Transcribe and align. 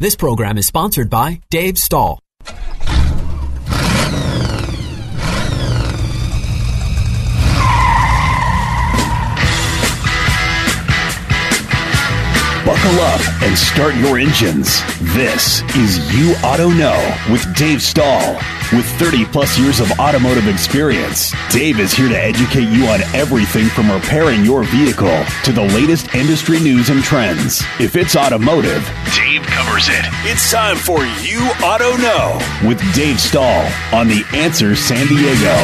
This 0.00 0.16
program 0.16 0.58
is 0.58 0.66
sponsored 0.66 1.08
by 1.08 1.40
Dave 1.50 1.78
Stahl. 1.78 2.18
Buckle 12.64 12.98
up 12.98 13.20
and 13.44 13.56
start 13.56 13.94
your 13.94 14.18
engines. 14.18 14.82
This 15.14 15.62
is 15.76 16.12
You 16.12 16.34
Auto 16.42 16.70
Know 16.70 17.16
with 17.30 17.54
Dave 17.54 17.80
Stahl. 17.80 18.36
With 18.74 18.86
30 18.98 19.26
plus 19.26 19.56
years 19.56 19.78
of 19.78 19.88
automotive 20.00 20.48
experience, 20.48 21.32
Dave 21.52 21.78
is 21.78 21.92
here 21.92 22.08
to 22.08 22.20
educate 22.20 22.68
you 22.68 22.86
on 22.86 23.02
everything 23.14 23.66
from 23.68 23.88
repairing 23.88 24.44
your 24.44 24.64
vehicle 24.64 25.24
to 25.44 25.52
the 25.52 25.62
latest 25.62 26.12
industry 26.12 26.58
news 26.58 26.90
and 26.90 27.00
trends. 27.00 27.62
If 27.78 27.94
it's 27.94 28.16
automotive, 28.16 28.82
Dave 29.14 29.42
covers 29.42 29.88
it. 29.88 30.04
It's 30.24 30.50
time 30.50 30.74
for 30.74 31.04
You 31.22 31.46
Auto 31.62 31.96
Know 31.98 32.40
with 32.66 32.80
Dave 32.96 33.20
Stahl 33.20 33.70
on 33.92 34.08
The 34.08 34.24
Answer 34.32 34.74
San 34.74 35.06
Diego. 35.06 35.54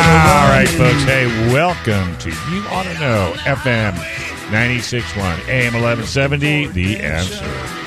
All 0.00 0.48
right, 0.48 0.68
folks. 0.68 1.04
Hey, 1.04 1.28
welcome 1.52 2.16
to 2.18 2.30
You 2.30 2.64
Auto 2.66 2.92
Know 2.94 3.32
FM 3.44 3.92
96.1 4.50 5.48
AM 5.48 5.74
1170. 5.74 6.66
The 6.66 6.96
answer. 6.98 7.81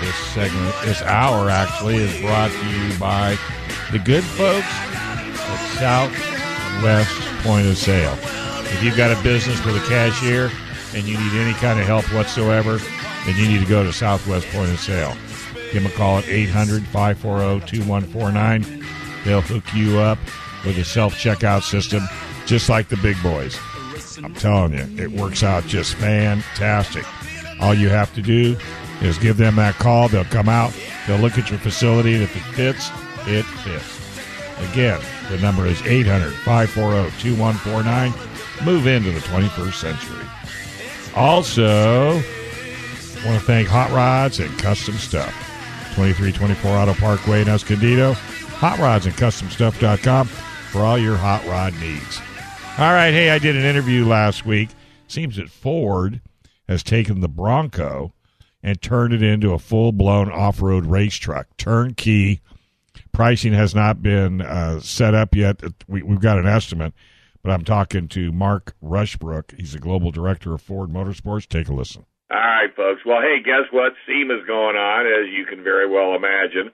This 0.00 0.14
segment, 0.32 0.74
this 0.84 1.02
hour 1.02 1.50
actually, 1.50 1.96
is 1.96 2.20
brought 2.20 2.50
to 2.50 2.66
you 2.70 2.98
by 2.98 3.36
the 3.90 3.98
good 3.98 4.22
folks 4.22 4.66
at 4.68 5.78
Southwest 5.78 7.10
Point 7.42 7.66
of 7.66 7.76
Sale. 7.76 8.16
If 8.72 8.82
you've 8.84 8.96
got 8.96 9.10
a 9.10 9.20
business 9.22 9.64
with 9.64 9.76
a 9.76 9.86
cashier 9.88 10.50
and 10.94 11.06
you 11.06 11.18
need 11.18 11.32
any 11.32 11.52
kind 11.54 11.80
of 11.80 11.86
help 11.86 12.04
whatsoever, 12.12 12.78
then 13.26 13.36
you 13.36 13.48
need 13.48 13.60
to 13.60 13.68
go 13.68 13.82
to 13.82 13.92
Southwest 13.92 14.46
Point 14.48 14.70
of 14.70 14.78
Sale. 14.78 15.16
Give 15.72 15.82
them 15.82 15.86
a 15.86 15.94
call 15.96 16.18
at 16.18 16.28
800 16.28 16.84
540 16.86 17.66
2149. 17.66 18.84
They'll 19.24 19.40
hook 19.40 19.64
you 19.74 19.98
up 19.98 20.18
with 20.64 20.78
a 20.78 20.84
self 20.84 21.14
checkout 21.14 21.62
system 21.62 22.02
just 22.46 22.68
like 22.68 22.88
the 22.88 22.96
big 22.98 23.20
boys. 23.22 23.58
I'm 24.22 24.34
telling 24.34 24.74
you, 24.74 25.02
it 25.02 25.10
works 25.10 25.42
out 25.42 25.64
just 25.64 25.94
fantastic. 25.94 27.04
All 27.60 27.74
you 27.74 27.88
have 27.88 28.14
to 28.14 28.22
do 28.22 28.56
is 29.00 29.18
give 29.18 29.36
them 29.36 29.56
that 29.56 29.74
call. 29.74 30.08
They'll 30.08 30.24
come 30.24 30.48
out, 30.48 30.72
they'll 31.06 31.18
look 31.18 31.38
at 31.38 31.50
your 31.50 31.58
facility, 31.58 32.14
and 32.14 32.22
if 32.22 32.34
it 32.36 32.54
fits, 32.54 32.90
it 33.26 33.44
fits. 33.44 33.98
Again, 34.72 35.00
the 35.30 35.38
number 35.38 35.66
is 35.66 35.80
800 35.82 36.32
540 36.32 37.10
2149. 37.20 38.12
Move 38.64 38.86
into 38.86 39.12
the 39.12 39.20
21st 39.20 39.74
century. 39.74 40.26
Also, 41.14 42.14
want 43.24 43.38
to 43.38 43.46
thank 43.46 43.68
Hot 43.68 43.90
Rods 43.90 44.40
and 44.40 44.56
Custom 44.58 44.94
Stuff. 44.94 45.32
2324 45.94 46.70
Auto 46.76 46.94
Parkway 46.94 47.42
in 47.42 47.48
Escondido. 47.48 48.14
Hot 48.58 48.78
Rods 48.78 49.06
and 49.06 49.16
Custom 49.16 49.48
CustomStuff.com 49.48 50.26
for 50.26 50.82
all 50.82 50.98
your 50.98 51.16
hot 51.16 51.44
rod 51.46 51.74
needs. 51.80 52.20
All 52.78 52.92
right, 52.92 53.10
hey, 53.10 53.30
I 53.30 53.38
did 53.38 53.56
an 53.56 53.64
interview 53.64 54.04
last 54.04 54.44
week. 54.44 54.70
Seems 55.06 55.36
that 55.36 55.48
Ford 55.48 56.20
has 56.68 56.82
taken 56.82 57.20
the 57.20 57.28
Bronco 57.28 58.12
and 58.62 58.80
turned 58.80 59.12
it 59.12 59.22
into 59.22 59.52
a 59.52 59.58
full 59.58 59.92
blown 59.92 60.30
off 60.30 60.60
road 60.60 60.86
race 60.86 61.14
truck, 61.14 61.46
turnkey. 61.56 62.40
Pricing 63.12 63.52
has 63.52 63.74
not 63.74 64.02
been 64.02 64.40
uh, 64.40 64.80
set 64.80 65.14
up 65.14 65.34
yet. 65.34 65.62
We, 65.86 66.02
we've 66.02 66.20
got 66.20 66.38
an 66.38 66.46
estimate, 66.46 66.92
but 67.42 67.50
I'm 67.50 67.64
talking 67.64 68.08
to 68.08 68.32
Mark 68.32 68.74
Rushbrook. 68.82 69.56
He's 69.56 69.72
the 69.72 69.78
global 69.78 70.10
director 70.10 70.54
of 70.54 70.62
Ford 70.62 70.90
Motorsports. 70.90 71.48
Take 71.48 71.68
a 71.68 71.74
listen. 71.74 72.04
All 72.30 72.36
right, 72.36 72.74
folks. 72.76 73.02
Well, 73.06 73.20
hey, 73.20 73.42
guess 73.42 73.72
what? 73.72 73.92
SEMA's 74.06 74.46
going 74.46 74.76
on, 74.76 75.06
as 75.06 75.32
you 75.32 75.46
can 75.46 75.64
very 75.64 75.88
well 75.88 76.14
imagine. 76.14 76.72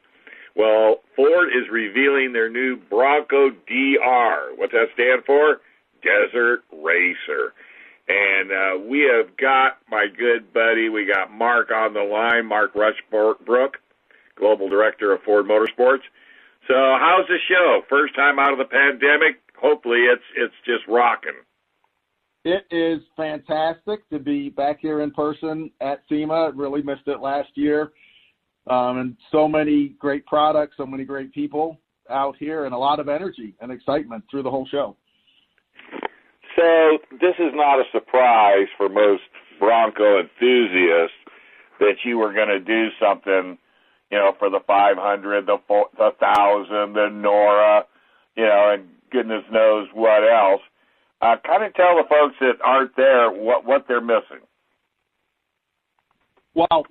Well, 0.56 1.00
Ford 1.16 1.48
is 1.48 1.68
revealing 1.70 2.32
their 2.32 2.48
new 2.48 2.76
Bronco 2.76 3.50
DR. 3.50 4.56
What's 4.56 4.72
that 4.72 4.88
stand 4.94 5.24
for? 5.24 5.60
Desert 6.02 6.62
Racer. 6.72 7.54
And 8.06 8.52
uh, 8.52 8.86
we 8.86 9.00
have 9.00 9.36
got 9.36 9.78
my 9.90 10.06
good 10.06 10.52
buddy, 10.52 10.88
we 10.90 11.06
got 11.06 11.32
Mark 11.32 11.70
on 11.70 11.94
the 11.94 12.02
line, 12.02 12.46
Mark 12.46 12.74
Rushbrook, 12.74 13.70
Global 14.36 14.68
Director 14.68 15.12
of 15.12 15.22
Ford 15.22 15.46
Motorsports. 15.46 16.04
So, 16.68 16.74
how's 16.74 17.26
the 17.28 17.38
show? 17.48 17.82
First 17.88 18.14
time 18.14 18.38
out 18.38 18.52
of 18.52 18.58
the 18.58 18.64
pandemic. 18.64 19.40
Hopefully, 19.60 20.04
it's 20.10 20.22
it's 20.36 20.54
just 20.64 20.86
rocking. 20.88 21.32
It 22.44 22.64
is 22.70 23.00
fantastic 23.16 24.08
to 24.10 24.18
be 24.18 24.50
back 24.50 24.78
here 24.80 25.00
in 25.00 25.10
person 25.10 25.70
at 25.80 26.02
SEMA. 26.10 26.52
Really 26.54 26.82
missed 26.82 27.06
it 27.06 27.20
last 27.20 27.48
year. 27.54 27.92
Um, 28.66 28.98
and 28.98 29.16
so 29.30 29.46
many 29.46 29.88
great 29.98 30.26
products, 30.26 30.76
so 30.76 30.86
many 30.86 31.04
great 31.04 31.32
people 31.32 31.80
out 32.10 32.36
here, 32.38 32.64
and 32.64 32.74
a 32.74 32.78
lot 32.78 32.98
of 33.00 33.08
energy 33.08 33.54
and 33.60 33.70
excitement 33.70 34.24
through 34.30 34.42
the 34.42 34.50
whole 34.50 34.66
show. 34.70 34.96
So 36.64 36.98
this 37.20 37.34
is 37.38 37.52
not 37.54 37.78
a 37.78 37.84
surprise 37.92 38.68
for 38.78 38.88
most 38.88 39.22
Bronco 39.58 40.20
enthusiasts 40.20 41.16
that 41.78 41.96
you 42.04 42.16
were 42.16 42.32
going 42.32 42.48
to 42.48 42.60
do 42.60 42.88
something, 42.98 43.58
you 44.10 44.18
know, 44.18 44.32
for 44.38 44.48
the 44.48 44.60
500, 44.66 45.46
the 45.46 45.58
the 45.98 46.10
thousand, 46.18 46.94
the 46.94 47.08
Nora, 47.12 47.84
you 48.34 48.44
know, 48.44 48.70
and 48.74 48.88
goodness 49.10 49.44
knows 49.52 49.88
what 49.92 50.22
else. 50.22 50.62
Uh, 51.20 51.36
kind 51.46 51.64
of 51.64 51.74
tell 51.74 51.96
the 51.96 52.08
folks 52.08 52.34
that 52.40 52.54
aren't 52.64 52.96
there 52.96 53.30
what 53.30 53.66
what 53.66 53.84
they're 53.86 54.00
missing. 54.00 54.40
Well, 56.54 56.86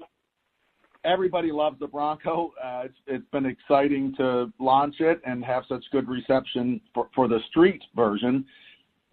everybody 1.04 1.52
loves 1.52 1.80
the 1.80 1.88
Bronco. 1.88 2.54
Uh, 2.64 2.84
it's, 2.86 2.98
it's 3.08 3.30
been 3.32 3.46
exciting 3.46 4.14
to 4.18 4.52
launch 4.60 4.96
it 5.00 5.20
and 5.26 5.44
have 5.44 5.64
such 5.68 5.84
good 5.92 6.08
reception 6.08 6.80
for, 6.94 7.10
for 7.16 7.28
the 7.28 7.40
street 7.50 7.82
version. 7.96 8.46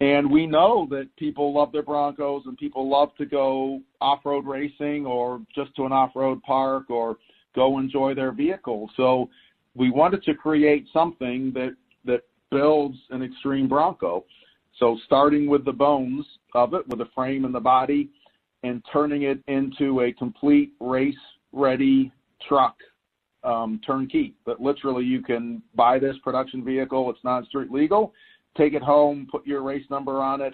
And 0.01 0.31
we 0.31 0.47
know 0.47 0.87
that 0.89 1.15
people 1.15 1.53
love 1.53 1.71
their 1.71 1.83
Broncos 1.83 2.41
and 2.47 2.57
people 2.57 2.89
love 2.89 3.15
to 3.19 3.25
go 3.25 3.81
off 4.01 4.25
road 4.25 4.47
racing 4.47 5.05
or 5.05 5.41
just 5.53 5.75
to 5.75 5.85
an 5.85 5.91
off 5.91 6.15
road 6.15 6.41
park 6.41 6.89
or 6.89 7.17
go 7.55 7.77
enjoy 7.77 8.15
their 8.15 8.31
vehicle. 8.31 8.89
So 8.97 9.29
we 9.75 9.91
wanted 9.91 10.23
to 10.23 10.33
create 10.33 10.87
something 10.91 11.51
that, 11.53 11.75
that 12.03 12.21
builds 12.49 12.97
an 13.11 13.21
extreme 13.21 13.67
Bronco. 13.67 14.25
So 14.79 14.97
starting 15.05 15.47
with 15.47 15.65
the 15.65 15.71
bones 15.71 16.25
of 16.55 16.73
it, 16.73 16.87
with 16.87 16.97
the 16.97 17.09
frame 17.13 17.45
and 17.45 17.53
the 17.53 17.59
body, 17.59 18.09
and 18.63 18.83
turning 18.91 19.23
it 19.23 19.39
into 19.47 20.01
a 20.01 20.11
complete 20.13 20.71
race 20.79 21.13
ready 21.51 22.11
truck 22.47 22.75
um, 23.43 23.79
turnkey. 23.85 24.33
But 24.45 24.59
literally, 24.59 25.05
you 25.05 25.21
can 25.21 25.61
buy 25.75 25.99
this 25.99 26.15
production 26.23 26.65
vehicle. 26.65 27.11
It's 27.11 27.23
non 27.23 27.45
street 27.45 27.71
legal. 27.71 28.13
Take 28.57 28.73
it 28.73 28.81
home, 28.81 29.27
put 29.31 29.45
your 29.45 29.61
race 29.61 29.85
number 29.89 30.21
on 30.21 30.41
it, 30.41 30.53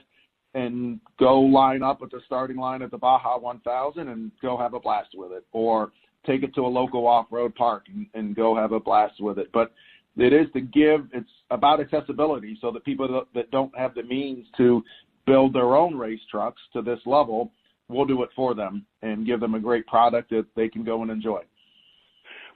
and 0.54 1.00
go 1.20 1.40
line 1.40 1.84
up 1.84 2.02
at 2.02 2.12
the 2.12 2.22
starting 2.26 2.58
line 2.58 2.82
at 2.82 2.92
the 2.92 2.98
Baja 2.98 3.38
1000 3.38 4.08
and 4.08 4.32
go 4.42 4.58
have 4.58 4.74
a 4.74 4.80
blast 4.80 5.10
with 5.14 5.32
it. 5.32 5.46
Or 5.52 5.92
take 6.26 6.44
it 6.44 6.54
to 6.56 6.62
a 6.62 6.68
local 6.68 7.08
off 7.08 7.28
road 7.32 7.56
park 7.56 7.86
and, 7.94 8.08
and 8.14 8.36
go 8.36 8.56
have 8.56 8.72
a 8.72 8.80
blast 8.80 9.22
with 9.22 9.38
it. 9.40 9.50
But 9.52 9.72
it 10.16 10.34
is 10.34 10.48
to 10.54 10.62
give, 10.62 11.08
it's 11.14 11.30
about 11.52 11.80
accessibility 11.80 12.58
so 12.62 12.72
that 12.72 12.84
people 12.86 13.26
that 13.34 13.52
don't 13.52 13.76
have 13.78 13.94
the 13.94 14.04
means 14.04 14.46
to 14.58 14.84
build 15.26 15.54
their 15.54 15.76
own 15.76 15.96
race 15.96 16.22
trucks 16.32 16.62
to 16.74 16.82
this 16.82 17.00
level 17.06 17.52
we'll 17.90 18.06
do 18.06 18.24
it 18.24 18.30
for 18.36 18.54
them 18.54 18.86
and 19.02 19.26
give 19.26 19.40
them 19.40 19.56
a 19.56 19.60
great 19.60 19.86
product 19.88 20.30
that 20.30 20.46
they 20.56 20.68
can 20.68 20.84
go 20.84 21.02
and 21.02 21.12
enjoy. 21.12 21.42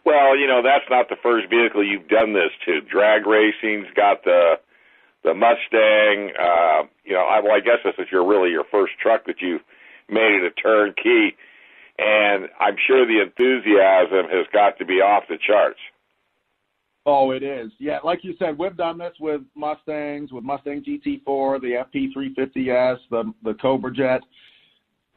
Well, 0.06 0.38
you 0.38 0.48
know 0.48 0.62
that's 0.64 0.90
not 0.90 1.10
the 1.10 1.16
first 1.22 1.50
vehicle 1.50 1.86
you've 1.86 2.08
done 2.08 2.34
this 2.34 2.52
to. 2.66 2.82
Drag 2.82 3.26
racing's 3.26 3.88
got 3.96 4.24
the 4.24 4.56
the 5.24 5.34
Mustang. 5.34 6.32
Uh, 6.40 6.88
you 7.04 7.14
know, 7.14 7.26
I, 7.26 7.40
well, 7.40 7.54
I 7.54 7.60
guess 7.60 7.80
this 7.84 7.96
is 7.98 8.08
your 8.12 8.28
really 8.28 8.52
your 8.52 8.66
first 8.72 8.94
truck 9.02 9.26
that 9.26 9.42
you've 9.42 9.62
made 10.10 10.42
it 10.42 10.44
a 10.44 10.62
turnkey, 10.62 11.36
and 11.98 12.48
I'm 12.60 12.76
sure 12.88 13.06
the 13.06 13.22
enthusiasm 13.22 14.30
has 14.30 14.46
got 14.54 14.78
to 14.80 14.86
be 14.86 14.96
off 14.96 15.24
the 15.30 15.38
charts. 15.46 15.80
Oh, 17.06 17.32
it 17.32 17.42
is. 17.42 17.72
Yeah, 17.80 17.98
like 18.04 18.24
you 18.24 18.36
said, 18.38 18.58
we've 18.58 18.78
done 18.78 19.00
this 19.00 19.14
with 19.20 19.42
Mustangs, 19.56 20.32
with 20.32 20.44
Mustang 20.44 20.84
GT4, 20.84 21.60
the 21.60 21.84
FP350S, 21.94 22.98
the 23.10 23.34
the 23.44 23.54
Cobra 23.56 23.92
Jet. 23.92 24.22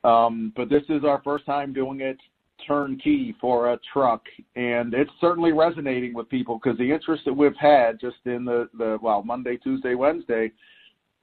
Um, 0.02 0.52
but 0.54 0.68
this 0.68 0.82
is 0.88 1.04
our 1.04 1.20
first 1.24 1.46
time 1.46 1.72
doing 1.72 2.00
it 2.00 2.18
turnkey 2.66 3.34
for 3.40 3.72
a 3.72 3.78
truck, 3.92 4.22
and 4.56 4.94
it's 4.94 5.10
certainly 5.20 5.52
resonating 5.52 6.14
with 6.14 6.28
people 6.28 6.60
because 6.62 6.78
the 6.78 6.90
interest 6.90 7.22
that 7.26 7.32
we've 7.32 7.56
had 7.58 8.00
just 8.00 8.16
in 8.24 8.44
the, 8.44 8.68
the 8.78 8.98
well 9.02 9.22
Monday, 9.22 9.56
Tuesday, 9.56 9.94
Wednesday, 9.94 10.52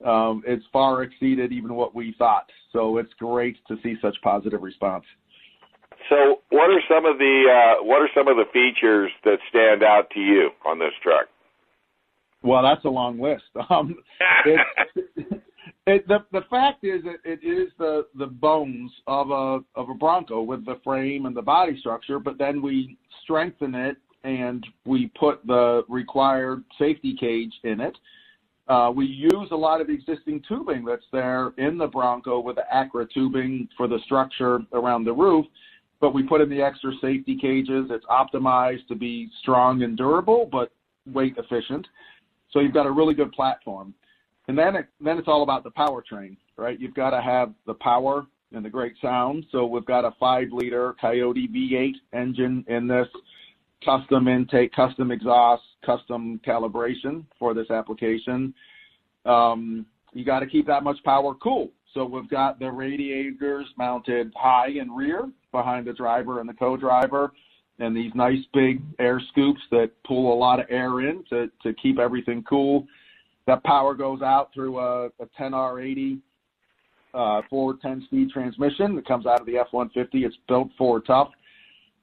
um, 0.06 0.44
it's 0.46 0.66
far 0.74 1.04
exceeded 1.04 1.52
even 1.52 1.74
what 1.76 1.94
we 1.94 2.16
thought. 2.18 2.50
So 2.72 2.98
it's 2.98 3.14
great 3.20 3.58
to 3.68 3.78
see 3.84 3.96
such 4.02 4.16
positive 4.24 4.62
response. 4.62 5.06
So, 6.10 6.42
what 6.50 6.70
are 6.70 6.82
some 6.90 7.06
of 7.06 7.18
the 7.18 7.44
uh, 7.48 7.84
what 7.84 8.02
are 8.02 8.10
some 8.16 8.28
of 8.28 8.36
the 8.38 8.46
features 8.52 9.12
that 9.24 9.38
stand 9.50 9.84
out 9.84 10.10
to 10.12 10.20
you 10.20 10.50
on 10.66 10.80
this 10.80 10.94
truck? 11.04 11.28
Well, 12.44 12.64
that's 12.64 12.84
a 12.86 12.90
long 12.90 13.20
list. 13.20 13.44
Um, 13.70 13.96
it's, 14.46 15.44
It, 15.88 16.08
the 16.08 16.20
the 16.32 16.44
fact 16.50 16.84
is, 16.84 17.02
it, 17.06 17.22
it 17.26 17.46
is 17.46 17.72
the 17.80 18.06
the 18.16 18.28
bones 18.28 18.92
of 19.08 19.32
a 19.32 19.60
of 19.76 19.90
a 19.90 19.96
Bronco 19.96 20.42
with 20.42 20.64
the 20.66 20.80
frame 20.84 21.26
and 21.26 21.36
the 21.36 21.42
body 21.42 21.80
structure, 21.80 22.20
but 22.20 22.38
then 22.38 22.62
we 22.62 22.98
strengthen 23.24 23.74
it 23.74 23.98
and 24.24 24.66
we 24.86 25.12
put 25.20 25.46
the 25.48 25.84
required 25.90 26.64
safety 26.78 27.16
cage 27.20 27.54
in 27.64 27.82
it. 27.82 27.98
Uh, 28.68 28.92
we 28.96 29.06
use 29.06 29.50
a 29.52 29.56
lot 29.56 29.82
of 29.82 29.90
existing 29.90 30.44
tubing 30.48 30.86
that's 30.86 31.08
there 31.12 31.52
in 31.58 31.80
the 31.80 31.88
Bronco 31.88 32.40
with 32.40 32.58
the 32.58 32.74
Acra 32.74 33.08
tubing 33.12 33.68
for 33.76 33.88
the 33.88 33.98
structure 34.06 34.60
around 34.74 35.04
the 35.04 35.12
roof, 35.12 35.48
but 36.00 36.14
we 36.14 36.22
put 36.22 36.42
in 36.42 36.50
the 36.50 36.62
extra 36.62 36.92
safety 37.02 37.36
cages. 37.42 37.88
It's 37.90 38.06
optimized 38.06 38.88
to 38.90 38.96
be 38.96 39.30
strong 39.42 39.82
and 39.82 39.98
durable, 39.98 40.48
but 40.52 40.72
weight 41.12 41.36
efficient. 41.38 41.88
So 42.52 42.60
you've 42.60 42.74
got 42.74 42.86
a 42.86 42.92
really 42.92 43.16
good 43.16 43.32
platform. 43.32 43.96
And 44.52 44.58
then 44.58 44.76
it, 44.76 44.88
then 45.00 45.18
it's 45.18 45.30
all 45.30 45.44
about 45.44 45.64
the 45.64 45.72
powertrain, 45.72 46.36
right? 46.58 46.78
You've 46.78 46.94
got 46.94 47.12
to 47.12 47.22
have 47.22 47.54
the 47.66 47.76
power 47.76 48.26
and 48.52 48.66
the 48.66 48.70
great 48.70 48.96
sound. 49.02 49.46
So 49.50 49.66
we've 49.66 49.86
got 49.86 50.04
a 50.04 50.12
five 50.20 50.50
liter 50.52 50.94
Coyote 51.00 51.48
V8 51.48 51.94
engine 52.12 52.66
in 52.68 52.86
this 52.86 53.08
custom 53.86 54.28
intake, 54.28 54.74
custom 54.74 55.10
exhaust, 55.10 55.64
custom 55.86 56.42
calibration 56.46 57.24
for 57.40 57.54
this 57.54 57.72
application. 57.72 58.54
Um, 59.26 59.86
you 60.12 60.26
got 60.26 60.42
to 60.42 60.48
keep 60.48 60.68
that 60.68 60.84
much 60.84 61.02
power 61.06 61.34
cool. 61.36 61.72
So 61.94 62.04
we've 62.04 62.30
got 62.30 62.60
the 62.60 62.70
radiators 62.70 63.68
mounted 63.78 64.34
high 64.36 64.72
and 64.82 64.94
rear 64.94 65.30
behind 65.54 65.88
the 65.88 65.94
driver 65.94 66.42
and 66.42 66.50
the 66.50 66.54
co-driver, 66.56 67.32
and 67.80 67.96
these 67.96 68.12
nice 68.16 68.44
big 68.54 68.82
air 69.00 69.22
scoops 69.30 69.62
that 69.72 69.92
pull 70.06 70.34
a 70.34 70.36
lot 70.38 70.60
of 70.60 70.66
air 70.70 71.00
in 71.00 71.24
to, 71.30 71.50
to 71.64 71.74
keep 71.82 72.00
everything 72.00 72.44
cool. 72.44 72.86
That 73.48 73.64
power 73.64 73.94
goes 73.96 74.22
out 74.22 74.54
through 74.54 74.80
a, 74.80 75.06
a 75.08 75.26
10R80 75.40 76.20
uh, 77.14 77.42
Ford 77.50 77.82
10-speed 77.82 78.30
transmission 78.30 78.96
that 78.96 79.08
comes 79.08 79.26
out 79.26 79.42
of 79.42 79.46
the 79.46 79.58
F-150. 79.58 80.08
It's 80.14 80.36
built 80.48 80.70
for 80.78 81.02
tough, 81.02 81.30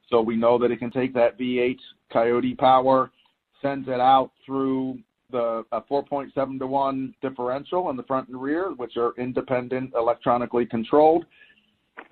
so 0.09 0.21
we 0.21 0.35
know 0.35 0.57
that 0.59 0.71
it 0.71 0.77
can 0.77 0.91
take 0.91 1.13
that 1.13 1.39
V8 1.39 1.77
Coyote 2.11 2.55
power, 2.55 3.11
sends 3.61 3.87
it 3.87 3.99
out 3.99 4.31
through 4.45 4.99
the 5.31 5.63
a 5.71 5.81
4.7 5.81 6.59
to 6.59 6.67
1 6.67 7.15
differential 7.21 7.89
in 7.89 7.95
the 7.95 8.03
front 8.03 8.29
and 8.29 8.41
rear, 8.41 8.71
which 8.77 8.97
are 8.97 9.13
independent, 9.17 9.93
electronically 9.95 10.65
controlled. 10.65 11.25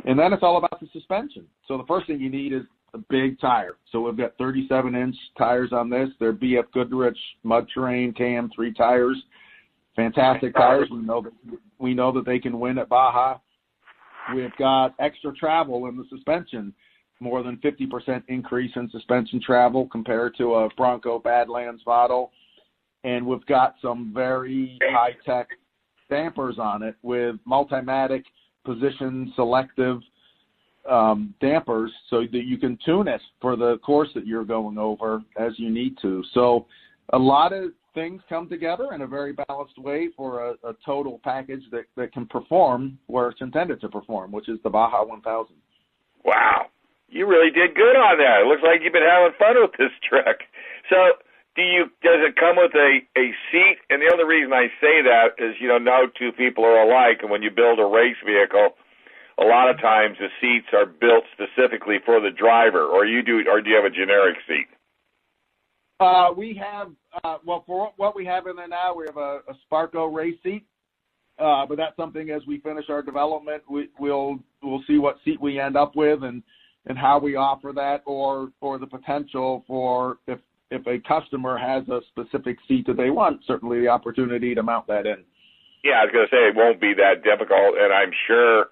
And 0.06 0.20
then 0.20 0.34
it's 0.34 0.44
all 0.44 0.58
about 0.58 0.80
the 0.80 0.88
suspension. 0.94 1.48
So 1.68 1.78
the 1.78 1.86
first 1.86 2.08
thing 2.08 2.20
you 2.20 2.30
need 2.30 2.54
is 2.54 2.62
a 2.98 3.04
big 3.10 3.40
tire. 3.40 3.78
So 3.92 4.02
we've 4.02 4.18
got 4.18 4.38
37 4.38 4.96
inch 4.96 5.16
tires 5.38 5.72
on 5.72 5.90
this. 5.90 6.10
They're 6.20 6.34
BF 6.34 6.72
Goodrich 6.74 7.18
mud 7.44 7.68
terrain 7.74 8.14
KM3 8.14 8.76
tires. 8.76 9.18
Fantastic 9.96 10.54
tires. 10.56 10.90
We 10.92 11.00
know 11.00 11.22
that 11.22 11.32
we 11.80 11.94
know 11.94 12.12
that 12.12 12.26
they 12.26 12.40
can 12.40 12.60
win 12.60 12.78
at 12.78 12.90
Baja. 12.90 13.40
We've 14.36 14.56
got 14.58 14.94
extra 15.00 15.34
travel 15.34 15.88
in 15.88 15.96
the 15.96 16.04
suspension, 16.10 16.74
more 17.20 17.44
than 17.44 17.58
50% 17.58 18.24
increase 18.28 18.72
in 18.76 18.90
suspension 18.90 19.42
travel 19.42 19.88
compared 19.92 20.36
to 20.38 20.56
a 20.56 20.70
Bronco 20.76 21.20
Badlands 21.20 21.82
model. 21.86 22.32
And 23.04 23.26
we've 23.26 23.46
got 23.46 23.76
some 23.82 24.12
very 24.14 24.78
high 24.84 25.16
tech 25.26 25.48
dampers 26.10 26.58
on 26.60 26.84
it 26.84 26.96
with 27.04 27.36
Multimatic 27.48 28.24
position 28.66 29.32
selective 29.36 30.00
um, 30.90 31.34
dampers 31.42 31.92
so 32.10 32.22
that 32.32 32.46
you 32.46 32.58
can 32.58 32.78
tune 32.86 33.08
it 33.08 33.22
for 33.42 33.56
the 33.56 33.78
course 33.80 34.10
that 34.16 34.26
you're 34.26 34.46
going 34.46 34.78
over 34.78 35.22
as 35.38 35.54
you 35.58 35.70
need 35.70 35.98
to. 36.02 36.24
So 36.34 36.66
a 37.14 37.18
lot 37.18 37.54
of 37.54 37.72
things 37.94 38.22
come 38.30 38.48
together 38.48 38.94
in 38.94 39.02
a 39.02 39.08
very 39.08 39.34
balanced 39.34 39.78
way 39.78 40.10
for 40.16 40.50
a, 40.50 40.70
a 40.70 40.76
total 40.86 41.20
package 41.24 41.64
that, 41.72 41.86
that 41.96 42.14
can 42.14 42.26
perform 42.28 42.98
where 43.08 43.30
it's 43.30 43.42
intended 43.42 43.82
to 43.82 43.90
perform, 43.90 44.32
which 44.32 44.50
is 44.50 44.60
the 44.64 44.70
Baja 44.70 45.04
1000. 45.04 45.56
Wow. 46.24 46.68
You 47.10 47.26
really 47.26 47.52
did 47.52 47.74
good 47.76 47.96
on 47.96 48.18
that. 48.20 48.44
It 48.44 48.48
looks 48.48 48.62
like 48.64 48.82
you've 48.84 48.94
been 48.94 49.08
having 49.08 49.34
fun 49.40 49.56
with 49.58 49.72
this 49.80 49.96
truck. 50.08 50.38
So 50.90 51.18
do 51.58 51.64
you 51.64 51.90
does 52.06 52.22
it 52.22 52.38
come 52.38 52.56
with 52.56 52.72
a 52.76 53.02
a 53.18 53.34
seat? 53.52 53.78
And 53.90 54.00
the 54.00 54.14
other 54.14 54.28
reason 54.28 54.54
I 54.54 54.68
say 54.80 55.02
that 55.02 55.42
is 55.42 55.56
you 55.60 55.68
know 55.68 55.80
no 55.80 56.06
two 56.20 56.32
people 56.32 56.64
are 56.64 56.86
alike, 56.86 57.20
and 57.24 57.32
when 57.32 57.42
you 57.42 57.50
build 57.50 57.80
a 57.80 57.86
race 57.86 58.20
vehicle, 58.24 58.78
a 59.40 59.46
lot 59.46 59.70
of 59.70 59.80
times 59.80 60.18
the 60.20 60.30
seats 60.42 60.68
are 60.74 60.86
built 60.86 61.24
specifically 61.34 61.98
for 62.06 62.20
the 62.20 62.32
driver, 62.32 62.86
or 62.86 63.06
you 63.06 63.22
do, 63.22 63.44
or 63.50 63.62
do 63.62 63.70
you 63.70 63.76
have 63.76 63.86
a 63.86 63.90
generic 63.90 64.38
seat? 64.48 64.68
Uh, 66.00 66.30
we 66.36 66.54
have 66.54 66.92
uh, 67.24 67.38
well 67.46 67.64
for 67.66 67.92
what 67.98 68.16
we 68.16 68.26
have 68.26 68.48
in 68.48 68.56
there 68.56 68.68
now, 68.68 68.94
we 68.96 69.06
have 69.08 69.18
a, 69.18 69.40
a 69.48 69.54
Sparco 69.66 70.14
race 70.14 70.38
seat. 70.44 70.66
Uh, 71.40 71.68
but 71.68 71.78
that's 71.78 71.96
something 71.96 72.32
as 72.32 72.42
we 72.48 72.60
finish 72.62 72.86
our 72.90 73.04
development, 73.04 73.62
we, 73.70 73.90
we'll 74.00 74.40
we'll 74.64 74.82
see 74.88 74.98
what 74.98 75.18
seat 75.24 75.40
we 75.40 75.60
end 75.60 75.78
up 75.78 75.96
with 75.96 76.24
and 76.24 76.42
and 76.88 76.98
how 76.98 77.20
we 77.20 77.36
offer 77.36 77.72
that, 77.76 78.02
or 78.06 78.50
or 78.60 78.80
the 78.80 78.88
potential 78.88 79.64
for 79.68 80.18
if 80.28 80.40
if 80.72 80.86
a 80.88 81.00
customer 81.08 81.58
has 81.58 81.88
a 81.90 82.02
specific 82.10 82.58
seat 82.68 82.88
that 82.88 82.98
they 82.98 83.10
want, 83.10 83.42
certainly 83.46 83.80
the 83.80 83.88
opportunity 83.88 84.54
to 84.56 84.64
mount 84.64 84.88
that 84.88 85.06
in. 85.06 85.24
Yeah, 85.84 86.02
I 86.02 86.06
was 86.06 86.12
going 86.12 86.28
to 86.28 86.36
say 86.36 86.50
it 86.50 86.56
won't 86.56 86.82
be 86.82 86.94
that 86.96 87.24
difficult, 87.24 87.78
and 87.80 87.94
I'm 87.94 88.12
sure, 88.26 88.68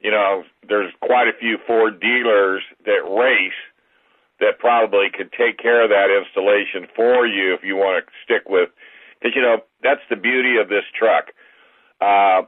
you 0.00 0.10
know, 0.10 0.44
there's 0.68 0.92
quite 1.00 1.28
a 1.28 1.38
few 1.38 1.58
Ford 1.66 2.00
dealers 2.00 2.62
that 2.86 3.04
race 3.04 3.52
that 4.40 4.58
probably 4.58 5.08
could 5.12 5.30
take 5.32 5.58
care 5.58 5.84
of 5.84 5.90
that 5.90 6.08
installation 6.08 6.88
for 6.96 7.26
you 7.26 7.54
if 7.54 7.60
you 7.62 7.76
want 7.76 8.04
to 8.04 8.12
stick 8.24 8.48
with, 8.48 8.70
because 9.20 9.36
you 9.36 9.42
know 9.42 9.58
that's 9.82 10.00
the 10.08 10.16
beauty 10.16 10.56
of 10.56 10.68
this 10.68 10.84
truck. 10.98 11.32
Uh, 12.00 12.42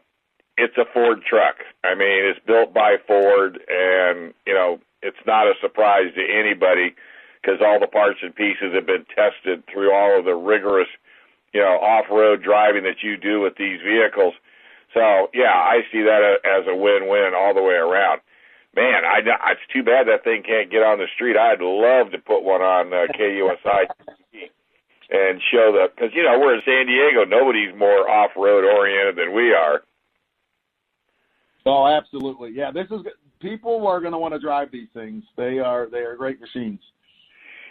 it's 0.56 0.76
a 0.76 0.84
Ford 0.92 1.22
truck. 1.28 1.56
I 1.84 1.94
mean, 1.94 2.24
it's 2.24 2.40
built 2.46 2.72
by 2.72 2.96
Ford, 3.06 3.60
and 3.68 4.32
you 4.46 4.54
know, 4.54 4.80
it's 5.02 5.20
not 5.26 5.46
a 5.46 5.54
surprise 5.60 6.12
to 6.14 6.22
anybody 6.22 6.94
because 7.42 7.60
all 7.60 7.80
the 7.80 7.86
parts 7.86 8.20
and 8.22 8.34
pieces 8.34 8.72
have 8.72 8.86
been 8.86 9.04
tested 9.14 9.64
through 9.70 9.92
all 9.92 10.18
of 10.18 10.24
the 10.24 10.34
rigorous, 10.34 10.88
you 11.52 11.60
know, 11.60 11.76
off-road 11.80 12.42
driving 12.42 12.84
that 12.84 13.02
you 13.02 13.16
do 13.16 13.40
with 13.40 13.56
these 13.56 13.80
vehicles. 13.82 14.34
So 14.94 15.28
yeah, 15.34 15.52
I 15.52 15.80
see 15.90 16.02
that 16.02 16.20
as 16.44 16.66
a 16.68 16.76
win-win 16.76 17.32
all 17.36 17.54
the 17.54 17.62
way 17.62 17.74
around. 17.74 18.20
Man, 18.74 19.04
I 19.04 19.20
it's 19.52 19.60
too 19.72 19.82
bad 19.82 20.08
that 20.08 20.24
thing 20.24 20.42
can't 20.42 20.70
get 20.70 20.82
on 20.82 20.98
the 20.98 21.06
street. 21.14 21.36
I'd 21.36 21.60
love 21.60 22.10
to 22.12 22.18
put 22.18 22.42
one 22.42 22.62
on 22.62 22.92
uh, 22.92 23.06
KUSI 23.12 23.84
and 25.12 25.40
show 25.52 25.72
the 25.72 25.88
because 25.94 26.10
you 26.14 26.22
know 26.22 26.38
we're 26.40 26.54
in 26.54 26.62
San 26.64 26.86
Diego. 26.86 27.24
Nobody's 27.24 27.76
more 27.76 28.08
off-road 28.08 28.64
oriented 28.64 29.16
than 29.16 29.34
we 29.34 29.52
are. 29.52 29.82
Oh, 31.66 31.86
absolutely. 31.86 32.52
Yeah, 32.54 32.70
this 32.72 32.86
is 32.90 33.00
people 33.40 33.86
are 33.86 34.00
going 34.00 34.12
to 34.12 34.18
want 34.18 34.32
to 34.34 34.40
drive 34.40 34.72
these 34.72 34.88
things. 34.94 35.22
They 35.36 35.58
are 35.58 35.88
they 35.90 35.98
are 35.98 36.16
great 36.16 36.40
machines. 36.40 36.80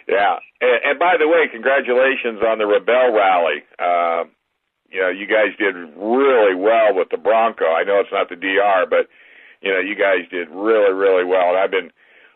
Yeah, 0.08 0.36
and, 0.60 0.80
and 0.84 0.98
by 0.98 1.16
the 1.18 1.26
way, 1.26 1.46
congratulations 1.50 2.42
on 2.46 2.58
the 2.58 2.64
Rebelle 2.64 3.14
Rally. 3.14 3.62
Uh, 3.78 4.24
you 4.92 5.00
know, 5.00 5.08
you 5.08 5.26
guys 5.26 5.56
did 5.58 5.74
really 5.96 6.54
well 6.54 6.92
with 6.92 7.08
the 7.10 7.16
Bronco. 7.16 7.64
I 7.64 7.82
know 7.82 8.00
it's 8.00 8.12
not 8.12 8.28
the 8.28 8.36
DR, 8.36 8.84
but 8.88 9.08
you 9.62 9.72
know, 9.72 9.80
you 9.80 9.96
guys 9.96 10.28
did 10.30 10.48
really, 10.50 10.92
really 10.92 11.24
well. 11.24 11.50
And 11.50 11.58
I've 11.58 11.70
been, 11.70 11.90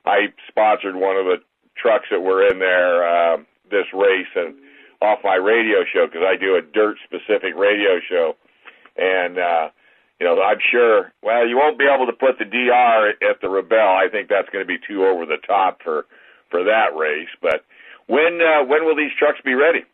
I 0.07 0.33
sponsored 0.49 0.97
one 0.97 1.17
of 1.17 1.27
the 1.27 1.37
trucks 1.77 2.07
that 2.11 2.21
were 2.21 2.47
in 2.49 2.59
there 2.59 3.05
uh, 3.05 3.37
this 3.71 3.87
race 3.93 4.33
and 4.35 4.55
off 5.03 5.19
my 5.23 5.37
radio 5.37 5.85
show 5.93 6.07
because 6.07 6.25
I 6.25 6.41
do 6.41 6.57
a 6.57 6.63
dirt 6.63 6.97
specific 7.05 7.55
radio 7.55 8.01
show, 8.09 8.35
and 8.97 9.39
uh, 9.39 9.69
you 10.19 10.27
know, 10.27 10.41
I'm 10.41 10.63
sure. 10.73 11.13
Well, 11.23 11.47
you 11.47 11.57
won't 11.57 11.79
be 11.79 11.85
able 11.85 12.07
to 12.07 12.17
put 12.17 12.39
the 12.39 12.49
DR 12.49 13.11
at 13.21 13.41
the 13.43 13.49
Rebelle. 13.49 14.01
I 14.01 14.09
think 14.09 14.29
that's 14.29 14.49
going 14.49 14.65
to 14.65 14.69
be 14.69 14.79
too 14.81 15.05
over 15.05 15.27
the 15.27 15.37
top 15.47 15.83
for 15.85 16.07
for 16.51 16.65
that 16.65 16.97
race. 16.97 17.29
But 17.43 17.67
when 18.07 18.41
uh, 18.41 18.65
when 18.65 18.87
will 18.87 18.97
these 18.97 19.13
trucks 19.19 19.41
be 19.45 19.55
ready? 19.55 19.85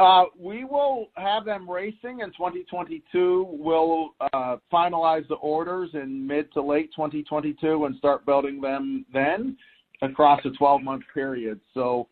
Uh, 0.00 0.24
we 0.36 0.64
will 0.64 1.06
have 1.16 1.44
them 1.44 1.70
racing 1.70 2.20
in 2.20 2.30
2022. 2.32 3.46
We'll 3.48 4.14
uh, 4.32 4.56
finalize 4.72 5.26
the 5.28 5.36
orders 5.36 5.90
in 5.94 6.26
mid 6.26 6.52
to 6.54 6.62
late 6.62 6.90
2022 6.96 7.84
and 7.84 7.96
start 7.96 8.26
building 8.26 8.60
them 8.60 9.06
then 9.12 9.56
across 10.02 10.40
a 10.44 10.50
12 10.50 10.82
month 10.82 11.04
period. 11.12 11.60
So 11.74 12.08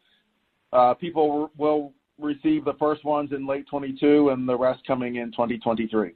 uh, 0.72 0.94
people 0.94 1.50
will 1.58 1.92
receive 2.20 2.64
the 2.64 2.74
first 2.78 3.04
ones 3.04 3.30
in 3.32 3.48
late 3.48 3.66
22 3.68 4.28
and 4.28 4.48
the 4.48 4.56
rest 4.56 4.86
coming 4.86 5.16
in 5.16 5.32
2023. 5.32 6.12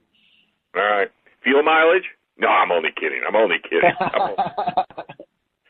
All 0.75 0.81
right. 0.81 1.09
Fuel 1.43 1.63
mileage? 1.63 2.03
No, 2.37 2.47
I'm 2.47 2.71
only 2.71 2.89
kidding. 2.95 3.21
I'm 3.27 3.35
only 3.35 3.57
kidding. 3.63 3.91
I'm 3.99 4.21
only... 4.21 4.35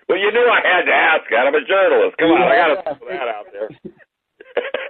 Well, 0.07 0.17
you 0.17 0.31
knew 0.31 0.47
I 0.47 0.61
had 0.63 0.85
to 0.85 0.93
ask. 0.93 1.23
I'm 1.33 1.55
a 1.55 1.65
journalist. 1.67 2.17
Come 2.17 2.29
on, 2.29 2.39
yeah, 2.39 2.47
I 2.47 2.75
got 2.75 2.89
to 2.89 2.95
put 2.95 3.09
that 3.09 3.27
out 3.27 3.45
there. 3.51 3.69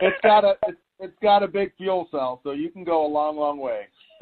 it's 0.01 0.21
got 0.21 0.43
a 0.43 0.53
it's, 0.67 0.77
it's 0.99 1.17
got 1.21 1.43
a 1.43 1.47
big 1.47 1.75
fuel 1.77 2.07
cell, 2.11 2.41
so 2.43 2.51
you 2.51 2.69
can 2.71 2.83
go 2.83 3.05
a 3.05 3.07
long, 3.11 3.37
long 3.37 3.59
way. 3.59 3.87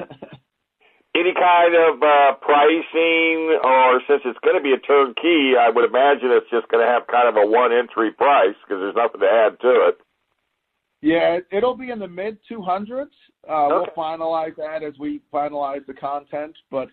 Any 1.14 1.32
kind 1.32 1.74
of 1.74 2.02
uh, 2.02 2.34
pricing, 2.42 3.58
or 3.64 4.00
since 4.06 4.20
it's 4.26 4.38
going 4.44 4.56
to 4.56 4.62
be 4.62 4.72
a 4.74 4.78
turnkey, 4.86 5.54
I 5.58 5.70
would 5.70 5.88
imagine 5.88 6.28
it's 6.30 6.50
just 6.50 6.68
going 6.68 6.84
to 6.86 6.92
have 6.92 7.06
kind 7.06 7.26
of 7.26 7.36
a 7.42 7.46
one 7.50 7.72
entry 7.72 8.12
price 8.12 8.54
because 8.62 8.82
there's 8.82 8.94
nothing 8.96 9.20
to 9.20 9.26
add 9.26 9.58
to 9.60 9.88
it. 9.88 9.96
Yeah, 11.00 11.38
it'll 11.50 11.76
be 11.76 11.90
in 11.90 11.98
the 12.00 12.08
mid 12.08 12.36
200s. 12.50 13.04
Uh, 13.48 13.68
We'll 13.68 13.86
finalize 13.96 14.56
that 14.56 14.82
as 14.82 14.92
we 14.98 15.22
finalize 15.32 15.86
the 15.86 15.94
content, 15.94 16.54
but 16.70 16.88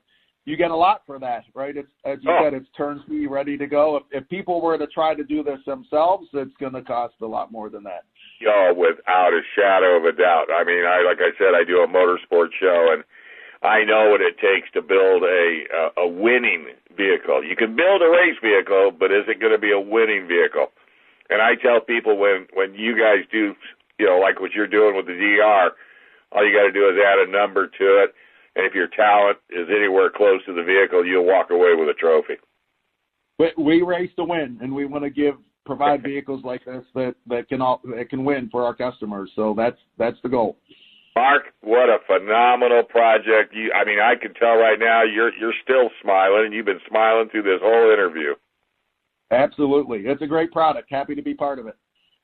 you 0.45 0.55
get 0.55 0.71
a 0.71 0.75
lot 0.75 1.01
for 1.05 1.19
that, 1.19 1.43
right? 1.53 1.75
It's 1.75 1.91
as 2.05 2.19
you 2.21 2.31
Oh. 2.31 2.43
said, 2.43 2.53
it's 2.53 2.67
turnkey, 2.77 3.27
ready 3.27 3.57
to 3.57 3.67
go. 3.67 3.97
If, 3.97 4.03
if 4.23 4.29
people 4.29 4.61
were 4.61 4.77
to 4.77 4.87
try 4.87 5.15
to 5.15 5.23
do 5.23 5.43
this 5.43 5.59
themselves, 5.65 6.27
it's 6.33 6.55
going 6.61 6.73
to 6.73 6.81
cost 6.81 7.15
a 7.21 7.25
lot 7.25 7.51
more 7.51 7.69
than 7.69 7.83
that. 7.83 8.03
Oh, 8.47 8.73
without 8.75 9.33
a 9.33 9.41
shadow 9.55 9.97
of 9.97 10.05
a 10.05 10.11
doubt. 10.11 10.47
I 10.53 10.63
mean, 10.63 10.85
I 10.85 11.03
like 11.03 11.19
I 11.19 11.31
said, 11.37 11.55
I 11.55 11.63
do 11.63 11.81
a 11.81 11.87
motorsport 11.87 12.49
show, 12.59 12.91
and 12.91 13.03
I 13.61 13.83
know 13.83 14.09
what 14.09 14.21
it 14.21 14.37
takes 14.39 14.71
to 14.73 14.81
build 14.81 15.23
a 15.23 15.63
a, 15.97 16.03
a 16.03 16.07
winning 16.07 16.67
vehicle. 16.95 17.43
You 17.43 17.55
can 17.55 17.75
build 17.75 18.01
a 18.01 18.09
race 18.09 18.37
vehicle, 18.41 18.91
but 18.91 19.11
is 19.11 19.25
it 19.27 19.39
going 19.39 19.53
to 19.53 19.61
be 19.61 19.71
a 19.71 19.79
winning 19.79 20.27
vehicle? 20.27 20.71
And 21.29 21.41
I 21.41 21.55
tell 21.55 21.79
people 21.79 22.17
when 22.17 22.47
when 22.53 22.73
you 22.75 22.93
guys 22.97 23.25
do, 23.31 23.55
you 23.99 24.05
know, 24.05 24.19
like 24.19 24.39
what 24.39 24.51
you're 24.51 24.67
doing 24.67 24.95
with 24.95 25.07
the 25.07 25.15
DR, 25.15 25.71
all 26.31 26.45
you 26.45 26.53
got 26.53 26.67
to 26.67 26.75
do 26.75 26.89
is 26.89 26.97
add 26.99 27.27
a 27.27 27.31
number 27.31 27.67
to 27.67 27.87
it, 28.03 28.13
and 28.55 28.65
if 28.65 28.73
your 28.73 28.87
talent 28.87 29.37
is 29.49 29.67
anywhere 29.69 30.09
close 30.09 30.43
to 30.45 30.53
the 30.53 30.63
vehicle, 30.63 31.05
you'll 31.05 31.25
walk 31.25 31.49
away 31.49 31.73
with 31.75 31.89
a 31.89 31.93
trophy. 31.93 32.35
We, 33.39 33.51
we 33.57 33.81
race 33.81 34.11
to 34.17 34.23
win, 34.23 34.59
and 34.61 34.73
we 34.73 34.85
want 34.85 35.03
to 35.03 35.09
give 35.09 35.35
provide 35.65 36.03
vehicles 36.11 36.43
like 36.43 36.65
this 36.65 36.83
that 36.95 37.15
that 37.27 37.49
can 37.49 37.61
all 37.61 37.81
that 37.95 38.09
can 38.09 38.23
win 38.23 38.49
for 38.51 38.63
our 38.63 38.75
customers. 38.75 39.31
So 39.35 39.53
that's 39.55 39.77
that's 39.97 40.17
the 40.23 40.29
goal. 40.29 40.57
Mark, 41.15 41.43
what 41.61 41.89
a 41.89 41.97
phenomenal 42.07 42.83
project! 42.83 43.53
You, 43.53 43.71
I 43.71 43.85
mean, 43.85 43.99
I 43.99 44.15
can 44.19 44.33
tell 44.33 44.55
right 44.55 44.79
now 44.79 45.03
you're 45.03 45.33
you're 45.35 45.53
still 45.63 45.89
smiling, 46.01 46.45
and 46.45 46.53
you've 46.53 46.65
been 46.65 46.79
smiling 46.89 47.29
through 47.29 47.43
this 47.43 47.59
whole 47.61 47.91
interview. 47.91 48.33
Absolutely, 49.29 49.99
it's 50.05 50.21
a 50.21 50.27
great 50.27 50.51
product. 50.51 50.89
Happy 50.89 51.13
to 51.15 51.21
be 51.21 51.33
part 51.33 51.59
of 51.59 51.67
it. 51.67 51.75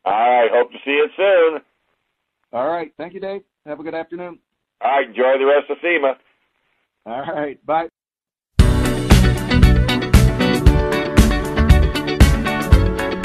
All 0.05 0.13
right, 0.13 0.50
hope 0.51 0.72
to 0.72 0.77
see 0.84 0.91
you 0.91 1.08
soon. 1.15 1.62
All 2.51 2.67
right, 2.67 2.91
thank 2.98 3.13
you, 3.13 3.19
Dave. 3.19 3.41
Have 3.65 3.79
a 3.79 3.84
good 3.84 3.93
afternoon. 3.93 4.39
All 4.81 4.91
right, 4.91 5.08
enjoy 5.08 5.38
the 5.38 5.46
rest 5.46 5.69
of 5.69 5.77
SEMA. 5.81 6.15
All 7.05 7.34
right, 7.34 7.63
bye. 7.65 7.89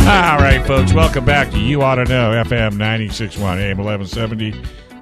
All 0.05 0.37
right, 0.37 0.63
folks, 0.67 0.93
welcome 0.93 1.25
back 1.25 1.51
to 1.53 1.59
You 1.59 1.81
Ought 1.81 1.95
to 1.95 2.05
Know, 2.05 2.33
FM 2.33 2.73
961 2.73 3.59
AM 3.59 3.79
1170. 3.79 4.55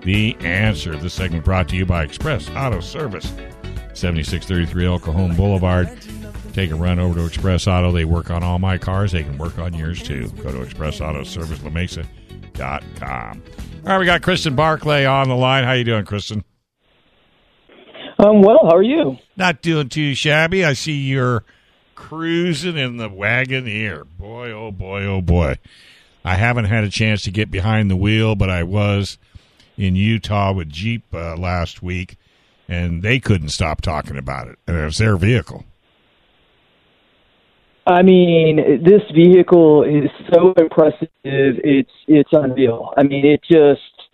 The 0.04 0.36
answer. 0.46 0.94
This 0.94 1.12
segment 1.12 1.44
brought 1.44 1.68
to 1.70 1.76
you 1.76 1.84
by 1.84 2.04
Express 2.04 2.48
Auto 2.50 2.78
Service, 2.78 3.26
7633 3.94 4.86
El 4.86 5.00
Cajon 5.00 5.34
Boulevard. 5.34 5.90
Take 6.52 6.70
a 6.70 6.76
run 6.76 7.00
over 7.00 7.18
to 7.18 7.26
Express 7.26 7.66
Auto. 7.66 7.90
They 7.90 8.04
work 8.04 8.30
on 8.30 8.44
all 8.44 8.60
my 8.60 8.78
cars. 8.78 9.10
They 9.10 9.24
can 9.24 9.38
work 9.38 9.58
on 9.58 9.74
yours 9.74 10.00
too. 10.00 10.28
Go 10.40 10.52
to 10.52 10.62
Express 10.62 11.00
Auto 11.00 11.24
Service, 11.24 11.58
LaMesa.com. 11.58 13.42
All 13.84 13.90
right, 13.90 13.98
we 13.98 14.06
got 14.06 14.22
Kristen 14.22 14.54
Barclay 14.54 15.04
on 15.04 15.28
the 15.28 15.34
line. 15.34 15.64
How 15.64 15.72
you 15.72 15.82
doing, 15.82 16.04
Kristen? 16.04 16.44
Um, 18.20 18.40
well, 18.40 18.60
how 18.62 18.76
are 18.76 18.84
you? 18.84 19.18
Not 19.36 19.62
doing 19.62 19.88
too 19.88 20.14
shabby. 20.14 20.64
I 20.64 20.74
see 20.74 20.92
you're 20.92 21.42
cruising 22.02 22.76
in 22.76 22.96
the 22.96 23.08
wagon 23.08 23.64
here. 23.64 24.04
Boy, 24.04 24.50
oh 24.50 24.72
boy, 24.72 25.04
oh 25.04 25.20
boy. 25.20 25.56
I 26.24 26.34
haven't 26.34 26.64
had 26.64 26.82
a 26.82 26.90
chance 26.90 27.22
to 27.22 27.30
get 27.30 27.48
behind 27.50 27.90
the 27.90 27.96
wheel, 27.96 28.34
but 28.34 28.50
I 28.50 28.64
was 28.64 29.18
in 29.76 29.94
Utah 29.94 30.52
with 30.52 30.68
Jeep 30.68 31.04
uh, 31.14 31.36
last 31.36 31.80
week, 31.80 32.16
and 32.68 33.02
they 33.02 33.20
couldn't 33.20 33.50
stop 33.50 33.80
talking 33.80 34.18
about 34.18 34.48
it. 34.48 34.58
And 34.66 34.76
it 34.76 34.84
was 34.84 34.98
their 34.98 35.16
vehicle. 35.16 35.64
I 37.86 38.02
mean, 38.02 38.82
this 38.84 39.02
vehicle 39.14 39.84
is 39.84 40.10
so 40.32 40.54
impressive. 40.58 41.08
It's 41.24 41.90
it's 42.08 42.30
unreal. 42.32 42.92
I 42.96 43.04
mean, 43.04 43.24
it 43.24 43.42
just 43.42 44.08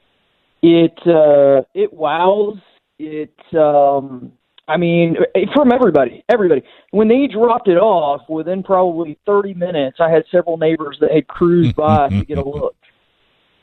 it 0.63 0.99
uh, 1.07 1.63
it 1.75 1.93
wows. 1.93 2.59
It 2.99 3.35
um, 3.55 4.33
I 4.69 4.77
mean, 4.77 5.17
from 5.55 5.73
everybody, 5.73 6.23
everybody. 6.29 6.63
When 6.91 7.09
they 7.09 7.27
dropped 7.27 7.69
it 7.69 7.79
off, 7.79 8.29
within 8.29 8.63
probably 8.63 9.19
30 9.25 9.55
minutes, 9.55 9.97
I 9.99 10.11
had 10.11 10.25
several 10.31 10.59
neighbors 10.59 10.99
that 11.01 11.11
had 11.11 11.27
cruised 11.27 11.75
by 11.77 12.11
to 12.11 12.25
get 12.25 12.37
a 12.37 12.47
look. 12.47 12.77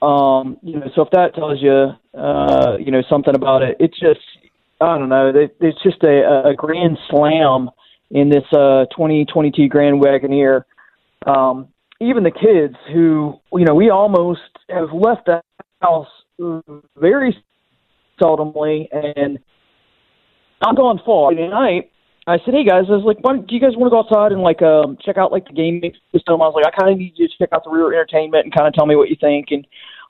Um, 0.02 0.58
you 0.64 0.80
know, 0.80 0.88
so 0.96 1.04
if 1.04 1.12
that 1.12 1.36
tells 1.36 1.62
you, 1.62 1.92
uh, 2.20 2.78
you 2.80 2.92
know, 2.92 3.04
something 3.08 3.36
about 3.36 3.62
it, 3.62 3.78
it's 3.80 3.98
just, 4.00 4.20
I 4.82 4.98
don't 4.98 5.10
know, 5.10 5.30
it, 5.30 5.56
it's 5.62 5.82
just 5.84 6.04
a, 6.04 6.50
a 6.50 6.54
grand 6.56 6.98
slam 7.10 7.70
in 8.12 8.30
this 8.30 8.44
uh 8.52 8.86
2022 8.92 9.68
Grand 9.68 10.02
Wagoneer. 10.02 10.64
Um, 11.26 11.70
even 12.02 12.24
the 12.24 12.32
kids 12.32 12.76
who, 12.94 13.40
you 13.54 13.66
know, 13.66 13.74
we 13.74 13.90
almost 13.90 14.42
have 14.70 14.92
left 14.92 15.28
the 15.28 15.42
house 15.82 16.08
very 16.98 17.36
seldomly, 18.22 18.88
and 18.92 19.40
I'm 20.62 20.76
going 20.76 21.00
far. 21.06 21.32
Friday 21.32 21.48
night, 21.50 21.92
I 22.28 22.40
said, 22.44 22.54
"Hey 22.54 22.64
guys," 22.64 22.86
I 22.90 22.96
was 22.96 23.04
like, 23.04 23.20
Why, 23.22 23.38
"Do 23.38 23.54
you 23.54 23.62
guys 23.62 23.76
want 23.76 23.88
to 23.88 23.96
go 23.96 24.00
outside 24.00 24.32
and 24.32 24.42
like 24.42 24.62
um 24.62 24.98
check 25.04 25.18
out 25.18 25.32
like 25.32 25.48
the 25.48 25.54
gaming 25.54 25.94
system?" 26.12 26.42
I 26.42 26.48
was 26.48 26.56
like, 26.56 26.66
"I 26.66 26.76
kind 26.76 26.92
of 26.92 26.98
need 26.98 27.14
you 27.16 27.28
to 27.28 27.34
check 27.38 27.50
out 27.52 27.64
the 27.64 27.70
rear 27.70 27.94
entertainment 27.94 28.46
and 28.46 28.56
kind 28.56 28.68
of 28.68 28.74
tell 28.74 28.86
me 28.86 28.96
what 28.96 29.10
you 29.10 29.16
think." 29.20 29.48
And 29.52 29.66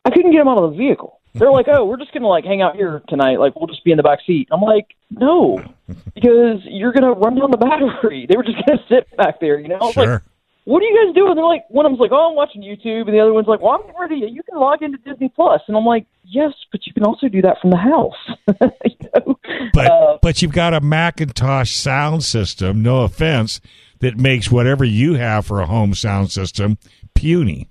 I 0.06 0.10
couldn't 0.10 0.32
get 0.32 0.40
them 0.40 0.48
out 0.48 0.58
of 0.58 0.72
the 0.72 0.78
vehicle. 0.78 1.20
They're 1.34 1.52
like, 1.52 1.68
"Oh, 1.68 1.86
we're 1.86 1.98
just 1.98 2.14
gonna 2.14 2.28
like 2.28 2.46
hang 2.46 2.62
out 2.62 2.76
here 2.76 3.02
tonight. 3.10 3.40
Like 3.40 3.56
we'll 3.56 3.68
just 3.68 3.84
be 3.84 3.92
in 3.92 3.98
the 3.98 4.04
back 4.04 4.20
seat." 4.26 4.48
I'm 4.52 4.62
like, 4.62 4.96
"No, 5.10 5.62
because 6.16 6.62
you're 6.64 6.94
gonna 6.94 7.12
run 7.12 7.36
down 7.36 7.52
the 7.52 7.58
battery." 7.58 8.26
They 8.30 8.38
were 8.38 8.44
just 8.44 8.66
gonna 8.66 8.82
sit 8.88 9.16
back 9.18 9.40
there, 9.42 9.60
you 9.60 9.68
know. 9.68 9.80
Was 9.82 9.98
like, 9.98 10.08
Sure. 10.08 10.24
What 10.66 10.82
are 10.82 10.86
you 10.86 11.06
guys 11.06 11.16
doing? 11.16 11.36
They're 11.36 11.46
like, 11.46 11.66
one 11.70 11.86
of 11.86 11.92
them's 11.92 12.00
like, 12.00 12.12
oh, 12.12 12.30
I'm 12.30 12.36
watching 12.36 12.64
YouTube, 12.64 13.06
and 13.06 13.16
the 13.16 13.20
other 13.20 13.34
one's 13.34 13.48
like, 13.48 13.62
well, 13.62 13.74
I'm 13.74 13.82
getting 13.82 14.02
ready. 14.02 14.34
You 14.34 14.42
can 14.44 14.60
log 14.60 14.82
into 14.82 14.98
Disney 14.98 15.30
Plus, 15.30 15.62
and 15.68 15.78
I'm 15.78 15.86
like, 15.86 16.08
yes, 16.24 16.54
but 16.72 16.88
you 16.88 16.94
can 16.94 17.04
also 17.04 17.28
do 17.28 17.42
that 17.44 17.58
from 17.62 17.70
the 17.70 17.78
house. 17.78 18.14
you 18.86 19.10
know? 19.14 19.40
But 19.74 19.92
Uh, 19.92 20.18
but 20.22 20.42
you've 20.42 20.54
got 20.54 20.74
a 20.74 20.82
McIntosh 20.82 21.70
sound 21.70 22.24
system. 22.24 22.82
No 22.82 23.04
offense, 23.04 23.62
that 24.00 24.18
makes 24.18 24.52
whatever 24.52 24.84
you 24.84 25.16
have 25.16 25.46
for 25.46 25.62
a 25.62 25.66
home 25.66 25.94
sound 25.94 26.32
system 26.32 26.78
puny. 27.14 27.70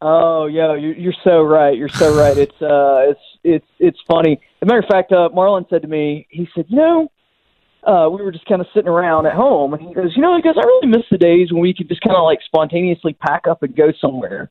oh 0.00 0.46
yeah, 0.46 0.74
you're, 0.74 0.94
you're 0.94 1.14
so 1.24 1.42
right. 1.42 1.76
You're 1.76 1.88
so 1.88 2.16
right. 2.16 2.36
It's 2.46 2.62
uh, 2.62 3.10
it's 3.10 3.20
it's 3.44 3.66
it's 3.78 3.98
funny. 4.06 4.32
As 4.32 4.62
a 4.62 4.66
matter 4.66 4.80
of 4.80 4.86
fact, 4.86 5.12
uh, 5.12 5.28
Marlon 5.34 5.68
said 5.68 5.82
to 5.82 5.88
me, 5.88 6.26
he 6.30 6.48
said, 6.54 6.66
you 6.68 6.76
know. 6.76 7.10
Uh, 7.86 8.08
we 8.10 8.20
were 8.20 8.32
just 8.32 8.46
kind 8.46 8.60
of 8.60 8.66
sitting 8.74 8.88
around 8.88 9.26
at 9.26 9.34
home, 9.34 9.72
and 9.72 9.80
he 9.80 9.94
goes, 9.94 10.10
"You 10.16 10.22
know, 10.22 10.34
he 10.34 10.42
goes, 10.42 10.56
I 10.56 10.66
really 10.66 10.88
miss 10.88 11.06
the 11.08 11.18
days 11.18 11.52
when 11.52 11.62
we 11.62 11.72
could 11.72 11.88
just 11.88 12.00
kind 12.00 12.16
of 12.16 12.24
like 12.24 12.40
spontaneously 12.44 13.14
pack 13.14 13.46
up 13.48 13.62
and 13.62 13.76
go 13.76 13.92
somewhere." 14.00 14.50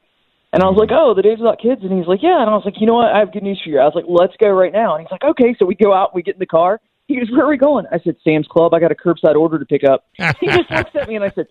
And 0.54 0.64
I 0.64 0.68
was 0.68 0.78
like, 0.80 0.92
"Oh, 0.94 1.14
the 1.14 1.22
days 1.22 1.40
without 1.40 1.60
kids." 1.60 1.82
And 1.84 1.92
he's 1.92 2.08
like, 2.08 2.24
"Yeah." 2.24 2.40
And 2.40 2.50
I 2.50 2.54
was 2.54 2.64
like, 2.64 2.80
"You 2.80 2.88
know 2.88 2.94
what? 2.94 3.12
I 3.12 3.20
have 3.20 3.34
good 3.34 3.44
news 3.44 3.60
for 3.62 3.70
you." 3.70 3.80
I 3.80 3.84
was 3.84 3.94
like, 3.94 4.06
"Let's 4.08 4.38
go 4.42 4.50
right 4.52 4.72
now." 4.72 4.96
And 4.96 5.04
he's 5.04 5.12
like, 5.12 5.26
"Okay." 5.26 5.54
So 5.60 5.66
we 5.66 5.76
go 5.76 5.94
out, 5.94 6.16
we 6.16 6.24
get 6.24 6.36
in 6.36 6.40
the 6.40 6.46
car. 6.46 6.80
He 7.08 7.20
goes, 7.20 7.30
"Where 7.30 7.44
are 7.44 7.50
we 7.50 7.58
going?" 7.58 7.86
I 7.92 8.00
said, 8.00 8.16
"Sam's 8.24 8.48
Club. 8.48 8.74
I 8.74 8.80
got 8.80 8.92
a 8.92 8.96
curbside 8.96 9.36
order 9.36 9.60
to 9.60 9.66
pick 9.66 9.84
up." 9.84 10.06
he 10.40 10.48
just 10.48 10.72
looks 10.72 10.96
at 10.96 11.10
me 11.10 11.16
and 11.16 11.26
I 11.26 11.32
said, 11.36 11.48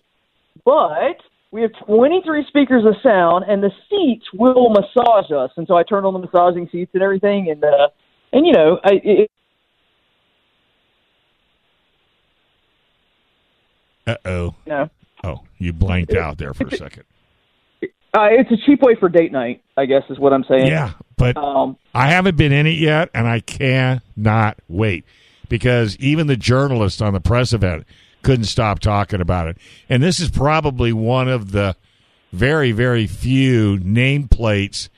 "But 0.65 1.21
we 1.51 1.61
have 1.61 1.71
23 1.85 2.45
speakers 2.47 2.83
of 2.83 2.95
sound, 3.03 3.45
and 3.47 3.61
the 3.61 3.69
seats 3.89 4.25
will 4.33 4.69
massage 4.69 5.31
us." 5.31 5.51
And 5.55 5.67
so 5.67 5.77
I 5.77 5.83
turned 5.83 6.07
on 6.07 6.13
the 6.13 6.19
massaging 6.19 6.67
seats 6.71 6.89
and 6.95 7.03
everything, 7.03 7.51
and 7.51 7.63
uh, 7.63 7.89
and 8.33 8.47
you 8.47 8.53
know, 8.53 8.79
I. 8.83 9.01
It, 9.03 9.31
Uh 14.07 14.15
oh. 14.25 14.55
you 14.65 14.89
Oh, 15.23 15.41
you 15.57 15.73
blanked 15.73 16.13
out 16.13 16.37
there 16.37 16.53
for 16.53 16.67
a 16.67 16.77
second. 16.77 17.03
uh, 17.81 18.27
it's 18.31 18.51
a 18.51 18.57
cheap 18.65 18.81
way 18.81 18.95
for 18.95 19.09
date 19.09 19.31
night, 19.31 19.63
I 19.75 19.85
guess, 19.85 20.03
is 20.09 20.19
what 20.19 20.33
I'm 20.33 20.43
saying. 20.43 20.67
Yeah, 20.67 20.93
but 21.17 21.35
Um, 21.37 21.77
I 21.93 22.07
haven't 22.09 22.37
been 22.37 22.51
in 22.51 22.67
it 22.67 22.77
yet, 22.77 23.09
and 23.13 23.27
I 23.27 23.39
cannot 23.39 24.59
wait 24.67 25.05
because 25.49 25.97
even 25.97 26.27
the 26.27 26.37
journalists 26.37 27.01
on 27.01 27.13
the 27.13 27.19
press 27.19 27.53
event 27.53 27.85
couldn't 28.21 28.45
stop 28.45 28.79
talking 28.79 29.21
about 29.21 29.47
it. 29.47 29.57
And 29.89 30.01
this 30.03 30.19
is 30.19 30.29
probably 30.29 30.93
one 30.93 31.27
of 31.27 31.51
the 31.51 31.75
very, 32.31 32.71
very 32.71 33.07
few 33.07 33.77
nameplates 33.77 34.89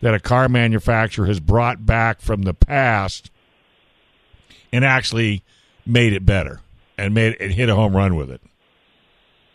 that 0.00 0.14
a 0.14 0.20
car 0.20 0.48
manufacturer 0.48 1.26
has 1.26 1.40
brought 1.40 1.86
back 1.86 2.20
from 2.20 2.42
the 2.42 2.54
past 2.54 3.30
and 4.72 4.84
actually 4.84 5.42
made 5.86 6.12
it 6.12 6.26
better 6.26 6.60
and 6.98 7.14
made 7.14 7.36
it 7.38 7.52
hit 7.52 7.68
a 7.68 7.74
home 7.74 7.96
run 7.96 8.16
with 8.16 8.30
it. 8.30 8.40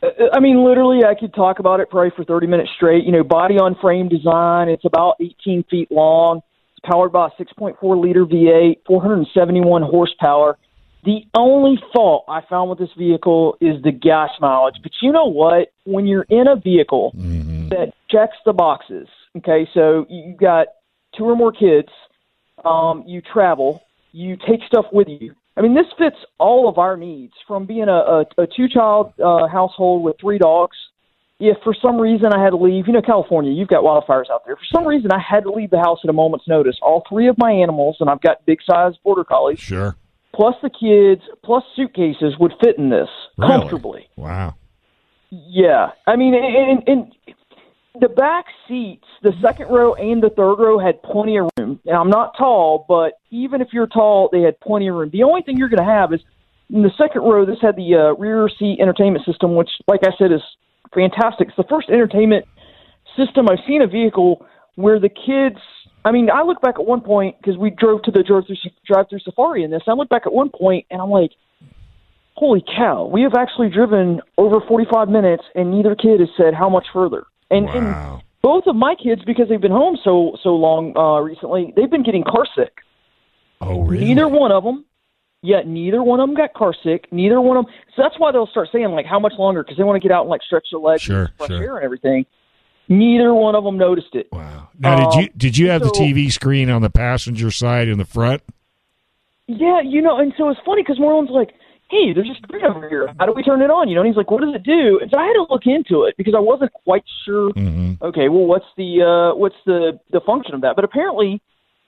I 0.04 0.40
mean, 0.40 0.64
literally, 0.64 1.04
I 1.04 1.16
could 1.20 1.34
talk 1.34 1.60
about 1.60 1.80
it 1.80 1.90
probably 1.90 2.12
for 2.16 2.24
30 2.24 2.48
minutes 2.48 2.70
straight. 2.76 3.04
You 3.04 3.12
know, 3.12 3.24
body 3.24 3.56
on 3.56 3.76
frame 3.82 4.10
design. 4.10 4.70
It's 4.70 4.86
about 4.86 5.16
18 5.20 5.64
feet 5.70 5.92
long. 5.92 6.42
It's 6.76 6.86
powered 6.90 7.12
by 7.12 7.28
a 7.28 7.44
6.4 7.44 8.02
liter 8.02 8.26
V8, 8.26 8.82
471 8.86 9.82
horsepower. 9.82 10.58
The 11.04 11.22
only 11.36 11.80
fault 11.94 12.26
I 12.28 12.42
found 12.50 12.70
with 12.70 12.80
this 12.80 12.90
vehicle 12.98 13.58
is 13.62 13.82
the 13.84 13.92
gas 13.92 14.30
mileage. 14.40 14.76
But 14.84 14.92
you 15.02 15.12
know 15.12 15.26
what? 15.26 15.70
When 15.86 16.06
you're 16.06 16.26
in 16.30 16.48
a 16.48 16.56
vehicle 16.56 17.14
that 17.70 17.94
checks 18.10 18.38
the 18.46 18.54
boxes, 18.54 19.08
okay, 19.38 19.68
so 19.74 20.06
you've 20.10 20.38
got 20.38 20.68
two 21.18 21.24
or 21.24 21.36
more 21.36 21.52
kids, 21.52 21.90
um, 22.66 23.04
you 23.08 23.22
travel, 23.22 23.82
you 24.12 24.38
take 24.48 24.60
stuff 24.68 24.86
with 24.92 25.08
you. 25.08 25.34
I 25.58 25.62
mean, 25.62 25.74
this 25.74 25.88
fits 25.98 26.18
all 26.38 26.70
of 26.70 26.78
our 26.78 26.96
needs 26.96 27.34
from 27.48 27.66
being 27.66 27.88
a, 27.90 27.92
a, 27.92 28.26
a 28.38 28.48
two 28.48 28.68
child 28.70 29.14
uh, 29.20 29.48
household 29.48 30.04
with 30.04 30.16
three 30.22 30.38
dogs 30.38 30.78
if 31.40 31.58
for 31.64 31.76
some 31.80 31.98
reason 32.00 32.34
I 32.34 32.44
had 32.44 32.50
to 32.52 32.58
leave, 32.58 32.88
you 32.88 32.94
know, 32.94 33.02
California, 33.02 33.52
you've 33.52 33.68
got 33.68 33.84
wildfires 33.84 34.30
out 34.32 34.44
there. 34.46 34.56
For 34.56 34.66
some 34.74 34.88
reason, 34.88 35.12
I 35.12 35.20
had 35.20 35.44
to 35.44 35.52
leave 35.52 35.70
the 35.70 35.78
house 35.78 36.00
at 36.04 36.10
a 36.10 36.14
moment's 36.14 36.48
notice. 36.48 36.76
All 36.82 37.04
three 37.08 37.28
of 37.28 37.38
my 37.38 37.52
animals, 37.52 37.98
and 38.00 38.10
I've 38.10 38.22
got 38.22 38.44
big 38.46 38.60
sized 38.68 38.98
border 39.04 39.24
collies, 39.24 39.60
Sure. 39.60 39.96
plus 40.34 40.56
the 40.64 40.70
kids, 40.72 41.22
plus 41.44 41.64
suitcases 41.76 42.34
would 42.40 42.54
fit 42.64 42.78
in 42.80 42.90
this 42.90 43.10
Really? 43.38 43.52
comfortably. 43.52 44.10
Wow. 44.16 44.56
Yeah, 45.30 45.92
I 46.08 46.16
mean, 46.16 46.34
and, 46.34 46.80
and, 46.80 46.84
and 46.88 47.14
the 48.00 48.10
back 48.10 48.46
seats, 48.68 49.06
the 49.24 49.34
second 49.42 49.68
row 49.70 49.94
and 49.96 50.22
the 50.22 50.30
third 50.30 50.56
row 50.56 50.80
had 50.80 51.02
plenty 51.04 51.38
of 51.38 51.50
room. 51.58 51.80
And 51.86 51.96
I'm 51.96 52.10
not 52.10 52.34
tall, 52.38 52.86
but 52.88 53.14
even 53.32 53.62
if 53.62 53.70
you're 53.72 53.88
tall, 53.88 54.30
they 54.32 54.42
had 54.42 54.60
plenty 54.60 54.88
of 54.88 54.96
room. 54.96 55.10
The 55.12 55.24
only 55.24 55.42
thing 55.42 55.58
you're 55.58 55.70
going 55.70 55.86
to 55.86 55.92
have 55.92 56.14
is 56.14 56.22
in 56.70 56.84
the 56.84 56.92
second 56.98 57.22
row. 57.22 57.46
This 57.46 57.58
had 57.62 57.76
the 57.76 57.96
uh, 57.96 58.20
rear 58.20 58.50
seat 58.60 58.80
entertainment 58.82 59.26
system, 59.26 59.56
which, 59.56 59.70
like 59.88 60.02
I 60.04 60.12
said, 60.18 60.32
is 60.32 60.42
fantastic. 60.94 61.50
It's 61.50 61.58
the 61.58 61.66
first 61.70 61.90
entertainment 61.90 62.46
system 63.16 63.48
I've 63.50 63.64
seen 63.68 63.82
a 63.82 63.88
vehicle 63.88 64.46
where 64.76 65.00
the 65.00 65.10
kids. 65.10 65.60
I 66.06 66.12
mean, 66.12 66.30
I 66.32 66.44
look 66.44 66.62
back 66.62 66.76
at 66.76 66.86
one 66.86 67.02
point 67.02 67.36
because 67.38 67.58
we 67.58 67.70
drove 67.70 68.04
to 68.04 68.12
the 68.12 68.24
drive 68.24 68.46
through 68.48 68.56
drive 68.86 69.10
through 69.10 69.20
safari 69.20 69.64
in 69.64 69.72
this. 69.72 69.82
I 69.88 69.94
look 69.94 70.08
back 70.10 70.24
at 70.26 70.32
one 70.32 70.50
point 70.50 70.86
and 70.90 71.02
I'm 71.02 71.10
like, 71.10 71.32
holy 72.36 72.64
cow, 72.78 73.10
we 73.12 73.24
have 73.24 73.34
actually 73.34 73.70
driven 73.70 74.22
over 74.38 74.60
45 74.66 75.10
minutes 75.10 75.44
and 75.56 75.72
neither 75.72 75.96
kid 75.96 76.22
has 76.22 76.30
said 76.38 76.54
how 76.54 76.70
much 76.70 76.86
further. 76.94 77.26
And, 77.50 77.70
and 77.70 78.22
both 78.42 78.66
of 78.68 78.76
my 78.76 78.96
kids, 78.96 79.22
because 79.26 79.48
they've 79.50 79.62
been 79.62 79.72
home 79.72 79.98
so 80.04 80.38
so 80.44 80.50
long 80.56 80.96
uh, 80.98 81.20
recently, 81.22 81.74
they've 81.76 81.90
been 81.90 82.04
getting 82.04 82.24
car 82.24 82.46
sick. 82.56 82.74
Oh, 83.62 83.82
really? 83.84 84.06
Neither 84.06 84.28
one 84.28 84.52
of 84.52 84.64
them. 84.64 84.86
Yet 85.44 85.68
neither 85.68 86.02
one 86.04 86.20
of 86.20 86.28
them 86.28 86.36
got 86.36 86.54
car 86.54 86.74
sick. 86.84 87.08
Neither 87.12 87.40
one 87.40 87.58
of 87.58 87.66
them. 87.66 87.74
So 87.96 88.02
that's 88.02 88.16
why 88.20 88.32
they'll 88.32 88.48
start 88.48 88.70
saying 88.72 88.90
like 88.90 89.06
how 89.06 89.20
much 89.20 89.34
longer 89.38 89.64
because 89.64 89.78
they 89.78 89.84
want 89.84 90.02
to 90.02 90.06
get 90.08 90.14
out 90.14 90.22
and 90.22 90.30
like 90.30 90.42
stretch 90.42 90.68
their 90.72 90.80
legs, 90.80 91.04
Sure, 91.04 91.26
and 91.26 91.30
fresh 91.38 91.50
sure. 91.50 91.64
air 91.64 91.76
and 91.78 91.86
everything. 91.86 92.26
Neither 92.90 93.34
one 93.34 93.54
of 93.56 93.64
them 93.64 93.78
noticed 93.78 94.14
it. 94.16 94.28
Wow. 94.32 94.70
Now, 94.80 94.96
did 94.96 95.06
Um, 95.16 95.22
you 95.22 95.30
did 95.38 95.58
you 95.58 95.70
have 95.70 95.82
the 95.82 95.90
TV 95.90 96.32
screen 96.32 96.70
on 96.70 96.82
the 96.82 96.90
passenger 96.90 97.52
side 97.52 97.88
in 97.88 97.98
the 97.98 98.06
front? 98.06 98.42
Yeah, 99.48 99.80
you 99.82 100.02
know, 100.02 100.18
and 100.20 100.34
so 100.38 100.50
it's 100.50 100.60
funny 100.66 100.82
because 100.84 101.00
Marlon's 101.00 101.30
like, 101.30 101.54
"Hey, 101.90 102.14
there's 102.14 102.30
a 102.30 102.36
screen 102.36 102.66
over 102.66 102.88
here. 102.90 103.14
How 103.20 103.26
do 103.26 103.34
we 103.34 103.44
turn 103.44 103.62
it 103.62 103.70
on?" 103.70 103.90
You 103.90 103.96
know, 103.96 104.02
and 104.02 104.08
he's 104.08 104.18
like, 104.18 104.32
"What 104.32 104.42
does 104.42 104.56
it 104.56 104.64
do?" 104.64 105.00
And 105.02 105.10
so 105.12 105.18
I 105.20 105.26
had 105.26 105.34
to 105.34 105.46
look 105.50 105.66
into 105.66 106.04
it 106.04 106.16
because 106.18 106.34
I 106.36 106.40
wasn't 106.40 106.74
quite 106.74 107.04
sure. 107.26 107.52
Mm-hmm. 107.52 108.04
Okay, 108.04 108.30
well, 108.30 108.46
what's 108.46 108.66
the 108.78 109.02
uh, 109.02 109.36
what's 109.38 109.56
the 109.66 110.00
the 110.12 110.22
function 110.22 110.56
of 110.56 110.62
that? 110.62 110.76
But 110.76 110.86
apparently, 110.86 111.42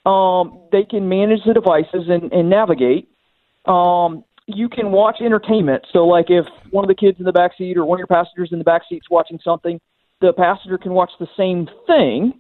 um, 0.06 0.60
they 0.72 0.84
can 0.84 1.10
manage 1.10 1.42
the 1.46 1.54
devices 1.54 2.08
and, 2.10 2.32
and 2.32 2.50
navigate. 2.50 3.10
Um, 3.66 4.24
you 4.48 4.68
can 4.70 4.92
watch 4.92 5.18
entertainment. 5.22 5.86
So, 5.94 6.08
like, 6.08 6.26
if 6.30 6.46
one 6.72 6.84
of 6.84 6.90
the 6.90 6.96
kids 6.96 7.20
in 7.20 7.26
the 7.26 7.32
back 7.32 7.52
seat 7.58 7.78
or 7.78 7.86
one 7.86 7.98
of 7.98 8.00
your 8.00 8.08
passengers 8.08 8.50
in 8.52 8.58
the 8.58 8.64
back 8.64 8.84
seat's 8.90 9.10
watching 9.10 9.40
something, 9.44 9.80
the 10.22 10.34
passenger 10.34 10.78
can 10.78 10.94
watch 10.94 11.12
the 11.20 11.28
same 11.38 11.68
thing. 11.86 12.34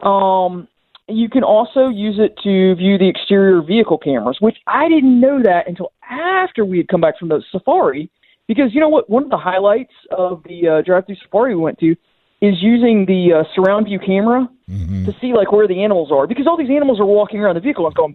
Um, 0.00 0.68
you 1.08 1.28
can 1.28 1.44
also 1.44 1.88
use 1.88 2.16
it 2.18 2.36
to 2.42 2.74
view 2.74 2.98
the 2.98 3.08
exterior 3.08 3.62
vehicle 3.62 3.98
cameras, 3.98 4.38
which 4.40 4.56
I 4.66 4.88
didn't 4.88 5.20
know 5.20 5.40
that 5.42 5.68
until 5.68 5.92
after 6.08 6.64
we 6.64 6.78
had 6.78 6.88
come 6.88 7.00
back 7.00 7.18
from 7.18 7.28
the 7.28 7.42
safari. 7.52 8.10
Because 8.48 8.72
you 8.74 8.80
know 8.80 8.88
what? 8.88 9.10
One 9.10 9.24
of 9.24 9.30
the 9.30 9.36
highlights 9.38 9.92
of 10.16 10.42
the 10.44 10.68
uh, 10.68 10.82
drive-through 10.82 11.16
safari 11.16 11.54
we 11.56 11.60
went 11.62 11.78
to 11.80 11.96
is 12.40 12.54
using 12.62 13.04
the 13.06 13.32
uh, 13.40 13.44
surround 13.54 13.86
view 13.86 13.98
camera 13.98 14.48
to 14.68 15.12
see 15.20 15.32
like 15.32 15.50
where 15.52 15.66
the 15.66 15.82
animals 15.82 16.10
are. 16.12 16.26
Because 16.26 16.46
all 16.46 16.56
these 16.56 16.70
animals 16.70 17.00
are 17.00 17.06
walking 17.06 17.40
around 17.40 17.54
the 17.56 17.60
vehicle 17.60 17.86
and 17.86 17.94
going 17.96 18.14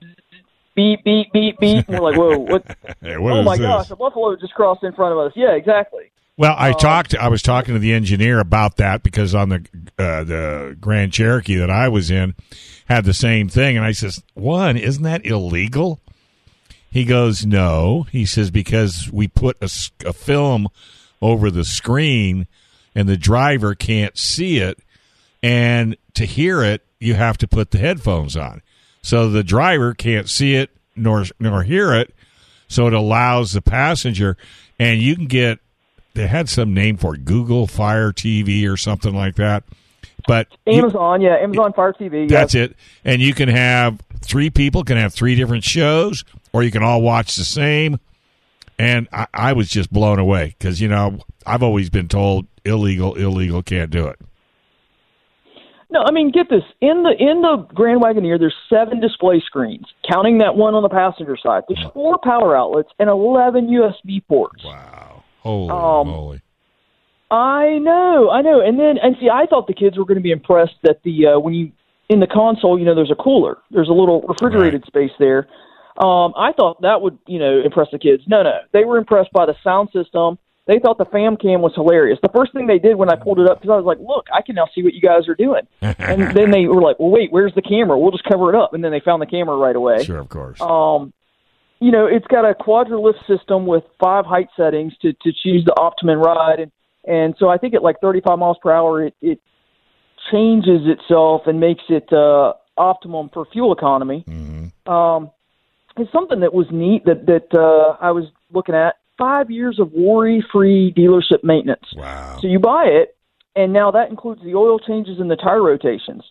beep 0.75 1.03
beep 1.03 1.33
beep 1.33 1.59
beep. 1.59 1.85
And 1.89 1.99
we're 1.99 2.11
like, 2.11 2.17
whoa, 2.17 2.37
what? 2.37 2.63
Hey, 3.01 3.17
what 3.17 3.33
oh 3.33 3.43
my 3.43 3.57
this? 3.57 3.65
gosh, 3.65 3.89
a 3.91 3.95
buffalo 3.95 4.35
just 4.37 4.53
crossed 4.53 4.83
in 4.83 4.93
front 4.93 5.11
of 5.13 5.19
us. 5.19 5.33
Yeah, 5.35 5.51
exactly. 5.53 6.11
Well, 6.37 6.51
Um, 6.53 6.57
I 6.59 6.71
talked. 6.73 7.13
I 7.15 7.27
was 7.27 7.41
talking 7.41 7.73
to 7.73 7.79
the 7.79 7.93
engineer 7.93 8.39
about 8.39 8.77
that 8.77 9.03
because 9.03 9.35
on 9.35 9.49
the 9.49 9.65
uh, 9.99 10.23
the 10.23 10.77
Grand 10.79 11.11
Cherokee 11.11 11.55
that 11.55 11.69
I 11.69 11.89
was 11.89 12.09
in 12.09 12.35
had 12.85 13.03
the 13.03 13.13
same 13.13 13.49
thing, 13.49 13.75
and 13.75 13.85
I 13.85 13.91
says, 13.91 14.23
"One, 14.33 14.77
isn't 14.77 15.03
that 15.03 15.25
illegal?" 15.25 15.99
He 16.91 17.05
goes, 17.05 17.45
"No." 17.45 18.05
He 18.11 18.25
says 18.25 18.51
because 18.51 19.09
we 19.11 19.27
put 19.27 19.57
a 19.61 20.13
film 20.13 20.67
over 21.21 21.49
the 21.49 21.63
screen, 21.63 22.47
and 22.93 23.07
the 23.07 23.17
driver 23.17 23.73
can't 23.73 24.17
see 24.17 24.57
it, 24.57 24.79
and 25.41 25.95
to 26.13 26.25
hear 26.25 26.61
it, 26.61 26.85
you 26.99 27.13
have 27.13 27.37
to 27.39 27.47
put 27.47 27.71
the 27.71 27.77
headphones 27.77 28.35
on, 28.35 28.61
so 29.01 29.29
the 29.29 29.43
driver 29.43 29.93
can't 29.93 30.29
see 30.29 30.55
it 30.55 30.69
nor 30.95 31.23
nor 31.39 31.63
hear 31.63 31.93
it, 31.93 32.13
so 32.67 32.87
it 32.87 32.93
allows 32.93 33.53
the 33.53 33.61
passenger, 33.61 34.35
and 34.77 35.01
you 35.01 35.15
can 35.15 35.27
get 35.27 35.59
they 36.13 36.27
had 36.27 36.49
some 36.49 36.73
name 36.73 36.97
for 36.97 37.15
it, 37.15 37.23
Google 37.23 37.67
Fire 37.67 38.11
TV 38.11 38.69
or 38.69 38.75
something 38.75 39.15
like 39.15 39.35
that. 39.35 39.63
But 40.27 40.47
you- 40.65 40.79
Amazon, 40.79 41.21
yeah, 41.21 41.35
Amazon 41.37 41.73
Fire 41.73 41.93
TV. 41.93 42.27
that's 42.27 42.53
yeah. 42.53 42.63
it. 42.63 42.75
And 43.05 43.21
you 43.21 43.33
can 43.33 43.49
have 43.49 43.99
three 44.21 44.49
people 44.49 44.83
can 44.83 44.97
have 44.97 45.13
three 45.13 45.35
different 45.35 45.63
shows, 45.63 46.23
or 46.53 46.63
you 46.63 46.71
can 46.71 46.83
all 46.83 47.01
watch 47.01 47.35
the 47.35 47.43
same. 47.43 47.99
And 48.79 49.07
I, 49.11 49.27
I 49.33 49.53
was 49.53 49.69
just 49.69 49.91
blown 49.91 50.17
away 50.19 50.55
because 50.57 50.81
you 50.81 50.87
know 50.87 51.19
I've 51.45 51.63
always 51.63 51.89
been 51.89 52.07
told 52.07 52.47
illegal, 52.65 53.15
illegal, 53.15 53.61
can't 53.61 53.91
do 53.91 54.07
it. 54.07 54.19
No, 55.91 56.03
I 56.05 56.11
mean, 56.11 56.31
get 56.31 56.49
this 56.49 56.63
in 56.79 57.03
the 57.03 57.11
in 57.19 57.41
the 57.41 57.57
Grand 57.73 58.01
Wagoneer. 58.01 58.39
There's 58.39 58.55
seven 58.69 59.01
display 59.01 59.41
screens, 59.45 59.85
counting 60.09 60.37
that 60.37 60.55
one 60.55 60.73
on 60.73 60.83
the 60.83 60.89
passenger 60.89 61.35
side. 61.35 61.63
There's 61.67 61.85
four 61.93 62.17
power 62.23 62.55
outlets 62.55 62.89
and 62.97 63.09
11 63.09 63.67
USB 63.67 64.25
ports. 64.25 64.63
Wow, 64.63 65.23
holy 65.41 65.69
Um, 65.69 66.07
moly! 66.07 66.41
I 67.29 67.77
know, 67.79 68.29
I 68.29 68.41
know. 68.41 68.61
And 68.61 68.79
then, 68.79 68.97
and 69.03 69.17
see, 69.19 69.29
I 69.29 69.45
thought 69.47 69.67
the 69.67 69.73
kids 69.73 69.97
were 69.97 70.05
going 70.05 70.17
to 70.17 70.23
be 70.23 70.31
impressed 70.31 70.75
that 70.83 71.03
the 71.03 71.27
uh, 71.27 71.39
when 71.39 71.53
you 71.53 71.71
in 72.07 72.21
the 72.21 72.27
console, 72.27 72.79
you 72.79 72.85
know, 72.85 72.95
there's 72.95 73.11
a 73.11 73.21
cooler, 73.21 73.57
there's 73.69 73.89
a 73.89 73.93
little 73.93 74.21
refrigerated 74.21 74.85
space 74.85 75.11
there. 75.19 75.47
Um, 76.01 76.33
I 76.35 76.51
thought 76.53 76.81
that 76.81 77.01
would, 77.01 77.19
you 77.27 77.37
know, 77.37 77.61
impress 77.63 77.87
the 77.91 77.99
kids. 77.99 78.23
No, 78.27 78.41
no, 78.41 78.57
they 78.73 78.85
were 78.85 78.97
impressed 78.97 79.31
by 79.31 79.45
the 79.45 79.55
sound 79.63 79.89
system. 79.93 80.39
They 80.67 80.79
thought 80.79 80.97
the 80.97 81.05
fam 81.05 81.37
cam 81.37 81.61
was 81.61 81.73
hilarious. 81.75 82.17
The 82.21 82.31
first 82.33 82.53
thing 82.53 82.65
they 82.65 82.79
did 82.79 82.95
when 82.95 83.09
I 83.09 83.15
pulled 83.15 83.39
it 83.39 83.49
up, 83.49 83.61
because 83.61 83.73
I 83.73 83.77
was 83.77 83.85
like, 83.85 83.99
"Look, 83.99 84.27
I 84.33 84.41
can 84.41 84.55
now 84.55 84.67
see 84.73 84.83
what 84.83 84.93
you 84.93 85.01
guys 85.01 85.27
are 85.27 85.35
doing." 85.35 85.67
and 85.81 86.35
then 86.35 86.49
they 86.49 86.65
were 86.65 86.81
like, 86.81 86.99
"Well, 86.99 87.09
wait, 87.09 87.31
where's 87.31 87.53
the 87.53 87.61
camera? 87.61 87.99
We'll 87.99 88.11
just 88.11 88.23
cover 88.23 88.49
it 88.49 88.55
up." 88.55 88.73
And 88.73 88.83
then 88.83 88.91
they 88.91 88.99
found 88.99 89.21
the 89.21 89.27
camera 89.27 89.55
right 89.57 89.75
away. 89.75 90.03
Sure, 90.03 90.19
of 90.19 90.29
course. 90.29 90.59
Um, 90.61 91.13
you 91.79 91.91
know, 91.91 92.05
it's 92.05 92.27
got 92.27 92.49
a 92.49 92.53
Quadra-Lift 92.53 93.19
system 93.27 93.65
with 93.65 93.83
five 93.99 94.25
height 94.25 94.47
settings 94.55 94.93
to, 95.01 95.13
to 95.13 95.31
choose 95.43 95.65
the 95.65 95.75
optimum 95.77 96.19
ride, 96.19 96.59
and 96.59 96.71
and 97.05 97.35
so 97.37 97.49
I 97.49 97.57
think 97.57 97.73
at 97.73 97.83
like 97.83 97.99
35 97.99 98.37
miles 98.37 98.57
per 98.61 98.71
hour, 98.71 99.05
it, 99.05 99.15
it 99.21 99.39
changes 100.31 100.81
itself 100.85 101.43
and 101.47 101.59
makes 101.59 101.83
it 101.89 102.11
uh, 102.13 102.53
optimum 102.77 103.29
for 103.33 103.45
fuel 103.51 103.73
economy. 103.73 104.23
Um, 104.85 105.31
it's 105.97 106.11
something 106.11 106.39
that 106.41 106.53
was 106.53 106.67
neat 106.71 107.05
that 107.05 107.25
that 107.27 107.53
uh, 107.53 107.97
I 108.01 108.11
was 108.11 108.25
looking 108.51 108.75
at. 108.75 108.95
Five 109.17 109.51
years 109.51 109.77
of 109.79 109.91
worry-free 109.91 110.93
dealership 110.97 111.43
maintenance. 111.43 111.85
wow. 111.95 112.39
So 112.41 112.47
you 112.47 112.59
buy 112.59 112.85
it, 112.85 113.15
and 113.55 113.71
now 113.71 113.91
that 113.91 114.09
includes 114.09 114.41
the 114.43 114.55
oil 114.55 114.79
changes 114.79 115.19
and 115.19 115.29
the 115.29 115.35
tire 115.35 115.61
rotations, 115.61 116.23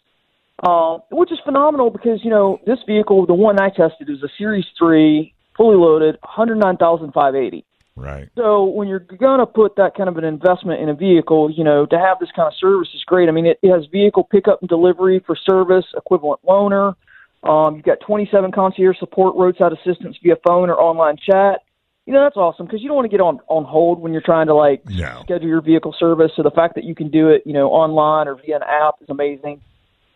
uh, 0.65 0.99
which 1.13 1.31
is 1.31 1.39
phenomenal 1.45 1.91
because 1.91 2.25
you 2.25 2.31
know 2.31 2.59
this 2.67 2.79
vehicle, 2.87 3.27
the 3.27 3.35
one 3.35 3.61
I 3.61 3.69
tested, 3.69 4.11
is 4.11 4.23
a 4.25 4.29
Series 4.37 4.65
Three, 4.77 5.35
fully 5.57 5.77
loaded, 5.77 6.19
one 6.23 6.33
hundred 6.33 6.59
nine 6.59 6.79
thousand 6.79 7.13
five 7.13 7.37
eighty. 7.37 7.65
Right. 7.95 8.29
So 8.35 8.65
when 8.65 8.89
you're 8.89 9.01
going 9.01 9.41
to 9.41 9.47
put 9.47 9.77
that 9.77 9.95
kind 9.95 10.09
of 10.09 10.17
an 10.17 10.25
investment 10.25 10.81
in 10.81 10.89
a 10.89 10.95
vehicle, 10.95 11.51
you 11.51 11.63
know, 11.63 11.85
to 11.87 11.99
have 11.99 12.19
this 12.19 12.31
kind 12.35 12.49
of 12.49 12.55
service 12.59 12.89
is 12.95 13.05
great. 13.05 13.29
I 13.29 13.33
mean, 13.33 13.47
it, 13.47 13.59
it 13.63 13.71
has 13.71 13.85
vehicle 13.93 14.25
pickup 14.25 14.61
and 14.63 14.69
delivery 14.69 15.23
for 15.27 15.37
service, 15.37 15.85
equivalent 15.95 16.41
loaner. 16.45 16.95
Um, 17.43 17.77
you've 17.77 17.85
got 17.85 17.99
27 18.07 18.53
concierge 18.53 18.99
support, 18.99 19.35
roadside 19.37 19.73
assistance 19.73 20.17
via 20.23 20.37
phone 20.47 20.69
or 20.69 20.79
online 20.79 21.17
chat. 21.17 21.61
You 22.07 22.13
know, 22.15 22.23
that's 22.23 22.37
awesome 22.37 22.67
because 22.67 22.83
you 22.83 22.89
don't 22.89 22.97
want 22.97 23.11
to 23.11 23.17
get 23.17 23.21
on 23.21 23.41
on 23.49 23.65
hold 23.65 24.01
when 24.01 24.13
you're 24.13 24.23
trying 24.23 24.49
to 24.49 24.55
like 24.55 24.85
No. 24.87 25.21
schedule 25.23 25.49
your 25.49 25.61
vehicle 25.61 25.95
service. 25.99 26.33
So 26.35 26.43
the 26.43 26.51
fact 26.51 26.75
that 26.75 26.85
you 26.85 26.95
can 26.95 27.11
do 27.11 27.29
it, 27.29 27.43
you 27.47 27.53
know, 27.53 27.69
online 27.69 28.27
or 28.27 28.35
via 28.35 28.57
an 28.57 28.63
app 28.63 28.97
is 29.01 29.09
amazing. 29.09 29.61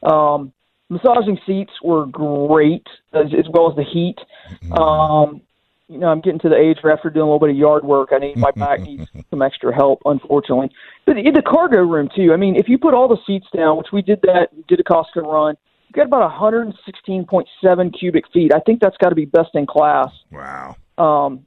Um, 0.03 0.53
massaging 0.91 1.39
seats 1.47 1.73
were 1.83 2.07
great 2.07 2.87
as, 3.13 3.27
as 3.39 3.47
well 3.51 3.71
as 3.71 3.77
the 3.77 3.85
heat. 3.85 4.17
Um, 4.73 5.41
you 5.89 5.99
know, 5.99 6.09
I'm 6.09 6.21
getting 6.21 6.41
to 6.41 6.49
the 6.49 6.57
age 6.57 6.79
where 6.81 6.93
after 6.93 7.11
doing 7.11 7.23
a 7.23 7.27
little 7.27 7.39
bit 7.39 7.51
of 7.51 7.57
yard 7.57 7.85
work, 7.85 8.09
I 8.13 8.19
need 8.19 8.37
my 8.39 8.51
back 8.51 8.81
needs 8.81 9.07
some 9.31 9.43
extra 9.43 9.75
help, 9.75 10.01
unfortunately. 10.05 10.71
But 11.07 11.19
in 11.19 11.35
the 11.35 11.43
cargo 11.43 11.83
room 11.83 12.09
too. 12.15 12.33
I 12.33 12.37
mean, 12.37 12.57
if 12.57 12.69
you 12.69 12.79
put 12.79 12.95
all 12.95 13.07
the 13.09 13.19
seats 13.27 13.47
down, 13.55 13.77
which 13.77 13.89
we 13.93 14.03
did 14.03 14.21
that, 14.23 14.49
did 14.67 14.81
a 14.81 14.83
Costco 14.83 15.23
run, 15.23 15.57
got 15.93 16.07
about 16.07 16.31
116.7 16.31 17.99
cubic 17.99 18.25
feet. 18.33 18.53
I 18.55 18.61
think 18.61 18.81
that's 18.81 18.97
got 18.97 19.11
to 19.11 19.15
be 19.15 19.25
best 19.25 19.51
in 19.55 19.67
class. 19.67 20.09
Wow. 20.31 20.77
Um, 20.99 21.47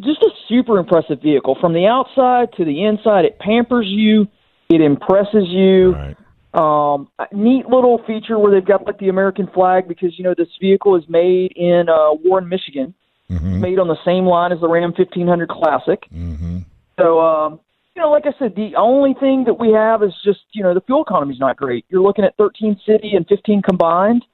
just 0.00 0.22
a 0.22 0.30
super 0.48 0.78
impressive 0.78 1.20
vehicle 1.20 1.56
from 1.60 1.74
the 1.74 1.86
outside 1.86 2.52
to 2.56 2.64
the 2.64 2.84
inside. 2.84 3.24
It 3.24 3.38
pampers 3.38 3.86
you, 3.88 4.28
it 4.68 4.80
impresses 4.80 5.48
you. 5.48 5.92
Right. 5.92 6.16
Um, 6.54 7.08
neat 7.32 7.66
little 7.66 8.02
feature 8.06 8.38
where 8.38 8.52
they've 8.52 8.66
got 8.66 8.86
like 8.86 8.98
the 8.98 9.08
American 9.08 9.48
flag 9.48 9.86
because 9.86 10.18
you 10.18 10.24
know 10.24 10.34
this 10.36 10.48
vehicle 10.60 10.96
is 10.96 11.04
made 11.08 11.52
in 11.56 11.88
uh, 11.88 12.14
Warren, 12.14 12.48
Michigan, 12.48 12.94
Mm-hmm. 13.30 13.60
made 13.60 13.78
on 13.78 13.88
the 13.88 13.98
same 14.06 14.24
line 14.24 14.52
as 14.52 14.60
the 14.60 14.68
Ram 14.68 14.94
1500 14.96 15.50
Classic. 15.50 16.02
Mm-hmm. 16.10 16.60
So 16.98 17.20
um, 17.20 17.60
you 17.98 18.04
know, 18.04 18.10
like 18.12 18.26
I 18.26 18.38
said, 18.38 18.54
the 18.54 18.76
only 18.76 19.12
thing 19.18 19.42
that 19.46 19.58
we 19.58 19.72
have 19.72 20.04
is 20.04 20.12
just 20.24 20.38
you 20.52 20.62
know 20.62 20.72
the 20.72 20.80
fuel 20.82 21.02
economy's 21.02 21.40
not 21.40 21.56
great. 21.56 21.84
You're 21.88 22.00
looking 22.00 22.24
at 22.24 22.36
13 22.36 22.80
city 22.86 23.14
and 23.16 23.26
15 23.26 23.60
combined, 23.62 24.24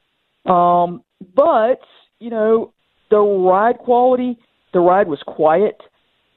um, 0.44 1.02
but 1.34 1.80
you 2.20 2.28
know 2.28 2.74
the 3.10 3.16
ride 3.16 3.78
quality, 3.78 4.38
the 4.74 4.80
ride 4.80 5.08
was 5.08 5.18
quiet. 5.26 5.80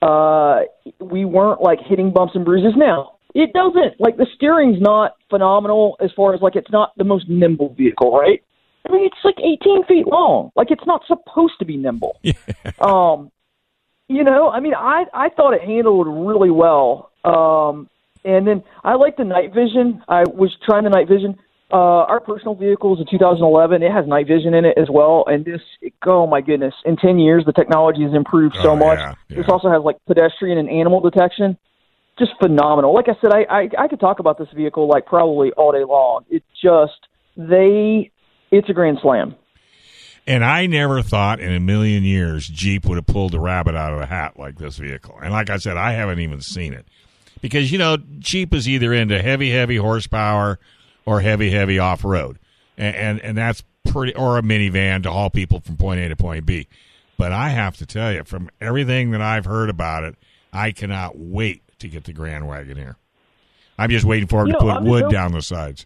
Uh, 0.02 0.62
we 1.02 1.26
weren't 1.26 1.62
like 1.62 1.80
hitting 1.86 2.14
bumps 2.14 2.34
and 2.34 2.46
bruises. 2.46 2.76
Now 2.78 3.18
it 3.36 3.52
doesn't 3.52 4.00
like 4.00 4.16
the 4.16 4.28
steering's 4.34 4.80
not 4.80 5.16
phenomenal 5.30 5.98
as 6.00 6.12
far 6.16 6.34
as 6.34 6.42
like 6.42 6.56
it's 6.56 6.72
not 6.72 6.94
the 6.96 7.04
most 7.04 7.26
nimble 7.28 7.74
vehicle, 7.74 8.18
right? 8.18 8.42
I 8.88 8.92
mean, 8.94 9.06
it's 9.06 9.18
like 9.26 9.36
18 9.40 9.84
feet 9.84 10.08
long. 10.08 10.52
Like 10.56 10.72
it's 10.72 10.86
not 10.86 11.02
supposed 11.08 11.56
to 11.60 11.66
be 11.66 11.76
nimble. 11.76 12.22
Um, 12.80 13.32
you 14.10 14.24
know, 14.24 14.50
I 14.50 14.60
mean, 14.60 14.74
I 14.74 15.06
I 15.14 15.30
thought 15.30 15.54
it 15.54 15.62
handled 15.62 16.08
really 16.08 16.52
well. 16.52 17.12
Um, 17.28 17.90
and 18.24 18.46
then 18.48 18.64
I 18.84 18.96
like 18.96 19.18
the 19.18 19.24
night 19.24 19.54
vision. 19.54 20.04
I 20.08 20.24
was 20.24 20.56
trying 20.66 20.84
the 20.84 20.90
night 20.90 21.08
vision. 21.08 21.38
Uh, 21.72 21.76
our 22.08 22.20
personal 22.22 22.56
vehicle 22.56 22.94
is 22.96 23.02
a 23.02 23.06
2011. 23.12 23.84
It 23.84 23.92
has 23.92 24.08
night 24.08 24.28
vision 24.28 24.54
in 24.54 24.64
it 24.66 24.78
as 24.78 24.88
well. 24.90 25.26
And 25.28 25.44
this, 25.44 25.62
oh 26.06 26.26
my 26.26 26.40
goodness, 26.42 26.74
in 26.86 26.96
10 26.96 27.20
years 27.20 27.44
the 27.46 27.52
technology 27.54 28.04
has 28.04 28.14
improved 28.14 28.56
so 28.62 28.72
Oh, 28.72 28.76
much. 28.76 29.00
yeah, 29.00 29.14
yeah. 29.30 29.38
This 29.38 29.46
also 29.50 29.70
has 29.70 29.82
like 29.84 29.98
pedestrian 30.08 30.58
and 30.58 30.70
animal 30.70 31.02
detection. 31.02 31.58
Just 32.18 32.32
phenomenal. 32.42 32.94
Like 32.94 33.10
I 33.10 33.16
said, 33.22 33.32
I, 33.34 33.44
I 33.50 33.70
I 33.78 33.88
could 33.90 34.00
talk 34.00 34.20
about 34.20 34.38
this 34.40 34.48
vehicle 34.56 34.88
like 34.88 35.06
probably 35.06 35.52
all 35.52 35.72
day 35.72 35.84
long. 35.84 36.24
It 36.30 36.42
just 36.64 37.06
they, 37.36 38.10
it's 38.50 38.70
a 38.70 38.74
grand 38.74 39.00
slam. 39.02 39.36
And 40.26 40.44
I 40.44 40.66
never 40.66 41.02
thought 41.04 41.40
in 41.40 41.54
a 41.54 41.60
million 41.60 42.04
years 42.04 42.48
Jeep 42.48 42.86
would 42.86 42.96
have 42.98 43.06
pulled 43.06 43.34
a 43.36 43.40
rabbit 43.40 43.76
out 43.76 43.94
of 43.94 44.00
a 44.00 44.06
hat 44.06 44.38
like 44.40 44.58
this 44.58 44.78
vehicle. 44.78 45.18
And 45.22 45.32
like 45.32 45.50
I 45.50 45.58
said, 45.58 45.78
I 45.78 45.92
haven't 45.92 46.20
even 46.20 46.42
seen 46.42 46.74
it. 46.74 46.86
Because, 47.42 47.72
you 47.72 47.78
know, 47.78 47.98
Jeep 48.20 48.54
is 48.54 48.68
either 48.68 48.94
into 48.94 49.22
heavy, 49.22 49.52
heavy 49.52 49.78
horsepower 49.78 50.60
or 51.06 51.22
heavy, 51.22 51.52
heavy 51.52 51.80
off 51.80 52.04
road. 52.04 52.40
And, 52.78 52.96
and 52.96 53.22
and 53.22 53.38
that's 53.38 53.64
pretty 53.90 54.14
or 54.16 54.38
a 54.38 54.42
minivan 54.42 55.04
to 55.04 55.12
haul 55.12 55.30
people 55.30 55.60
from 55.62 55.78
point 55.78 56.00
A 56.00 56.10
to 56.10 56.16
point 56.16 56.46
B. 56.46 56.68
But 57.18 57.32
I 57.32 57.50
have 57.50 57.78
to 57.78 57.86
tell 57.86 58.14
you, 58.14 58.24
from 58.24 58.50
everything 58.62 59.12
that 59.12 59.22
I've 59.22 59.46
heard 59.46 59.70
about 59.70 60.04
it, 60.04 60.16
I 60.54 60.72
cannot 60.72 61.18
wait 61.18 61.64
to 61.80 61.88
get 61.88 62.04
the 62.04 62.14
Grand 62.14 62.46
Wagoneer. 62.46 62.96
I'm 63.80 63.90
just 63.90 64.06
waiting 64.06 64.28
for 64.28 64.42
them 64.42 64.48
You 64.48 64.54
to 64.54 64.60
know, 64.60 64.72
put 64.72 64.78
I'm 64.78 64.86
wood 64.86 65.10
down 65.10 65.32
the 65.32 65.42
sides. 65.42 65.86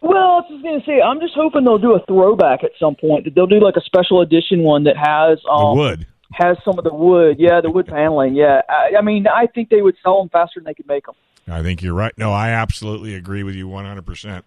Well, 0.00 0.16
I 0.16 0.36
was 0.36 0.46
just 0.50 0.62
gonna 0.62 0.84
say, 0.84 1.00
I'm 1.00 1.18
just 1.18 1.34
hoping 1.34 1.64
they'll 1.64 1.78
do 1.78 1.94
a 1.94 2.04
throwback 2.06 2.62
at 2.62 2.72
some 2.78 2.94
point. 2.94 3.24
That 3.24 3.34
they'll 3.34 3.46
do 3.46 3.60
like 3.60 3.76
a 3.76 3.80
special 3.80 4.20
edition 4.20 4.62
one 4.62 4.84
that 4.84 4.96
has 4.96 5.40
The 5.44 5.50
um, 5.50 5.76
wood. 5.76 6.06
Has 6.36 6.56
some 6.64 6.78
of 6.78 6.84
the 6.84 6.92
wood. 6.94 7.36
Yeah, 7.38 7.60
the 7.60 7.70
wood 7.70 7.86
paneling. 7.86 8.34
Yeah, 8.34 8.62
I, 8.68 8.98
I 8.98 9.02
mean, 9.02 9.26
I 9.26 9.46
think 9.46 9.68
they 9.70 9.82
would 9.82 9.96
sell 10.02 10.18
them 10.20 10.28
faster 10.28 10.60
than 10.60 10.64
they 10.64 10.74
could 10.74 10.86
make 10.88 11.06
them. 11.06 11.14
I 11.48 11.62
think 11.62 11.82
you're 11.82 11.94
right. 11.94 12.12
No, 12.16 12.32
I 12.32 12.50
absolutely 12.50 13.14
agree 13.14 13.42
with 13.42 13.54
you 13.54 13.68
100%. 13.68 14.42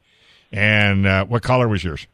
And 0.52 1.06
uh, 1.06 1.26
what 1.26 1.44
color 1.44 1.68
was 1.68 1.84
yours? 1.84 2.08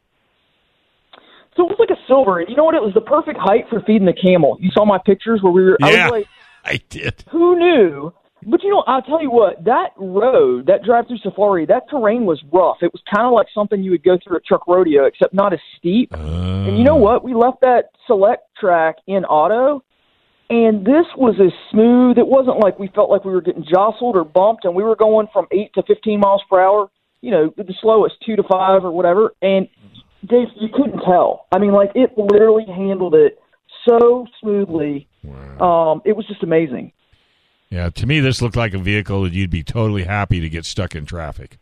So 1.56 1.64
it 1.68 1.70
was 1.70 1.76
like 1.80 1.92
a 1.92 2.02
silver. 2.08 2.40
And 2.40 2.50
you 2.50 2.56
know 2.56 2.64
what? 2.64 2.76
It 2.76 2.82
was 2.82 2.94
the 2.94 3.02
perfect 3.02 3.38
height 3.40 3.66
for 3.70 3.80
feeding 3.82 4.06
the 4.06 4.14
camel. 4.14 4.58
You 4.60 4.72
saw 4.72 4.86
my 4.86 4.98
pictures 5.06 5.42
where 5.44 5.54
we 5.54 5.64
were. 5.64 5.78
I 5.82 5.92
Yeah. 5.92 6.06
was 6.10 6.12
like, 6.12 6.28
I 6.66 6.82
did. 6.90 7.24
who 7.30 7.58
knew? 7.58 8.14
But 8.46 8.64
you 8.64 8.70
know, 8.70 8.84
I'll 8.88 9.02
tell 9.02 9.22
you 9.22 9.32
what. 9.32 9.64
That 9.66 9.92
road, 9.98 10.68
that 10.68 10.84
drive-through 10.84 11.20
safari, 11.20 11.66
that 11.68 11.84
terrain 11.90 12.26
was 12.26 12.42
rough. 12.52 12.78
It 12.82 12.92
was 12.94 13.02
kind 13.14 13.28
of 13.28 13.34
like 13.34 13.48
something 13.54 13.84
you 13.84 13.92
would 13.92 14.04
go 14.04 14.18
through 14.24 14.38
at 14.38 14.46
truck 14.46 14.68
rodeo, 14.68 15.06
except 15.06 15.34
not 15.34 15.54
as 15.54 15.60
steep. 15.78 16.14
And 16.14 16.78
you 16.78 16.84
know 16.84 16.96
what? 16.96 17.24
We 17.24 17.34
left 17.34 17.62
that 17.62 17.92
select 18.08 18.44
track 18.60 18.98
in 19.08 19.26
auto, 19.26 19.84
and 20.50 20.86
this 20.86 21.06
was 21.18 21.36
as 21.40 21.52
smooth. 21.72 22.18
It 22.18 22.28
wasn't 22.28 22.60
like 22.60 22.80
we 22.80 22.90
felt 22.94 23.10
like 23.10 23.26
we 23.26 23.32
were 23.32 23.42
getting 23.42 23.66
jostled 23.66 24.16
or 24.16 24.24
bumped, 24.24 24.66
and 24.66 24.76
we 24.76 24.84
were 24.84 24.96
going 24.96 25.28
from 25.34 25.48
eight 25.52 25.74
to 25.76 25.84
fifteen 25.84 26.20
miles 26.20 26.42
per 26.50 26.60
hour. 26.62 26.90
You 27.22 27.32
know, 27.32 27.54
the 27.56 27.74
slowest 27.82 28.16
two 28.26 28.36
to 28.36 28.44
five 28.44 28.84
or 28.84 28.92
whatever. 28.92 29.34
And 29.42 29.68
Dave, 30.28 30.48
you 30.60 30.70
couldn't 30.74 31.02
tell. 31.02 31.48
I 31.52 31.60
mean, 31.60 31.72
like 31.72 31.92
it 31.96 32.18
literally 32.18 32.66
handled 32.66 33.16
it 33.16 33.40
so 33.88 34.26
smoothly. 34.42 35.08
Um, 35.60 36.02
it 36.06 36.16
was 36.16 36.26
just 36.28 36.44
amazing. 36.44 36.92
Yeah, 37.74 37.90
to 37.90 38.06
me, 38.06 38.20
this 38.20 38.40
looked 38.40 38.56
like 38.56 38.76
a 38.76 38.78
vehicle 38.78 39.24
that 39.24 39.34
you'd 39.34 39.50
be 39.50 39.64
totally 39.64 40.04
happy 40.04 40.40
to 40.40 40.48
get 40.48 40.64
stuck 40.64 40.94
in 40.94 41.08
traffic. 41.08 41.58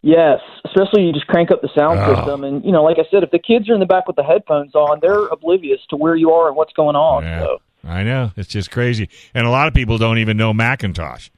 Yes, 0.00 0.38
especially 0.64 1.06
you 1.06 1.12
just 1.12 1.26
crank 1.26 1.50
up 1.50 1.60
the 1.60 1.68
sound 1.76 1.98
Oh. 1.98 2.14
system, 2.14 2.44
and 2.44 2.64
you 2.64 2.70
know, 2.70 2.84
like 2.84 2.98
I 3.00 3.04
said, 3.10 3.24
if 3.24 3.32
the 3.32 3.40
kids 3.40 3.68
are 3.68 3.74
in 3.74 3.80
the 3.80 3.86
back 3.86 4.06
with 4.06 4.14
the 4.14 4.22
headphones 4.22 4.76
on, 4.76 5.00
they're 5.02 5.26
oblivious 5.26 5.80
to 5.90 5.96
where 5.96 6.14
you 6.14 6.30
are 6.30 6.46
and 6.46 6.56
what's 6.56 6.72
going 6.72 6.94
on. 6.94 7.24
Yeah, 7.24 7.40
So. 7.40 7.58
I 7.82 8.04
know. 8.04 8.30
It's 8.36 8.48
just 8.48 8.70
crazy. 8.70 9.08
And 9.34 9.44
a 9.44 9.50
lot 9.50 9.66
of 9.66 9.74
people 9.74 9.98
don't 9.98 10.18
even 10.18 10.36
know 10.36 10.52
McIntosh. 10.52 11.30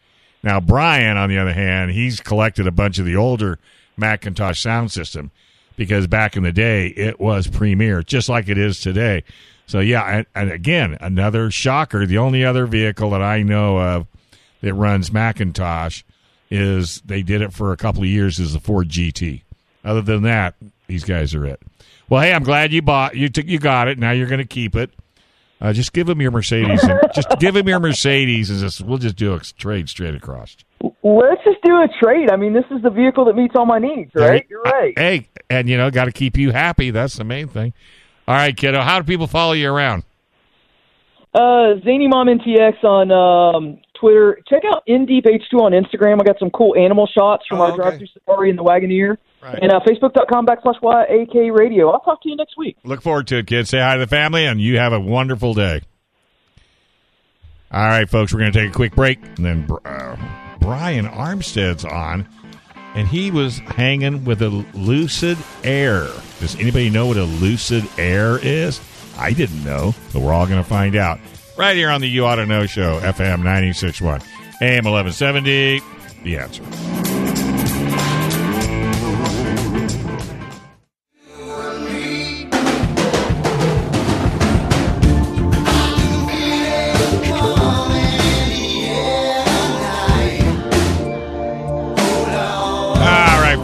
Now, 0.43 0.61
Brian, 0.61 1.17
on 1.17 1.31
the 1.31 1.39
other 1.39 1.55
hand, 1.55 1.93
he's 1.93 2.21
collected 2.21 2.67
a 2.67 2.71
bunch 2.71 2.99
of 2.99 3.07
the 3.07 3.17
older 3.17 3.59
McIntosh 3.99 4.59
sound 4.59 4.93
system 4.93 5.31
because 5.77 6.07
back 6.07 6.37
in 6.37 6.43
the 6.43 6.53
day, 6.53 6.89
it 6.89 7.19
was 7.19 7.47
premier, 7.47 8.03
just 8.03 8.29
like 8.29 8.51
it 8.51 8.59
is 8.59 8.79
today. 8.79 9.25
So, 9.71 9.79
yeah, 9.79 10.03
and, 10.03 10.27
and 10.35 10.51
again, 10.51 10.99
another 11.01 11.49
shocker. 11.53 12.05
The 12.05 12.19
only 12.19 12.45
other 12.45 12.67
vehicle 12.67 13.11
that 13.11 13.23
I 13.23 13.45
know 13.45 13.79
of 13.79 14.09
that 14.63 14.75
runs 14.75 15.11
McIntosh 15.11 16.03
is 16.51 17.01
they 17.03 17.23
did 17.23 17.41
it 17.41 17.53
for 17.53 17.73
a 17.73 17.77
couple 17.77 18.03
of 18.03 18.09
years 18.09 18.41
is 18.41 18.53
the 18.53 18.59
Ford 18.59 18.89
GT. 18.89 19.43
Other 19.85 20.03
than 20.03 20.25
that, 20.25 20.57
these 20.89 21.05
guys 21.05 21.37
are 21.37 21.47
it. 21.47 21.63
Well, 22.09 22.21
hey, 22.21 22.33
I'm 22.33 22.43
glad 22.43 22.73
you 22.73 22.83
bought 22.83 23.15
you 23.15 23.29
took 23.29 23.47
you 23.47 23.61
got 23.61 23.87
it. 23.87 23.97
Now 23.97 24.11
you're 24.11 24.27
going 24.27 24.41
to 24.41 24.45
keep 24.45 24.75
it. 24.75 24.91
Uh, 25.61 25.73
just 25.73 25.93
give 25.93 26.09
him 26.09 26.21
your 26.21 26.33
Mercedes. 26.33 26.83
And, 26.83 26.99
just 27.15 27.29
give 27.39 27.55
him 27.55 27.69
your 27.69 27.79
Mercedes, 27.79 28.51
and 28.51 28.59
just 28.59 28.81
we'll 28.81 28.99
just 28.99 29.15
do 29.15 29.35
a 29.35 29.39
trade 29.39 29.89
straight 29.89 30.17
across. 30.17 30.57
Let's 31.05 31.45
just 31.45 31.63
do 31.63 31.77
a 31.77 31.87
trade. 32.03 32.33
I 32.33 32.37
mean, 32.37 32.55
this 32.55 32.65
is 32.73 32.83
the 32.83 32.91
vehicle 32.91 33.25
that 33.27 33.37
meets 33.37 33.55
all 33.55 33.67
my 33.67 33.79
needs, 33.79 34.11
right? 34.17 34.45
You're 34.51 34.63
right. 34.63 34.99
Hey, 34.99 35.29
and 35.49 35.69
you 35.69 35.77
know, 35.77 35.93
got 35.93 36.07
to 36.07 36.13
keep 36.13 36.37
you 36.37 36.51
happy. 36.51 36.91
That's 36.91 37.15
the 37.15 37.25
main 37.25 37.47
thing. 37.47 37.73
All 38.31 38.37
right, 38.37 38.57
kiddo. 38.57 38.81
How 38.81 39.01
do 39.01 39.05
people 39.05 39.27
follow 39.27 39.55
you 39.55 39.69
around? 39.73 40.05
Uh, 41.35 41.81
Zany 41.85 42.07
Mom 42.07 42.29
NTX 42.29 42.85
on 42.85 43.11
um, 43.11 43.81
Twitter. 43.99 44.38
Check 44.49 44.62
out 44.73 44.85
Indeep 44.87 45.25
H2 45.25 45.61
on 45.61 45.73
Instagram. 45.73 46.21
I 46.21 46.23
got 46.25 46.38
some 46.38 46.49
cool 46.51 46.77
animal 46.77 47.09
shots 47.09 47.45
from 47.49 47.59
Oh, 47.59 47.62
our 47.64 47.69
okay. 47.73 47.77
drive-through 47.83 48.07
safari 48.14 48.51
in 48.51 48.55
the 48.55 48.62
Wagoneer. 48.62 49.16
Right. 49.43 49.59
And 49.61 49.73
uh, 49.73 49.81
Facebook.com 49.81 50.47
backslash 50.47 50.81
YAK 50.81 51.53
radio. 51.59 51.90
I'll 51.90 51.99
talk 51.99 52.23
to 52.23 52.29
you 52.29 52.37
next 52.37 52.57
week. 52.57 52.77
Look 52.85 53.03
forward 53.03 53.27
to 53.27 53.38
it, 53.38 53.49
kid. 53.49 53.66
Say 53.66 53.81
hi 53.81 53.95
to 53.95 53.99
the 54.01 54.07
family, 54.07 54.47
and 54.47 54.61
you 54.61 54.79
have 54.79 54.93
a 54.93 55.01
wonderful 55.01 55.53
day. 55.53 55.81
All 57.73 57.85
right, 57.88 58.09
folks, 58.09 58.33
we're 58.33 58.38
going 58.38 58.53
to 58.53 58.61
take 58.61 58.71
a 58.71 58.73
quick 58.75 58.95
break, 58.95 59.19
and 59.38 59.45
then 59.45 59.69
uh, 59.85 60.16
Brian 60.61 61.07
Armstead's 61.07 61.85
on, 61.85 62.29
and 62.94 63.07
he 63.09 63.31
was 63.31 63.59
hanging 63.59 64.24
with 64.24 64.42
a 64.42 64.48
Lucid 64.48 65.38
Air. 65.64 66.09
Does 66.40 66.57
anybody 66.57 66.90
know 66.90 67.07
what 67.07 67.16
a 67.16 67.24
Lucid 67.24 67.87
Air 67.98 68.38
is? 68.38 68.81
I 69.18 69.33
didn't 69.33 69.64
know, 69.64 69.94
but 70.12 70.22
we're 70.22 70.33
all 70.33 70.46
going 70.46 70.62
to 70.62 70.68
find 70.68 70.96
out 70.96 71.18
right 71.57 71.76
here 71.76 71.90
on 71.90 72.00
the 72.00 72.09
You 72.09 72.24
Ought 72.24 72.37
to 72.37 72.46
Know 72.46 72.66
Show, 72.66 73.00
FM 73.00 73.42
96.1, 73.42 74.22
AM 74.62 74.85
1170. 74.85 75.81
The 76.22 76.37
answer. 76.37 77.10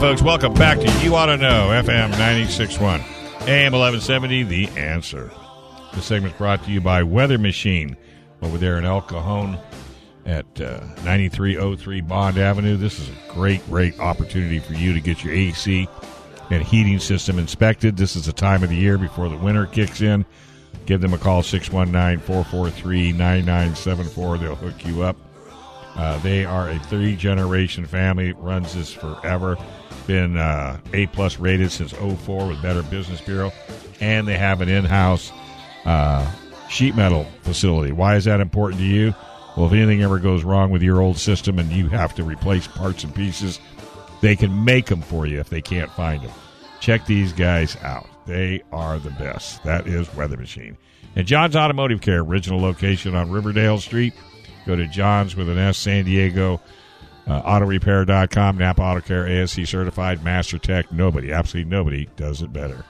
Folks, 0.07 0.23
welcome 0.23 0.55
back 0.55 0.79
to 0.79 1.05
You 1.05 1.17
Ought 1.17 1.27
to 1.27 1.37
Know, 1.37 1.71
FM 1.71 2.13
96.1, 2.13 2.79
AM 3.49 3.73
1170, 3.73 4.45
The 4.45 4.69
Answer. 4.79 5.33
This 5.95 6.05
segment's 6.05 6.39
brought 6.39 6.63
to 6.63 6.71
you 6.71 6.81
by 6.81 7.03
Weather 7.03 7.39
Machine 7.39 7.97
over 8.41 8.57
there 8.57 8.79
in 8.79 8.85
El 8.85 9.03
Cajon 9.03 9.59
at 10.25 10.47
uh, 10.61 10.79
9303 11.03 12.03
Bond 12.03 12.39
Avenue. 12.39 12.77
This 12.77 13.01
is 13.01 13.09
a 13.09 13.33
great, 13.33 13.67
great 13.67 13.99
opportunity 13.99 14.61
for 14.61 14.75
you 14.75 14.93
to 14.93 15.01
get 15.01 15.25
your 15.25 15.35
AC 15.35 15.89
and 16.51 16.63
heating 16.63 17.01
system 17.01 17.41
inspected. 17.41 17.97
This 17.97 18.15
is 18.15 18.27
the 18.27 18.33
time 18.33 18.63
of 18.63 18.69
the 18.69 18.77
year 18.77 18.99
before 18.99 19.29
the 19.29 19.37
winter 19.37 19.67
kicks 19.67 20.03
in. 20.03 20.25
Give 20.85 21.01
them 21.01 21.15
a 21.15 21.19
call, 21.19 21.43
619 21.43 22.25
443 22.25 23.11
9974. 23.11 24.39
They'll 24.39 24.55
hook 24.55 24.87
you 24.87 25.03
up. 25.03 25.17
Uh, 25.97 26.19
they 26.19 26.45
are 26.45 26.69
a 26.69 26.79
three 26.79 27.17
generation 27.17 27.87
family, 27.87 28.33
runs 28.33 28.75
this 28.75 28.93
forever. 28.93 29.57
Been 30.07 30.37
uh, 30.37 30.79
A 30.93 31.07
plus 31.07 31.39
rated 31.39 31.73
since 31.73 31.93
04 31.93 32.49
with 32.49 32.63
Better 32.63 32.83
Business 32.83 33.21
Bureau. 33.21 33.53
And 34.01 34.29
they 34.29 34.37
have 34.37 34.61
an 34.61 34.69
in 34.69 34.85
house 34.85 35.33
uh, 35.85 36.31
sheet 36.69 36.95
metal 36.95 37.27
facility. 37.43 37.93
Why 37.93 38.17
is 38.17 38.25
that 38.27 38.41
important 38.41 38.81
to 38.81 38.87
you? 38.87 39.15
Well, 39.57 39.67
if 39.67 39.73
anything 39.73 40.03
ever 40.03 40.19
goes 40.19 40.45
wrong 40.45 40.71
with 40.71 40.83
your 40.83 41.01
old 41.01 41.17
system 41.17 41.59
and 41.59 41.71
you 41.73 41.89
have 41.89 42.15
to 42.17 42.25
replace 42.25 42.67
parts 42.67 43.05
and 43.05 43.15
pieces, 43.15 43.59
they 44.21 44.37
can 44.37 44.65
make 44.65 44.87
them 44.87 45.01
for 45.01 45.27
you 45.27 45.41
if 45.41 45.49
they 45.49 45.63
can't 45.63 45.91
find 45.93 46.23
them. 46.23 46.33
Check 46.81 47.07
these 47.07 47.33
guys 47.33 47.77
out. 47.83 48.07
They 48.27 48.63
are 48.71 48.99
the 48.99 49.11
best. 49.13 49.63
That 49.65 49.87
is 49.87 50.13
Weather 50.15 50.37
Machine. 50.37 50.77
And 51.15 51.27
John's 51.27 51.57
Automotive 51.57 52.03
Care, 52.03 52.21
original 52.21 52.61
location 52.61 53.15
on 53.15 53.31
Riverdale 53.31 53.79
Street, 53.79 54.13
Go 54.67 54.77
to 54.77 54.87
John's 54.89 55.37
with 55.37 55.49
an 55.49 55.59
S, 55.59 55.79
San 55.79 56.05
Diego, 56.05 56.61
uh, 57.27 57.43
autorepair.com, 57.43 58.59
Napa 58.59 58.83
Auto 58.83 59.01
Care, 59.01 59.27
ASE 59.27 59.69
certified, 59.69 60.25
Master 60.25 60.59
Tech. 60.59 60.93
Nobody, 60.93 61.33
absolutely 61.33 61.71
nobody 61.71 62.09
does 62.17 62.43
it 62.43 62.53
better. 62.53 62.85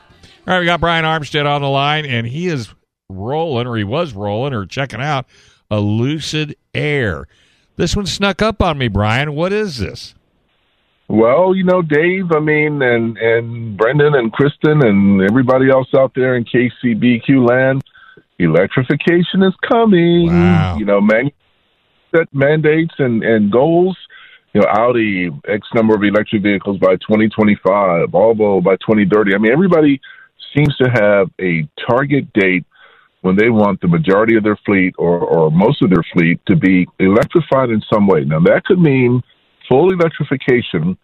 All 0.46 0.54
right, 0.54 0.60
we 0.60 0.66
got 0.66 0.80
Brian 0.80 1.04
Armstead 1.04 1.46
on 1.46 1.60
the 1.60 1.68
line, 1.68 2.06
and 2.06 2.26
he 2.26 2.46
is 2.46 2.72
rolling, 3.08 3.66
or 3.66 3.76
he 3.76 3.84
was 3.84 4.12
rolling, 4.14 4.54
or 4.54 4.64
checking 4.64 5.00
out 5.00 5.26
a 5.70 5.80
Lucid 5.80 6.56
Air. 6.74 7.26
This 7.76 7.94
one 7.94 8.06
snuck 8.06 8.40
up 8.40 8.62
on 8.62 8.78
me, 8.78 8.88
Brian. 8.88 9.34
What 9.34 9.52
is 9.52 9.78
this? 9.78 10.14
Well, 11.08 11.54
you 11.54 11.64
know, 11.64 11.82
Dave, 11.82 12.32
I 12.32 12.40
mean, 12.40 12.82
and 12.82 13.16
and 13.18 13.76
Brendan 13.76 14.14
and 14.14 14.32
Kristen 14.32 14.84
and 14.84 15.22
everybody 15.22 15.70
else 15.70 15.88
out 15.96 16.12
there 16.14 16.36
in 16.36 16.44
KCBQ 16.44 17.48
land, 17.48 17.84
electrification 18.38 19.42
is 19.42 19.54
coming. 19.68 20.26
Wow. 20.26 20.76
You 20.78 20.84
know, 20.84 21.00
man, 21.00 21.30
set 22.16 22.32
mandates 22.32 22.94
and 22.98 23.22
and 23.22 23.50
goals. 23.50 23.96
You 24.52 24.62
know, 24.62 24.68
Audi 24.68 25.30
X 25.48 25.66
number 25.74 25.94
of 25.94 26.02
electric 26.02 26.42
vehicles 26.42 26.78
by 26.78 26.96
2025, 26.96 28.08
Volvo 28.08 28.62
by 28.64 28.76
2030. 28.76 29.34
I 29.34 29.38
mean, 29.38 29.52
everybody 29.52 30.00
seems 30.56 30.74
to 30.76 30.88
have 30.88 31.28
a 31.40 31.68
target 31.88 32.32
date 32.32 32.64
when 33.20 33.36
they 33.36 33.50
want 33.50 33.80
the 33.80 33.88
majority 33.88 34.36
of 34.36 34.44
their 34.44 34.58
fleet 34.64 34.94
or, 34.98 35.18
or 35.18 35.50
most 35.50 35.82
of 35.82 35.90
their 35.90 36.04
fleet 36.12 36.40
to 36.46 36.56
be 36.56 36.86
electrified 37.00 37.70
in 37.70 37.82
some 37.92 38.06
way. 38.06 38.24
Now, 38.24 38.40
that 38.40 38.64
could 38.64 38.78
mean 38.78 39.22
full 39.68 39.92
electrification, 39.92 40.96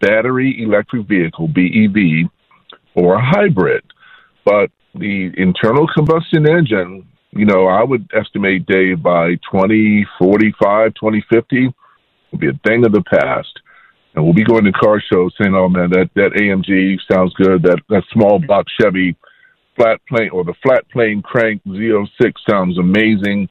battery 0.00 0.62
electric 0.62 1.06
vehicle, 1.06 1.48
BEV, 1.48 2.28
or 2.94 3.16
a 3.16 3.24
hybrid. 3.24 3.84
But 4.44 4.70
the 4.94 5.30
internal 5.36 5.86
combustion 5.86 6.48
engine, 6.48 7.06
you 7.32 7.44
know, 7.44 7.66
I 7.66 7.84
would 7.84 8.10
estimate, 8.12 8.66
Dave, 8.66 9.02
by 9.02 9.34
2045, 9.50 10.94
2050, 10.94 11.74
will 12.30 12.38
be 12.38 12.48
a 12.48 12.60
thing 12.66 12.84
of 12.84 12.92
the 12.92 13.02
past. 13.02 13.60
And 14.14 14.24
we'll 14.24 14.34
be 14.34 14.44
going 14.44 14.64
to 14.64 14.72
car 14.72 15.00
shows 15.00 15.32
saying, 15.40 15.54
oh 15.54 15.68
man, 15.68 15.90
that, 15.90 16.10
that 16.16 16.32
AMG 16.32 16.98
sounds 17.10 17.32
good. 17.34 17.62
That, 17.62 17.78
that 17.88 18.02
small 18.12 18.40
block 18.40 18.66
Chevy 18.80 19.16
flat 19.76 20.00
plane 20.08 20.30
or 20.30 20.42
the 20.44 20.54
flat 20.62 20.88
plane 20.90 21.22
crank 21.22 21.62
Z06 21.64 22.32
sounds 22.48 22.76
amazing. 22.78 23.48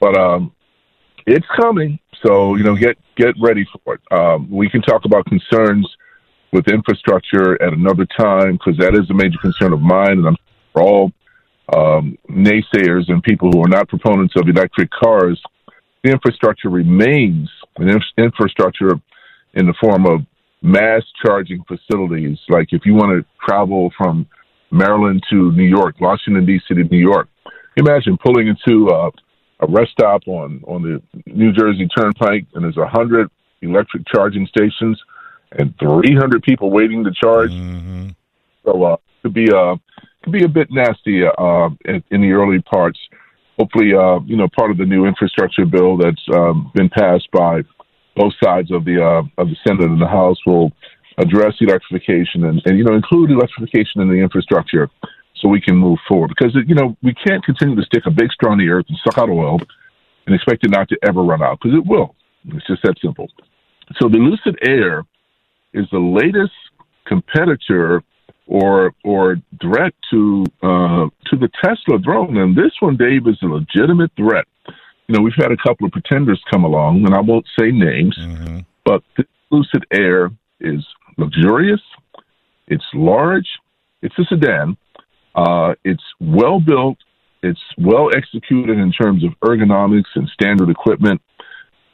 But, 0.00 0.16
um, 0.18 0.52
it's 1.26 1.46
coming. 1.60 1.98
So, 2.24 2.56
you 2.56 2.64
know, 2.64 2.74
get, 2.74 2.98
get 3.16 3.34
ready 3.40 3.64
for 3.84 3.94
it. 3.94 4.00
Um, 4.10 4.50
we 4.50 4.68
can 4.68 4.82
talk 4.82 5.04
about 5.04 5.26
concerns 5.26 5.88
with 6.52 6.68
infrastructure 6.68 7.60
at 7.62 7.72
another 7.72 8.06
time 8.18 8.52
because 8.52 8.76
that 8.78 8.94
is 8.94 9.08
a 9.10 9.14
major 9.14 9.38
concern 9.40 9.72
of 9.72 9.80
mine. 9.80 10.18
And 10.18 10.26
I'm 10.26 10.36
all 10.74 11.12
um, 11.74 12.16
naysayers 12.30 13.08
and 13.08 13.22
people 13.22 13.50
who 13.50 13.62
are 13.62 13.68
not 13.68 13.88
proponents 13.88 14.34
of 14.36 14.48
electric 14.48 14.90
cars, 14.90 15.40
the 16.04 16.10
infrastructure 16.10 16.68
remains 16.68 17.50
an 17.76 17.88
inf- 17.88 18.02
infrastructure 18.16 18.92
in 19.54 19.66
the 19.66 19.74
form 19.80 20.06
of 20.06 20.20
mass 20.62 21.02
charging 21.24 21.64
facilities. 21.64 22.38
Like 22.48 22.68
if 22.70 22.82
you 22.84 22.94
want 22.94 23.10
to 23.10 23.46
travel 23.46 23.90
from 23.96 24.26
Maryland 24.70 25.22
to 25.30 25.52
New 25.52 25.64
York, 25.64 25.96
Washington 26.00 26.46
D.C. 26.46 26.74
to 26.74 26.84
New 26.84 26.98
York, 26.98 27.28
imagine 27.76 28.16
pulling 28.24 28.48
into 28.48 28.88
uh, 28.88 29.10
a 29.60 29.66
rest 29.68 29.92
stop 29.92 30.22
on 30.26 30.62
on 30.66 30.82
the 30.82 31.02
New 31.26 31.52
Jersey 31.52 31.88
Turnpike, 31.96 32.46
and 32.54 32.64
there's 32.64 32.76
a 32.76 32.86
hundred 32.86 33.30
electric 33.62 34.06
charging 34.06 34.46
stations 34.46 35.00
and 35.52 35.74
300 35.78 36.42
people 36.42 36.70
waiting 36.70 37.04
to 37.04 37.10
charge. 37.12 37.50
Mm-hmm. 37.50 38.10
So 38.64 38.82
uh, 38.82 38.96
could 39.22 39.34
be 39.34 39.50
uh 39.50 39.76
could 40.26 40.32
be 40.32 40.44
a 40.44 40.48
bit 40.48 40.68
nasty 40.70 41.22
uh, 41.24 41.68
in, 41.84 42.02
in 42.10 42.20
the 42.20 42.32
early 42.32 42.60
parts. 42.62 42.98
Hopefully, 43.58 43.94
uh, 43.94 44.18
you 44.26 44.36
know, 44.36 44.48
part 44.58 44.72
of 44.72 44.76
the 44.76 44.84
new 44.84 45.06
infrastructure 45.06 45.64
bill 45.64 45.96
that's 45.96 46.22
um, 46.34 46.70
been 46.74 46.88
passed 46.90 47.28
by 47.32 47.62
both 48.16 48.32
sides 48.42 48.72
of 48.72 48.84
the 48.84 49.00
uh, 49.00 49.22
of 49.40 49.48
the 49.48 49.56
Senate 49.66 49.88
and 49.88 50.02
the 50.02 50.08
House 50.08 50.36
will 50.44 50.72
address 51.18 51.54
electrification 51.60 52.44
and, 52.44 52.60
and 52.66 52.76
you 52.76 52.84
know 52.84 52.94
include 52.94 53.30
electrification 53.30 54.02
in 54.02 54.08
the 54.08 54.16
infrastructure 54.16 54.90
so 55.36 55.48
we 55.48 55.60
can 55.60 55.76
move 55.76 55.98
forward. 56.08 56.28
Because 56.36 56.56
you 56.66 56.74
know 56.74 56.96
we 57.02 57.14
can't 57.14 57.44
continue 57.44 57.76
to 57.76 57.82
stick 57.82 58.02
a 58.06 58.10
big 58.10 58.30
straw 58.32 58.52
in 58.52 58.58
the 58.58 58.68
earth 58.68 58.86
and 58.88 58.98
suck 59.04 59.18
out 59.18 59.30
oil 59.30 59.60
and 60.26 60.34
expect 60.34 60.64
it 60.64 60.70
not 60.70 60.88
to 60.88 60.98
ever 61.06 61.22
run 61.22 61.40
out 61.40 61.58
because 61.62 61.78
it 61.78 61.86
will. 61.86 62.16
It's 62.48 62.66
just 62.66 62.82
that 62.82 62.96
simple. 63.00 63.28
So 64.00 64.08
the 64.08 64.18
Lucid 64.18 64.58
Air 64.66 65.04
is 65.72 65.86
the 65.92 65.98
latest 65.98 66.52
competitor 67.06 68.02
or 68.46 68.92
or 69.04 69.36
threat 69.60 69.92
to 70.10 70.44
uh, 70.62 71.06
to 71.26 71.36
the 71.36 71.48
Tesla 71.62 71.98
drone, 71.98 72.36
and 72.36 72.56
this 72.56 72.72
one, 72.80 72.96
Dave, 72.96 73.26
is 73.26 73.38
a 73.42 73.46
legitimate 73.46 74.10
threat. 74.16 74.46
You 75.08 75.16
know, 75.16 75.22
we've 75.22 75.34
had 75.36 75.52
a 75.52 75.56
couple 75.56 75.86
of 75.86 75.92
pretenders 75.92 76.42
come 76.50 76.64
along, 76.64 77.04
and 77.06 77.14
I 77.14 77.20
won't 77.20 77.46
say 77.58 77.70
names, 77.70 78.16
Mm-hmm. 78.18 78.58
but 78.84 79.02
the 79.16 79.24
Lucid 79.50 79.84
Air 79.92 80.30
is 80.60 80.84
luxurious. 81.16 81.80
It's 82.66 82.84
large. 82.94 83.46
It's 84.02 84.18
a 84.18 84.24
sedan. 84.24 84.76
Uh, 85.34 85.74
it's 85.84 86.02
well 86.20 86.58
built. 86.60 86.98
It's 87.42 87.60
well 87.78 88.08
executed 88.16 88.78
in 88.78 88.90
terms 88.92 89.22
of 89.22 89.30
ergonomics 89.40 90.10
and 90.14 90.28
standard 90.30 90.70
equipment. 90.70 91.20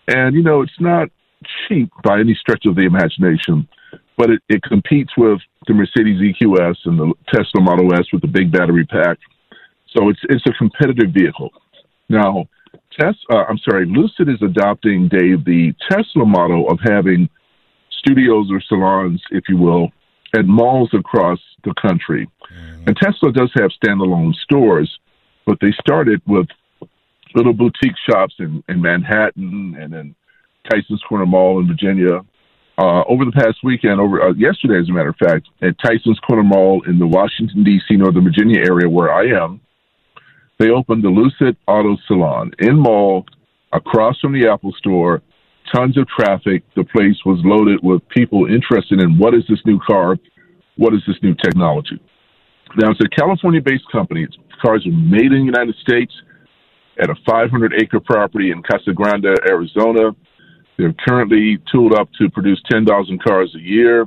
And, 0.09 0.35
you 0.35 0.43
know, 0.43 0.63
it's 0.63 0.81
not 0.81 1.09
cheap 1.69 1.91
by 2.03 2.21
any 2.21 2.35
stretch 2.35 2.65
of 2.67 2.75
the 2.77 2.83
imagination, 2.83 3.69
but 4.17 4.31
it, 4.31 4.43
it 4.49 4.63
competes 4.63 5.13
with 5.17 5.41
the 5.67 5.75
Mercedes 5.75 6.21
EQS 6.21 6.77
and 6.85 6.99
the 6.99 7.13
Tesla 7.33 7.61
Model 7.61 7.95
S 7.95 8.07
with 8.13 8.23
the 8.23 8.29
big 8.29 8.53
battery 8.53 8.85
pack. 8.87 9.19
So 9.97 10.09
it's 10.09 10.21
it's 10.29 10.47
a 10.47 10.53
competitive 10.53 11.13
vehicle. 11.13 11.51
Now, 12.09 12.47
Tes- 12.99 13.27
uh, 13.31 13.45
I'm 13.49 13.59
sorry, 13.59 13.87
Lucid 13.87 14.29
is 14.29 14.43
adopting, 14.43 15.09
Dave, 15.09 15.45
the 15.45 15.75
Tesla 15.91 16.25
model 16.27 16.71
of 16.71 16.79
having 16.85 17.29
studios 17.91 18.49
or 18.51 18.61
salons, 18.61 19.23
if 19.31 19.45
you 19.49 19.57
will, 19.57 19.91
at 20.35 20.47
malls 20.47 20.91
across 20.93 21.39
the 21.65 21.75
country. 21.81 22.29
And 22.87 22.97
Tesla 22.97 23.33
does 23.33 23.51
have 23.57 23.71
standalone 23.83 24.35
stores, 24.35 24.91
but 25.47 25.59
they 25.61 25.73
started 25.81 26.21
with 26.27 26.47
little 27.35 27.53
boutique 27.53 27.97
shops 28.09 28.35
in, 28.39 28.63
in 28.69 28.81
Manhattan 28.81 29.77
and 29.79 29.95
in 29.95 30.15
Tyson's 30.71 31.03
Corner 31.09 31.27
Mall 31.27 31.61
in 31.61 31.67
Virginia. 31.67 32.21
Uh, 32.79 33.03
over 33.07 33.25
the 33.25 33.33
past 33.33 33.59
weekend, 33.63 34.01
over 34.01 34.23
uh, 34.23 34.33
yesterday, 34.33 34.81
as 34.81 34.89
a 34.89 34.93
matter 34.93 35.11
of 35.11 35.17
fact, 35.17 35.47
at 35.61 35.75
Tyson's 35.85 36.19
Corner 36.21 36.43
Mall 36.43 36.83
in 36.87 36.99
the 36.99 37.07
Washington 37.07 37.65
D.C. 37.65 37.97
Northern 37.97 38.25
Virginia 38.25 38.61
area 38.61 38.89
where 38.89 39.13
I 39.13 39.27
am, 39.27 39.61
they 40.59 40.71
opened 40.71 41.05
the 41.05 41.09
Lucid 41.09 41.57
Auto 41.67 41.97
Salon 42.07 42.53
in 42.61 42.79
mall 42.79 43.27
across 43.73 44.19
from 44.21 44.33
the 44.33 44.49
Apple 44.49 44.73
Store. 44.79 45.21
Tons 45.75 45.97
of 45.97 46.07
traffic. 46.09 46.63
The 46.77 46.85
place 46.85 47.17
was 47.25 47.41
loaded 47.45 47.81
with 47.83 48.07
people 48.09 48.47
interested 48.47 49.01
in 49.01 49.19
what 49.19 49.35
is 49.35 49.45
this 49.49 49.61
new 49.65 49.79
car, 49.87 50.17
what 50.77 50.95
is 50.95 51.01
this 51.07 51.17
new 51.23 51.35
technology. 51.35 52.01
Now 52.77 52.91
it's 52.91 53.01
a 53.01 53.09
California-based 53.09 53.91
company. 53.91 54.25
Its 54.25 54.37
cars 54.63 54.87
are 54.87 54.91
made 54.91 55.33
in 55.33 55.41
the 55.41 55.45
United 55.45 55.75
States 55.77 56.13
at 56.99 57.11
a 57.11 57.15
500-acre 57.29 58.01
property 58.01 58.51
in 58.51 58.63
Casa 58.63 58.93
Grande, 58.93 59.37
Arizona. 59.49 60.15
They're 60.77 60.95
currently 61.07 61.59
tooled 61.71 61.95
up 61.95 62.09
to 62.19 62.31
produce 62.31 62.61
10,000 62.71 63.23
cars 63.23 63.55
a 63.55 63.61
year, 63.61 64.07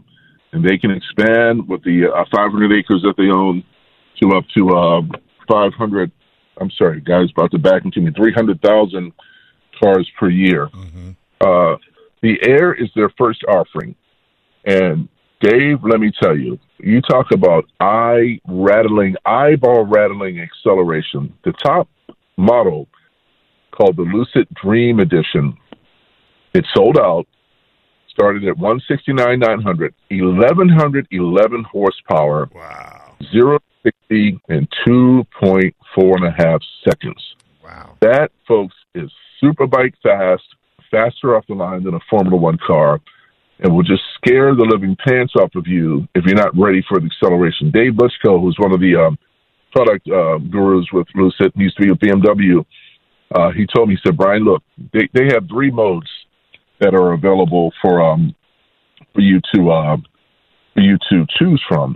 and 0.51 0.63
they 0.63 0.77
can 0.77 0.91
expand 0.91 1.67
with 1.67 1.83
the 1.83 2.11
uh, 2.13 2.25
500 2.31 2.71
acres 2.73 3.01
that 3.03 3.15
they 3.17 3.29
own 3.29 3.63
to 4.21 4.37
up 4.37 4.45
to 4.57 4.69
uh, 4.69 5.01
500. 5.47 6.11
I'm 6.59 6.71
sorry, 6.71 7.01
guys, 7.01 7.29
about 7.35 7.51
to 7.51 7.59
back 7.59 7.85
into 7.85 8.01
me. 8.01 8.11
300,000 8.15 9.13
cars 9.81 10.09
per 10.17 10.29
year. 10.29 10.69
Uh, 11.41 11.75
the 12.21 12.37
Air 12.47 12.73
is 12.73 12.89
their 12.95 13.09
first 13.17 13.43
offering, 13.43 13.95
and 14.65 15.07
Dave, 15.41 15.79
let 15.83 15.99
me 15.99 16.11
tell 16.19 16.35
you, 16.35 16.57
you 16.79 17.01
talk 17.01 17.31
about 17.31 17.65
eye 17.79 18.39
rattling, 18.47 19.15
eyeball 19.25 19.85
rattling 19.85 20.39
acceleration. 20.39 21.33
The 21.43 21.51
top 21.51 21.87
model 22.37 22.87
called 23.71 23.97
the 23.97 24.03
Lucid 24.03 24.47
Dream 24.61 24.99
Edition. 24.99 25.57
It 26.55 26.65
sold 26.73 26.97
out, 26.97 27.27
started 28.09 28.45
at 28.45 28.57
169,900, 28.57 29.93
1,111 30.09 31.63
horsepower, 31.65 32.49
Wow. 32.55 33.15
0 33.31 33.59
to 33.59 33.91
60 34.09 34.39
in 34.49 34.67
2.4 34.87 35.71
and 36.15 36.25
a 36.25 36.31
half 36.31 36.61
seconds. 36.87 37.21
Wow. 37.61 37.97
That, 37.99 38.31
folks, 38.47 38.75
is 38.93 39.11
super 39.41 39.67
bike 39.67 39.95
fast, 40.01 40.43
faster 40.89 41.35
off 41.35 41.45
the 41.47 41.55
line 41.55 41.83
than 41.83 41.95
a 41.95 41.99
Formula 42.09 42.37
One 42.37 42.57
car, 42.65 43.01
and 43.59 43.73
will 43.73 43.83
just 43.83 44.03
scare 44.15 44.55
the 44.55 44.63
living 44.63 44.95
pants 45.05 45.33
off 45.37 45.53
of 45.55 45.67
you 45.67 46.07
if 46.15 46.23
you're 46.25 46.35
not 46.35 46.57
ready 46.57 46.83
for 46.87 46.99
the 47.01 47.07
acceleration. 47.07 47.69
Dave 47.71 47.93
Butchko, 47.93 48.39
who's 48.39 48.55
one 48.59 48.73
of 48.73 48.79
the 48.79 48.95
um, 48.95 49.17
product 49.73 50.07
uh, 50.07 50.37
gurus 50.49 50.87
with 50.93 51.07
Lucid, 51.15 51.51
used 51.55 51.75
to 51.77 51.83
be 51.83 51.89
with 51.89 51.99
BMW. 51.99 52.65
Uh, 53.33 53.51
he 53.51 53.65
told 53.75 53.89
me, 53.89 53.95
he 53.95 54.01
said, 54.05 54.17
Brian, 54.17 54.43
look, 54.43 54.63
they, 54.93 55.09
they 55.13 55.25
have 55.33 55.47
three 55.49 55.71
modes 55.71 56.07
that 56.79 56.93
are 56.93 57.13
available 57.13 57.71
for 57.81 58.01
um, 58.01 58.35
for 59.13 59.21
you 59.21 59.39
to 59.53 59.71
uh, 59.71 59.97
for 60.73 60.81
you 60.81 60.97
to 61.09 61.25
choose 61.37 61.63
from. 61.67 61.95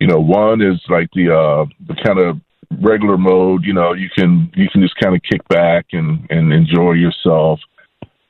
You 0.00 0.06
know, 0.06 0.20
one 0.20 0.62
is 0.62 0.80
like 0.88 1.08
the 1.14 1.32
uh, 1.32 1.66
the 1.86 1.94
kind 2.02 2.18
of 2.18 2.40
regular 2.70 3.16
mode, 3.16 3.64
you 3.64 3.72
know, 3.72 3.92
you 3.94 4.08
can 4.14 4.50
you 4.54 4.68
can 4.70 4.82
just 4.82 4.94
kind 4.96 5.14
of 5.14 5.22
kick 5.22 5.46
back 5.48 5.86
and 5.92 6.26
and 6.30 6.52
enjoy 6.52 6.92
yourself. 6.92 7.60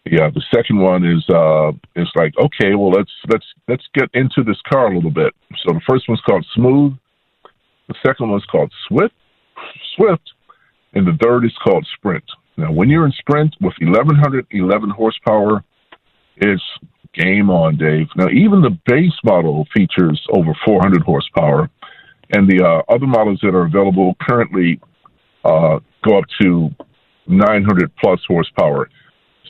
Yeah, 0.05 0.31
the 0.33 0.43
second 0.55 0.79
one 0.79 1.05
is 1.05 1.25
uh 1.29 1.73
it's 1.95 2.11
like 2.17 2.33
okay, 2.39 2.75
well 2.75 2.91
let's 2.91 3.11
let's 3.31 3.47
let's 3.69 3.85
get 3.95 4.09
into 4.15 4.43
this 4.45 4.61
car 4.71 4.91
a 4.91 4.95
little 4.95 5.11
bit. 5.11 5.35
So 5.65 5.75
the 5.75 5.81
first 5.89 6.09
one's 6.09 6.21
called 6.23 6.47
Smooth, 6.55 6.95
the 7.89 7.95
second 8.07 8.31
one's 8.31 8.47
called 8.47 8.73
Swift, 8.89 9.15
Swift, 9.97 10.33
and 10.95 11.07
the 11.07 11.19
third 11.23 11.45
is 11.45 11.55
called 11.63 11.87
Sprint. 11.97 12.25
Now, 12.57 12.73
when 12.73 12.89
you're 12.89 13.07
in 13.07 13.13
Sprint 13.13 13.55
with 13.61 13.75
1111 13.81 14.91
horsepower, 14.91 15.63
it's 16.41 16.63
game 17.15 17.51
on, 17.51 17.77
Dave. 17.77 18.07
Now, 18.17 18.29
even 18.29 18.63
the 18.63 18.77
base 18.87 19.17
model 19.25 19.67
features 19.75 20.21
over 20.35 20.53
400 20.65 21.03
horsepower, 21.03 21.71
and 22.31 22.49
the 22.49 22.65
uh, 22.65 22.93
other 22.93 23.07
models 23.07 23.41
that 23.43 23.55
are 23.55 23.67
available 23.67 24.15
currently 24.21 24.81
uh, 25.45 25.79
go 26.05 26.19
up 26.19 26.25
to 26.43 26.71
900 27.27 27.91
plus 27.97 28.21
horsepower. 28.27 28.89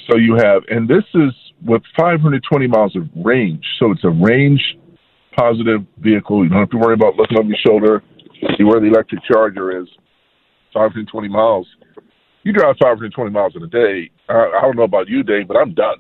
So 0.09 0.16
you 0.16 0.37
have, 0.37 0.62
and 0.68 0.88
this 0.88 1.05
is 1.14 1.33
with 1.64 1.83
520 1.96 2.66
miles 2.66 2.96
of 2.96 3.03
range. 3.16 3.64
So 3.79 3.90
it's 3.92 4.05
a 4.05 4.11
range 4.11 4.62
positive 5.37 5.83
vehicle. 5.98 6.42
You 6.42 6.51
don't 6.51 6.59
have 6.59 6.70
to 6.70 6.79
worry 6.79 6.94
about 6.94 7.16
looking 7.16 7.38
over 7.38 7.48
your 7.48 7.59
shoulder, 7.64 8.03
see 8.57 8.64
where 8.64 8.81
the 8.81 8.87
electric 8.87 9.22
charger 9.24 9.81
is. 9.81 9.88
520 10.74 11.29
miles. 11.29 11.66
You 12.42 12.53
drive 12.53 12.77
520 12.81 13.31
miles 13.31 13.55
in 13.57 13.62
a 13.62 13.66
day. 13.66 14.11
I, 14.29 14.51
I 14.59 14.61
don't 14.62 14.77
know 14.77 14.83
about 14.83 15.09
you, 15.09 15.22
Dave, 15.22 15.48
but 15.48 15.57
I'm 15.57 15.74
done. 15.74 15.96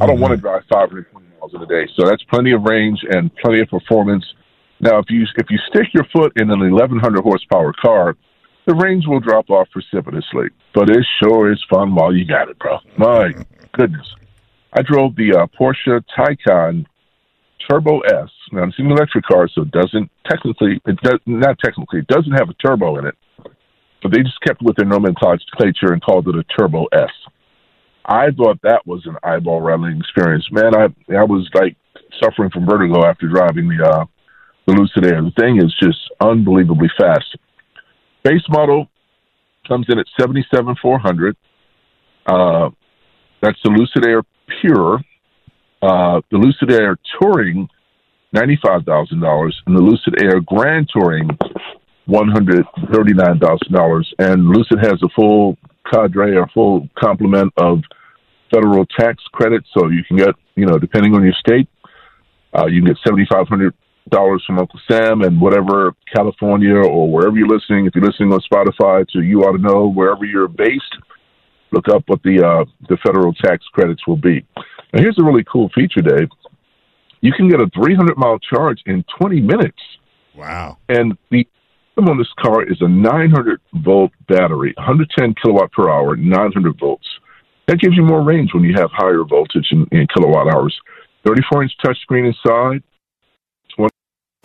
I 0.00 0.06
don't 0.06 0.20
want 0.20 0.32
to 0.32 0.36
drive 0.36 0.62
520 0.68 1.26
miles 1.38 1.54
in 1.54 1.62
a 1.62 1.66
day. 1.66 1.88
So 1.96 2.06
that's 2.06 2.22
plenty 2.24 2.52
of 2.52 2.62
range 2.62 3.00
and 3.08 3.34
plenty 3.36 3.60
of 3.60 3.68
performance. 3.68 4.24
Now, 4.80 4.98
if 4.98 5.06
you 5.08 5.24
if 5.36 5.46
you 5.50 5.58
stick 5.68 5.88
your 5.94 6.04
foot 6.12 6.32
in 6.36 6.50
an 6.50 6.60
1100 6.60 7.22
horsepower 7.22 7.72
car, 7.80 8.16
the 8.66 8.74
range 8.74 9.06
will 9.06 9.20
drop 9.20 9.50
off 9.50 9.68
precipitously. 9.70 10.48
But 10.74 10.90
it 10.90 11.06
sure 11.22 11.52
is 11.52 11.62
fun 11.70 11.94
while 11.94 12.14
you 12.14 12.26
got 12.26 12.48
it, 12.48 12.58
bro. 12.58 12.78
My 12.98 13.32
goodness. 13.72 14.06
I 14.72 14.82
drove 14.82 15.14
the 15.14 15.32
uh, 15.32 15.46
Porsche 15.58 16.02
Taycan 16.18 16.86
Turbo 17.68 18.00
S. 18.00 18.28
Now 18.52 18.64
it's 18.64 18.78
an 18.78 18.90
electric 18.90 19.24
car, 19.24 19.48
so 19.48 19.62
it 19.62 19.70
doesn't 19.70 20.10
technically, 20.28 20.80
it 20.86 21.00
does 21.02 21.20
not 21.26 21.58
technically, 21.64 22.00
it 22.00 22.06
doesn't 22.08 22.32
have 22.32 22.50
a 22.50 22.54
turbo 22.54 22.98
in 22.98 23.06
it, 23.06 23.14
but 24.02 24.12
they 24.12 24.22
just 24.22 24.40
kept 24.40 24.60
with 24.62 24.76
their 24.76 24.86
nomenclature 24.86 25.92
and 25.92 26.02
called 26.02 26.28
it 26.28 26.34
a 26.34 26.44
Turbo 26.58 26.84
S. 26.92 27.10
I 28.04 28.30
thought 28.30 28.60
that 28.62 28.86
was 28.86 29.06
an 29.06 29.16
eyeball 29.22 29.60
rattling 29.60 29.98
experience. 29.98 30.46
Man, 30.50 30.74
I 30.74 30.84
I 31.14 31.24
was 31.24 31.48
like 31.54 31.76
suffering 32.22 32.50
from 32.50 32.66
vertigo 32.66 33.04
after 33.04 33.28
driving 33.28 33.68
the 33.68 33.84
uh, 33.84 34.04
the 34.66 34.74
Lucid 34.74 35.06
Air. 35.06 35.22
The 35.22 35.32
thing 35.38 35.56
is 35.58 35.74
just 35.82 35.98
unbelievably 36.20 36.90
fast. 36.98 37.36
Base 38.22 38.44
model 38.48 38.88
comes 39.66 39.86
in 39.88 39.98
at 39.98 40.06
seventy 40.20 40.44
seven 40.54 40.74
four 40.80 40.98
hundred. 40.98 41.36
Uh, 42.26 42.70
that's 43.42 43.58
the 43.64 43.70
Lucid 43.70 44.06
Air 44.06 44.22
Pure. 44.60 45.00
Uh, 45.82 46.20
the 46.30 46.38
Lucid 46.38 46.72
Air 46.72 46.96
Touring, 47.20 47.68
ninety 48.32 48.58
five 48.64 48.84
thousand 48.84 49.20
dollars, 49.20 49.58
and 49.66 49.76
the 49.76 49.82
Lucid 49.82 50.22
Air 50.22 50.40
Grand 50.40 50.88
Touring, 50.94 51.28
one 52.06 52.28
hundred 52.28 52.64
thirty 52.92 53.12
nine 53.12 53.38
thousand 53.38 53.72
dollars. 53.72 54.12
And 54.18 54.48
Lucid 54.48 54.78
has 54.80 55.02
a 55.02 55.08
full 55.14 55.56
cadre 55.90 56.36
or 56.36 56.48
full 56.54 56.88
complement 56.98 57.52
of 57.56 57.80
federal 58.52 58.86
tax 58.86 59.22
credits. 59.32 59.68
So 59.76 59.88
you 59.88 60.04
can 60.04 60.16
get, 60.16 60.34
you 60.54 60.66
know, 60.66 60.78
depending 60.78 61.14
on 61.14 61.22
your 61.22 61.34
state, 61.34 61.68
uh, 62.56 62.66
you 62.66 62.80
can 62.82 62.92
get 62.92 62.98
seventy 63.04 63.26
five 63.30 63.48
hundred 63.48 63.74
dollars 64.08 64.42
from 64.46 64.58
Uncle 64.58 64.80
Sam 64.90 65.22
and 65.22 65.40
whatever 65.40 65.94
California 66.14 66.74
or 66.74 67.10
wherever 67.10 67.36
you're 67.36 67.48
listening. 67.48 67.86
If 67.86 67.94
you're 67.94 68.04
listening 68.04 68.32
on 68.32 68.40
Spotify, 68.40 69.06
to 69.08 69.22
you 69.22 69.40
ought 69.42 69.56
to 69.56 69.62
know 69.62 69.88
wherever 69.88 70.24
you're 70.24 70.48
based. 70.48 70.96
Look 71.72 71.88
up 71.88 72.04
what 72.06 72.22
the 72.22 72.44
uh, 72.44 72.64
the 72.88 72.96
federal 73.04 73.32
tax 73.34 73.64
credits 73.72 74.06
will 74.06 74.16
be. 74.16 74.46
Now, 74.92 75.02
here's 75.02 75.18
a 75.18 75.24
really 75.24 75.44
cool 75.50 75.70
feature, 75.74 76.02
Dave. 76.02 76.28
You 77.20 77.32
can 77.32 77.48
get 77.48 77.60
a 77.60 77.68
300 77.74 78.16
mile 78.16 78.38
charge 78.38 78.80
in 78.86 79.04
20 79.18 79.40
minutes. 79.40 79.78
Wow! 80.36 80.78
And 80.88 81.16
the 81.30 81.46
on 81.98 82.18
this 82.18 82.32
car 82.38 82.64
is 82.64 82.78
a 82.80 82.88
900 82.88 83.60
volt 83.84 84.12
battery, 84.28 84.74
110 84.76 85.34
kilowatt 85.42 85.72
per 85.72 85.88
hour, 85.88 86.16
900 86.16 86.78
volts. 86.78 87.06
That 87.66 87.78
gives 87.78 87.96
you 87.96 88.02
more 88.02 88.22
range 88.22 88.50
when 88.52 88.64
you 88.64 88.74
have 88.76 88.90
higher 88.92 89.24
voltage 89.24 89.68
in, 89.70 89.86
in 89.92 90.06
kilowatt 90.14 90.52
hours. 90.52 90.74
34 91.26 91.62
inch 91.62 91.72
touchscreen 91.82 92.26
inside, 92.26 92.82
20 93.76 93.90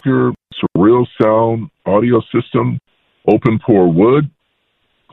pure 0.03 0.33
surreal 0.77 1.05
sound 1.21 1.69
audio 1.85 2.21
system, 2.33 2.79
open 3.27 3.59
pore 3.59 3.91
wood, 3.91 4.29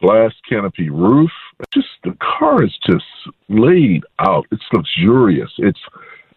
glass 0.00 0.32
canopy 0.48 0.90
roof. 0.90 1.30
Just 1.72 1.88
the 2.04 2.16
car 2.20 2.62
is 2.62 2.76
just 2.88 3.04
laid 3.48 4.04
out. 4.20 4.46
It's 4.52 4.62
luxurious. 4.72 5.50
It's 5.58 5.80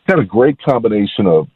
got 0.08 0.20
a 0.20 0.26
great 0.26 0.58
combination 0.62 1.28
of 1.28 1.48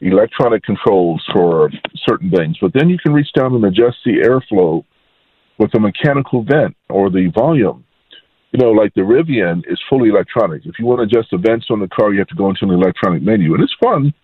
electronic 0.00 0.62
controls 0.62 1.24
for 1.32 1.70
certain 2.06 2.30
things, 2.30 2.56
but 2.60 2.72
then 2.74 2.88
you 2.88 2.98
can 2.98 3.12
reach 3.12 3.32
down 3.34 3.54
and 3.54 3.64
adjust 3.64 3.98
the 4.04 4.18
airflow 4.24 4.84
with 5.58 5.74
a 5.74 5.80
mechanical 5.80 6.44
vent 6.44 6.76
or 6.88 7.10
the 7.10 7.30
volume. 7.34 7.84
You 8.52 8.64
know, 8.64 8.70
like 8.70 8.94
the 8.94 9.02
Rivian 9.02 9.62
is 9.70 9.78
fully 9.90 10.08
electronic. 10.08 10.64
If 10.64 10.78
you 10.78 10.86
want 10.86 11.00
to 11.00 11.02
adjust 11.04 11.30
the 11.32 11.38
vents 11.38 11.66
on 11.70 11.80
the 11.80 11.88
car, 11.88 12.12
you 12.12 12.18
have 12.20 12.28
to 12.28 12.34
go 12.34 12.48
into 12.48 12.64
an 12.64 12.70
electronic 12.70 13.22
menu, 13.22 13.54
and 13.54 13.62
it's 13.62 13.74
fun. 13.82 14.14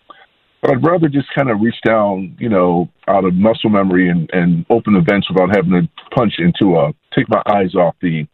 But 0.61 0.71
I'd 0.71 0.83
rather 0.83 1.09
just 1.09 1.27
kind 1.35 1.51
of 1.51 1.59
reach 1.61 1.75
down, 1.85 2.35
you 2.39 2.49
know, 2.49 2.89
out 3.07 3.25
of 3.25 3.35
muscle 3.35 3.69
memory 3.69 4.09
and, 4.09 4.27
and 4.33 4.65
open 4.71 4.93
the 4.93 5.01
vents 5.01 5.29
without 5.29 5.55
having 5.55 5.71
to 5.71 5.87
punch 6.15 6.33
into 6.39 6.75
a 6.77 6.91
take 7.15 7.29
my 7.29 7.43
eyes 7.45 7.75
off 7.75 7.95
the 8.01 8.25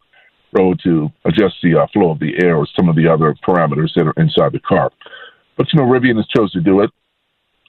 road 0.58 0.80
to 0.84 1.10
adjust 1.26 1.56
the 1.62 1.78
uh, 1.78 1.88
flow 1.92 2.12
of 2.12 2.20
the 2.20 2.34
air 2.42 2.56
or 2.56 2.68
some 2.78 2.88
of 2.88 2.96
the 2.96 3.08
other 3.08 3.36
parameters 3.46 3.90
that 3.96 4.08
are 4.08 4.14
inside 4.16 4.54
the 4.54 4.60
car. 4.60 4.92
But 5.58 5.68
you 5.74 5.80
know, 5.80 5.90
Rivian 5.90 6.16
has 6.16 6.28
chose 6.36 6.52
to 6.54 6.62
do 6.62 6.82
it 6.82 6.90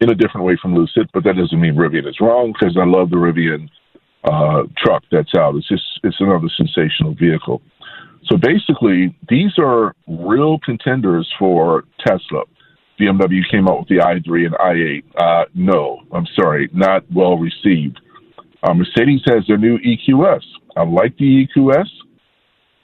in 0.02 0.10
a 0.10 0.14
different 0.14 0.44
way 0.44 0.58
from 0.60 0.74
Lucid, 0.74 1.08
but 1.14 1.22
that 1.22 1.36
doesn't 1.36 1.60
mean 1.60 1.74
Rivian 1.74 2.08
is 2.08 2.16
wrong 2.20 2.52
because 2.52 2.76
I 2.76 2.84
love 2.84 3.10
the 3.10 3.16
Rivian 3.16 3.68
uh, 4.24 4.64
truck 4.76 5.04
that's 5.12 5.32
out. 5.36 5.54
It's 5.54 5.68
just 5.68 5.84
it's 6.02 6.16
another 6.18 6.48
sensational 6.56 7.14
vehicle. 7.14 7.62
So 8.24 8.36
basically, 8.36 9.16
these 9.28 9.52
are 9.58 9.94
real 10.08 10.58
contenders 10.58 11.32
for 11.38 11.84
Tesla. 12.04 12.42
BMW 13.00 13.40
came 13.50 13.68
out 13.68 13.80
with 13.80 13.88
the 13.88 13.98
i3 13.98 14.46
and 14.46 14.54
i8. 14.54 15.02
Uh, 15.16 15.44
no, 15.54 16.00
I'm 16.12 16.26
sorry, 16.36 16.68
not 16.72 17.04
well 17.12 17.36
received. 17.36 18.00
Uh, 18.62 18.74
Mercedes 18.74 19.22
has 19.26 19.44
their 19.46 19.58
new 19.58 19.78
EQS. 19.78 20.42
I 20.76 20.84
like 20.84 21.16
the 21.18 21.46
EQS, 21.46 21.88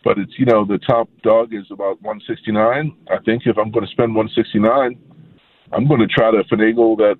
but 0.04 0.18
it's 0.18 0.32
you 0.38 0.46
know 0.46 0.64
the 0.64 0.78
top 0.78 1.08
dog 1.22 1.52
is 1.52 1.66
about 1.70 2.00
169. 2.02 2.96
I 3.10 3.18
think 3.24 3.42
if 3.46 3.56
I'm 3.58 3.70
going 3.70 3.86
to 3.86 3.90
spend 3.92 4.14
169, 4.14 4.98
I'm 5.72 5.86
going 5.86 6.00
to 6.00 6.06
try 6.06 6.30
to 6.30 6.42
finagle 6.44 6.96
that 6.98 7.16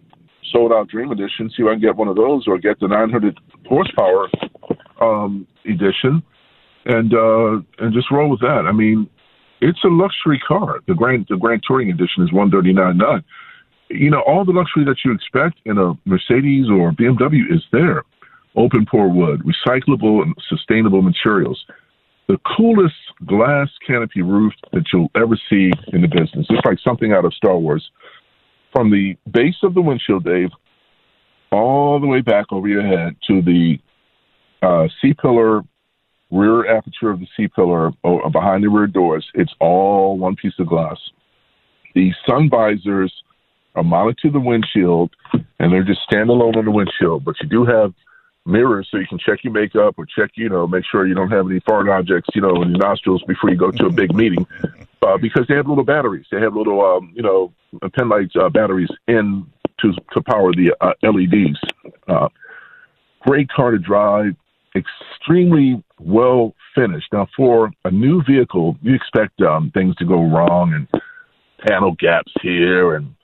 sold 0.52 0.72
out 0.72 0.88
Dream 0.88 1.12
Edition, 1.12 1.50
see 1.50 1.62
if 1.62 1.68
I 1.68 1.72
can 1.72 1.80
get 1.80 1.96
one 1.96 2.08
of 2.08 2.16
those, 2.16 2.46
or 2.46 2.58
get 2.58 2.80
the 2.80 2.88
900 2.88 3.38
horsepower 3.68 4.28
um, 5.00 5.46
edition, 5.64 6.22
and 6.86 7.12
uh, 7.12 7.60
and 7.78 7.92
just 7.92 8.10
roll 8.10 8.30
with 8.30 8.40
that. 8.40 8.64
I 8.66 8.72
mean, 8.72 9.08
it's 9.60 9.82
a 9.84 9.88
luxury 9.88 10.40
car. 10.46 10.80
The 10.86 10.94
Grand 10.94 11.26
the 11.28 11.36
Grand 11.36 11.62
Touring 11.66 11.90
Edition 11.90 12.22
is 12.22 12.30
139.9. 12.30 13.22
You 13.90 14.10
know, 14.10 14.22
all 14.26 14.44
the 14.44 14.52
luxury 14.52 14.84
that 14.84 14.96
you 15.04 15.12
expect 15.12 15.60
in 15.64 15.78
a 15.78 15.94
Mercedes 16.04 16.68
or 16.70 16.92
BMW 16.92 17.50
is 17.50 17.62
there. 17.72 18.04
Open 18.56 18.86
pore 18.86 19.10
wood, 19.10 19.42
recyclable 19.42 20.22
and 20.22 20.34
sustainable 20.48 21.02
materials. 21.02 21.64
The 22.28 22.38
coolest 22.56 22.94
glass 23.24 23.68
canopy 23.86 24.20
roof 24.20 24.52
that 24.72 24.84
you'll 24.92 25.10
ever 25.14 25.38
see 25.48 25.70
in 25.92 26.02
the 26.02 26.08
business. 26.08 26.46
It's 26.50 26.66
like 26.66 26.78
something 26.80 27.12
out 27.12 27.24
of 27.24 27.32
Star 27.32 27.56
Wars 27.56 27.90
from 28.72 28.90
the 28.90 29.16
base 29.30 29.56
of 29.62 29.74
the 29.74 29.80
windshield, 29.80 30.24
Dave, 30.24 30.50
all 31.50 32.00
the 32.00 32.06
way 32.06 32.20
back 32.20 32.46
over 32.50 32.68
your 32.68 32.86
head 32.86 33.16
to 33.26 33.42
the 33.42 33.78
uh, 34.62 34.88
C 35.00 35.14
pillar, 35.14 35.62
rear 36.30 36.66
aperture 36.66 37.10
of 37.10 37.20
the 37.20 37.28
C 37.36 37.48
pillar 37.48 37.90
oh, 38.04 38.28
behind 38.30 38.64
the 38.64 38.68
rear 38.68 38.86
doors. 38.86 39.26
It's 39.34 39.52
all 39.60 40.18
one 40.18 40.36
piece 40.36 40.52
of 40.58 40.66
glass. 40.66 40.98
The 41.94 42.12
sun 42.26 42.50
visors 42.50 43.12
are 43.74 43.82
mounted 43.82 44.18
to 44.18 44.30
the 44.30 44.40
windshield, 44.40 45.10
and 45.32 45.72
they're 45.72 45.84
just 45.84 46.00
standalone 46.10 46.56
on 46.56 46.64
the 46.64 46.70
windshield. 46.70 47.24
But 47.24 47.36
you 47.40 47.48
do 47.48 47.64
have 47.64 47.94
mirrors 48.44 48.88
so 48.90 48.98
you 48.98 49.06
can 49.06 49.18
check 49.18 49.44
your 49.44 49.52
makeup 49.52 49.94
or 49.96 50.06
check, 50.06 50.30
you 50.34 50.48
know, 50.48 50.66
make 50.66 50.84
sure 50.90 51.06
you 51.06 51.14
don't 51.14 51.30
have 51.30 51.46
any 51.46 51.60
foreign 51.60 51.88
objects, 51.88 52.30
you 52.34 52.40
know, 52.40 52.62
in 52.62 52.70
your 52.70 52.78
nostrils 52.78 53.22
before 53.26 53.50
you 53.50 53.56
go 53.56 53.70
to 53.70 53.86
a 53.86 53.92
big 53.92 54.14
meeting. 54.14 54.46
Uh, 55.06 55.16
because 55.16 55.46
they 55.48 55.54
have 55.54 55.68
little 55.68 55.84
batteries. 55.84 56.26
They 56.30 56.40
have 56.40 56.54
little, 56.54 56.84
um, 56.84 57.12
you 57.14 57.22
know, 57.22 57.52
pen 57.94 58.08
light 58.08 58.30
uh, 58.40 58.48
batteries 58.48 58.88
in 59.06 59.46
to 59.80 59.92
to 60.12 60.22
power 60.22 60.52
the 60.52 60.74
uh, 60.80 60.92
LEDs. 61.02 61.58
Uh, 62.08 62.28
great 63.20 63.48
car 63.50 63.70
to 63.72 63.78
drive, 63.78 64.34
extremely 64.74 65.82
well 66.00 66.54
finished. 66.74 67.12
Now, 67.12 67.28
for 67.36 67.70
a 67.84 67.90
new 67.90 68.22
vehicle, 68.28 68.76
you 68.82 68.94
expect 68.94 69.40
um, 69.42 69.70
things 69.72 69.94
to 69.96 70.04
go 70.04 70.22
wrong 70.22 70.72
and 70.74 71.02
panel 71.66 71.94
gaps 71.98 72.32
here 72.40 72.94
and 72.94 73.14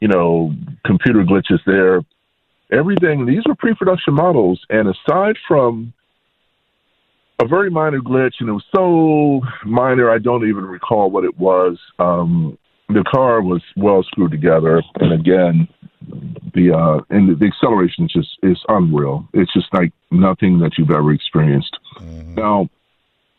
you 0.00 0.08
know 0.08 0.54
computer 0.84 1.24
glitches 1.24 1.60
there 1.66 2.02
everything. 2.72 3.26
These 3.26 3.42
were 3.46 3.54
pre-production 3.54 4.14
models, 4.14 4.60
and 4.70 4.88
aside 4.88 5.36
from 5.46 5.92
a 7.40 7.46
very 7.46 7.70
minor 7.70 8.00
glitch, 8.00 8.34
and 8.40 8.48
it 8.48 8.52
was 8.52 8.64
so 8.74 9.40
minor 9.66 10.10
I 10.10 10.18
don't 10.18 10.48
even 10.48 10.64
recall 10.64 11.10
what 11.10 11.24
it 11.24 11.38
was. 11.38 11.78
Um, 11.98 12.58
the 12.92 13.04
car 13.04 13.42
was 13.42 13.62
well 13.76 14.02
screwed 14.02 14.30
together, 14.30 14.82
and 15.00 15.12
again, 15.12 15.68
the 16.54 16.72
uh, 16.72 17.00
and 17.10 17.38
the 17.38 17.46
acceleration 17.46 18.04
is 18.04 18.12
just 18.12 18.38
is 18.42 18.58
unreal. 18.68 19.28
It's 19.32 19.52
just 19.52 19.72
like 19.72 19.92
nothing 20.10 20.58
that 20.60 20.72
you've 20.78 20.90
ever 20.90 21.12
experienced. 21.12 21.76
Mm-hmm. 21.96 22.34
Now, 22.34 22.68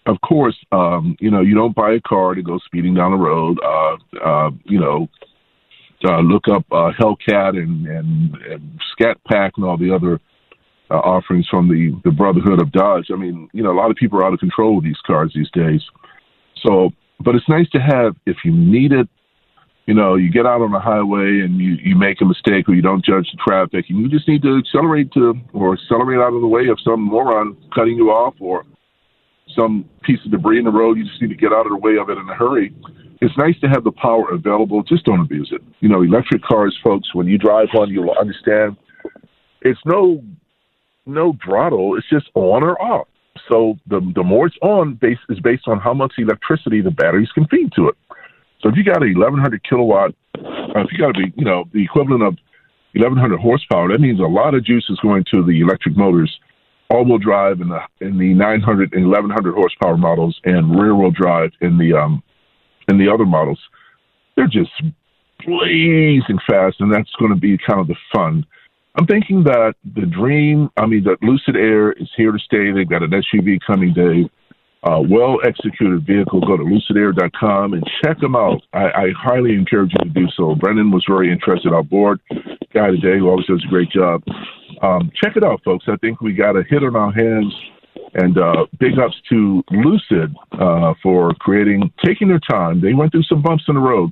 of 0.05 0.19
course, 0.21 0.57
um, 0.71 1.15
you 1.19 1.31
know 1.31 1.41
you 1.41 1.55
don't 1.55 1.75
buy 1.75 1.93
a 1.93 2.01
car 2.01 2.35
to 2.35 2.41
go 2.41 2.59
speeding 2.59 2.95
down 2.95 3.11
the 3.11 3.17
road. 3.17 3.59
Uh, 3.63 3.97
uh, 4.23 4.51
you 4.65 4.79
know, 4.79 5.09
uh, 6.05 6.21
look 6.21 6.47
up 6.47 6.65
uh, 6.71 6.91
Hellcat 6.99 7.57
and, 7.57 7.85
and, 7.87 8.35
and 8.35 8.79
Scat 8.91 9.17
Pack 9.27 9.53
and 9.57 9.65
all 9.65 9.77
the 9.77 9.93
other 9.93 10.19
uh, 10.89 10.95
offerings 10.95 11.47
from 11.49 11.67
the, 11.67 11.99
the 12.03 12.11
Brotherhood 12.11 12.61
of 12.61 12.71
Dodge. 12.71 13.07
I 13.11 13.15
mean, 13.15 13.49
you 13.53 13.63
know, 13.63 13.71
a 13.71 13.77
lot 13.77 13.91
of 13.91 13.97
people 13.97 14.19
are 14.19 14.25
out 14.25 14.33
of 14.33 14.39
control 14.39 14.75
with 14.75 14.83
these 14.83 14.99
cars 15.05 15.31
these 15.33 15.49
days. 15.51 15.81
So, 16.65 16.91
but 17.19 17.35
it's 17.35 17.47
nice 17.47 17.69
to 17.69 17.79
have 17.79 18.15
if 18.25 18.37
you 18.43 18.51
need 18.51 18.91
it. 18.91 19.07
You 19.87 19.95
know, 19.95 20.15
you 20.15 20.31
get 20.31 20.45
out 20.45 20.61
on 20.61 20.71
the 20.71 20.79
highway 20.79 21.41
and 21.41 21.57
you, 21.57 21.73
you 21.83 21.95
make 21.95 22.21
a 22.21 22.25
mistake 22.25 22.69
or 22.69 22.75
you 22.75 22.81
don't 22.81 23.03
judge 23.03 23.27
the 23.31 23.39
traffic 23.45 23.85
and 23.89 23.99
you 23.99 24.09
just 24.09 24.27
need 24.27 24.41
to 24.43 24.57
accelerate 24.57 25.11
to 25.13 25.33
or 25.53 25.73
accelerate 25.73 26.19
out 26.19 26.33
of 26.33 26.41
the 26.41 26.47
way 26.47 26.67
of 26.67 26.79
some 26.83 27.01
moron 27.01 27.57
cutting 27.73 27.95
you 27.97 28.11
off 28.11 28.35
or 28.39 28.63
some 29.55 29.89
piece 30.03 30.19
of 30.23 30.31
debris 30.31 30.59
in 30.59 30.65
the 30.65 30.71
road. 30.71 30.97
You 30.97 31.05
just 31.05 31.21
need 31.21 31.29
to 31.29 31.35
get 31.35 31.51
out 31.51 31.65
of 31.65 31.71
the 31.71 31.77
way 31.77 31.97
of 31.97 32.09
it 32.09 32.17
in 32.17 32.29
a 32.29 32.35
hurry 32.35 32.73
it's 33.21 33.37
nice 33.37 33.57
to 33.59 33.67
have 33.67 33.83
the 33.83 33.91
power 33.91 34.31
available. 34.31 34.81
Just 34.81 35.05
don't 35.05 35.21
abuse 35.21 35.49
it. 35.51 35.61
You 35.79 35.89
know, 35.89 36.01
electric 36.01 36.41
cars, 36.41 36.77
folks. 36.83 37.13
When 37.13 37.27
you 37.27 37.37
drive 37.37 37.67
one, 37.71 37.89
you'll 37.89 38.15
understand. 38.19 38.75
It's 39.61 39.79
no 39.85 40.23
no 41.05 41.37
throttle. 41.43 41.95
It's 41.97 42.09
just 42.09 42.29
on 42.33 42.63
or 42.63 42.81
off. 42.81 43.07
So 43.47 43.75
the 43.87 44.01
the 44.15 44.23
more 44.23 44.47
it's 44.47 44.57
on, 44.63 44.95
base 44.95 45.19
is 45.29 45.39
based 45.39 45.67
on 45.67 45.79
how 45.79 45.93
much 45.93 46.13
electricity 46.17 46.81
the 46.81 46.91
batteries 46.91 47.31
can 47.31 47.47
feed 47.47 47.71
to 47.75 47.89
it. 47.89 47.95
So 48.61 48.69
if 48.69 48.75
you 48.75 48.83
got 48.83 49.01
a 49.01 49.07
1100 49.07 49.63
kilowatt, 49.67 50.11
uh, 50.37 50.81
if 50.81 50.91
you 50.91 50.99
got 50.99 51.13
to 51.15 51.21
be, 51.21 51.33
you 51.35 51.45
know, 51.45 51.65
the 51.73 51.83
equivalent 51.83 52.23
of 52.23 52.37
1100 52.93 53.39
horsepower, 53.39 53.89
that 53.89 53.99
means 53.99 54.19
a 54.19 54.23
lot 54.23 54.53
of 54.53 54.63
juice 54.63 54.85
is 54.89 54.99
going 54.99 55.23
to 55.31 55.43
the 55.43 55.61
electric 55.61 55.97
motors, 55.97 56.31
all-wheel 56.89 57.17
drive 57.17 57.61
in 57.61 57.69
the 57.69 57.79
in 58.05 58.17
the 58.17 58.33
900 58.33 58.93
and 58.93 59.09
1100 59.09 59.53
horsepower 59.53 59.97
models, 59.97 60.39
and 60.43 60.79
rear-wheel 60.79 61.11
drive 61.11 61.51
in 61.61 61.77
the 61.77 61.93
um, 61.93 62.21
and 62.87 62.99
the 62.99 63.11
other 63.11 63.25
models, 63.25 63.59
they're 64.35 64.47
just 64.47 64.71
blazing 65.45 66.39
fast, 66.47 66.77
and 66.79 66.93
that's 66.93 67.11
going 67.19 67.33
to 67.33 67.39
be 67.39 67.57
kind 67.57 67.79
of 67.79 67.87
the 67.87 67.95
fun. 68.13 68.45
I'm 68.95 69.07
thinking 69.07 69.43
that 69.45 69.75
the 69.95 70.05
Dream, 70.05 70.69
I 70.77 70.85
mean, 70.85 71.03
that 71.05 71.23
Lucid 71.23 71.55
Air 71.55 71.93
is 71.93 72.09
here 72.17 72.31
to 72.31 72.39
stay. 72.39 72.71
They've 72.71 72.89
got 72.89 73.03
an 73.03 73.11
SUV 73.11 73.59
coming, 73.65 73.93
Dave. 73.93 74.29
Uh, 74.83 74.99
well 74.99 75.37
executed 75.45 76.05
vehicle. 76.07 76.41
Go 76.41 76.57
to 76.57 76.63
lucidair.com 76.63 77.73
and 77.73 77.83
check 78.03 78.19
them 78.19 78.35
out. 78.35 78.61
I, 78.73 78.85
I, 78.85 79.07
highly 79.15 79.53
encourage 79.53 79.91
you 79.91 80.05
to 80.05 80.09
do 80.09 80.27
so. 80.35 80.55
Brendan 80.55 80.89
was 80.89 81.05
very 81.07 81.31
interested. 81.31 81.71
Our 81.71 81.83
board 81.83 82.19
guy 82.73 82.87
today 82.87 83.19
who 83.19 83.29
always 83.29 83.45
does 83.45 83.63
a 83.63 83.69
great 83.69 83.91
job. 83.91 84.23
Um, 84.81 85.11
check 85.23 85.37
it 85.37 85.43
out, 85.43 85.61
folks. 85.63 85.85
I 85.87 85.97
think 85.97 86.21
we 86.21 86.33
got 86.33 86.55
a 86.55 86.63
hit 86.67 86.83
on 86.83 86.95
our 86.95 87.11
hands 87.11 87.53
and 88.13 88.37
uh, 88.37 88.65
big 88.79 88.97
ups 88.99 89.15
to 89.29 89.63
Lucid 89.69 90.35
uh, 90.53 90.93
for 91.01 91.33
creating, 91.35 91.91
taking 92.03 92.27
their 92.27 92.41
time. 92.49 92.81
They 92.81 92.93
went 92.93 93.11
through 93.11 93.23
some 93.23 93.41
bumps 93.41 93.65
in 93.67 93.75
the 93.75 93.81
road, 93.81 94.11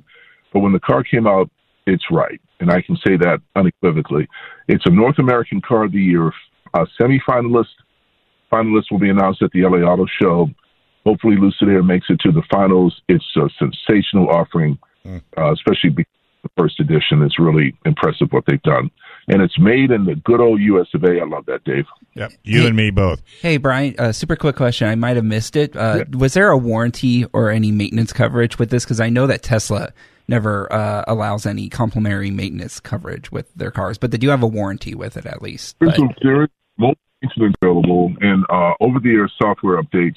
but 0.52 0.60
when 0.60 0.72
the 0.72 0.80
car 0.80 1.02
came 1.02 1.26
out, 1.26 1.50
it's 1.86 2.04
right. 2.10 2.40
And 2.60 2.70
I 2.70 2.80
can 2.82 2.96
say 2.96 3.16
that 3.16 3.40
unequivocally. 3.56 4.28
It's 4.68 4.84
a 4.86 4.90
North 4.90 5.18
American 5.18 5.60
Car 5.60 5.84
of 5.84 5.92
the 5.92 6.00
Year. 6.00 6.32
A 6.74 6.86
semi-finalist 7.00 7.66
finalists 8.50 8.90
will 8.90 8.98
be 8.98 9.10
announced 9.10 9.42
at 9.42 9.50
the 9.52 9.62
LA 9.62 9.78
Auto 9.78 10.06
Show. 10.20 10.48
Hopefully, 11.04 11.36
Lucid 11.36 11.68
Air 11.68 11.82
makes 11.82 12.06
it 12.10 12.20
to 12.20 12.32
the 12.32 12.42
finals. 12.50 13.00
It's 13.08 13.24
a 13.36 13.48
sensational 13.58 14.28
offering, 14.28 14.78
mm. 15.04 15.22
uh, 15.38 15.52
especially 15.52 15.90
because 15.90 16.12
the 16.42 16.50
first 16.56 16.80
edition. 16.80 17.22
It's 17.22 17.38
really 17.38 17.74
impressive 17.84 18.28
what 18.30 18.44
they've 18.46 18.62
done 18.62 18.90
and 19.30 19.42
it's 19.42 19.58
made 19.58 19.90
in 19.90 20.04
the 20.04 20.16
good 20.16 20.40
old 20.40 20.60
U.S. 20.60 20.88
of 20.94 21.04
A. 21.04 21.20
I 21.20 21.24
love 21.24 21.46
that, 21.46 21.62
Dave. 21.64 21.86
Yep, 22.14 22.32
you 22.42 22.62
hey, 22.62 22.66
and 22.66 22.76
me 22.76 22.90
both. 22.90 23.22
Hey, 23.40 23.56
Brian, 23.56 23.94
uh, 23.98 24.12
super 24.12 24.36
quick 24.36 24.56
question. 24.56 24.88
I 24.88 24.96
might 24.96 25.16
have 25.16 25.24
missed 25.24 25.56
it. 25.56 25.76
Uh, 25.76 25.98
yeah. 26.10 26.18
Was 26.18 26.34
there 26.34 26.50
a 26.50 26.58
warranty 26.58 27.24
or 27.32 27.50
any 27.50 27.70
maintenance 27.70 28.12
coverage 28.12 28.58
with 28.58 28.70
this? 28.70 28.84
Because 28.84 29.00
I 29.00 29.08
know 29.08 29.26
that 29.28 29.42
Tesla 29.42 29.92
never 30.26 30.72
uh, 30.72 31.04
allows 31.06 31.46
any 31.46 31.68
complimentary 31.68 32.30
maintenance 32.30 32.80
coverage 32.80 33.30
with 33.30 33.52
their 33.54 33.70
cars, 33.70 33.98
but 33.98 34.10
they 34.10 34.18
do 34.18 34.28
have 34.28 34.42
a 34.42 34.48
warranty 34.48 34.94
with 34.94 35.16
it 35.16 35.26
at 35.26 35.42
least. 35.42 35.76
There's, 35.80 35.98
a, 35.98 36.08
there 36.22 36.42
is 36.44 36.48
maintenance 36.78 36.98
available 37.22 38.12
and 38.20 38.44
uh, 38.50 38.72
over-the-air 38.80 39.30
software 39.40 39.82
updates. 39.82 40.16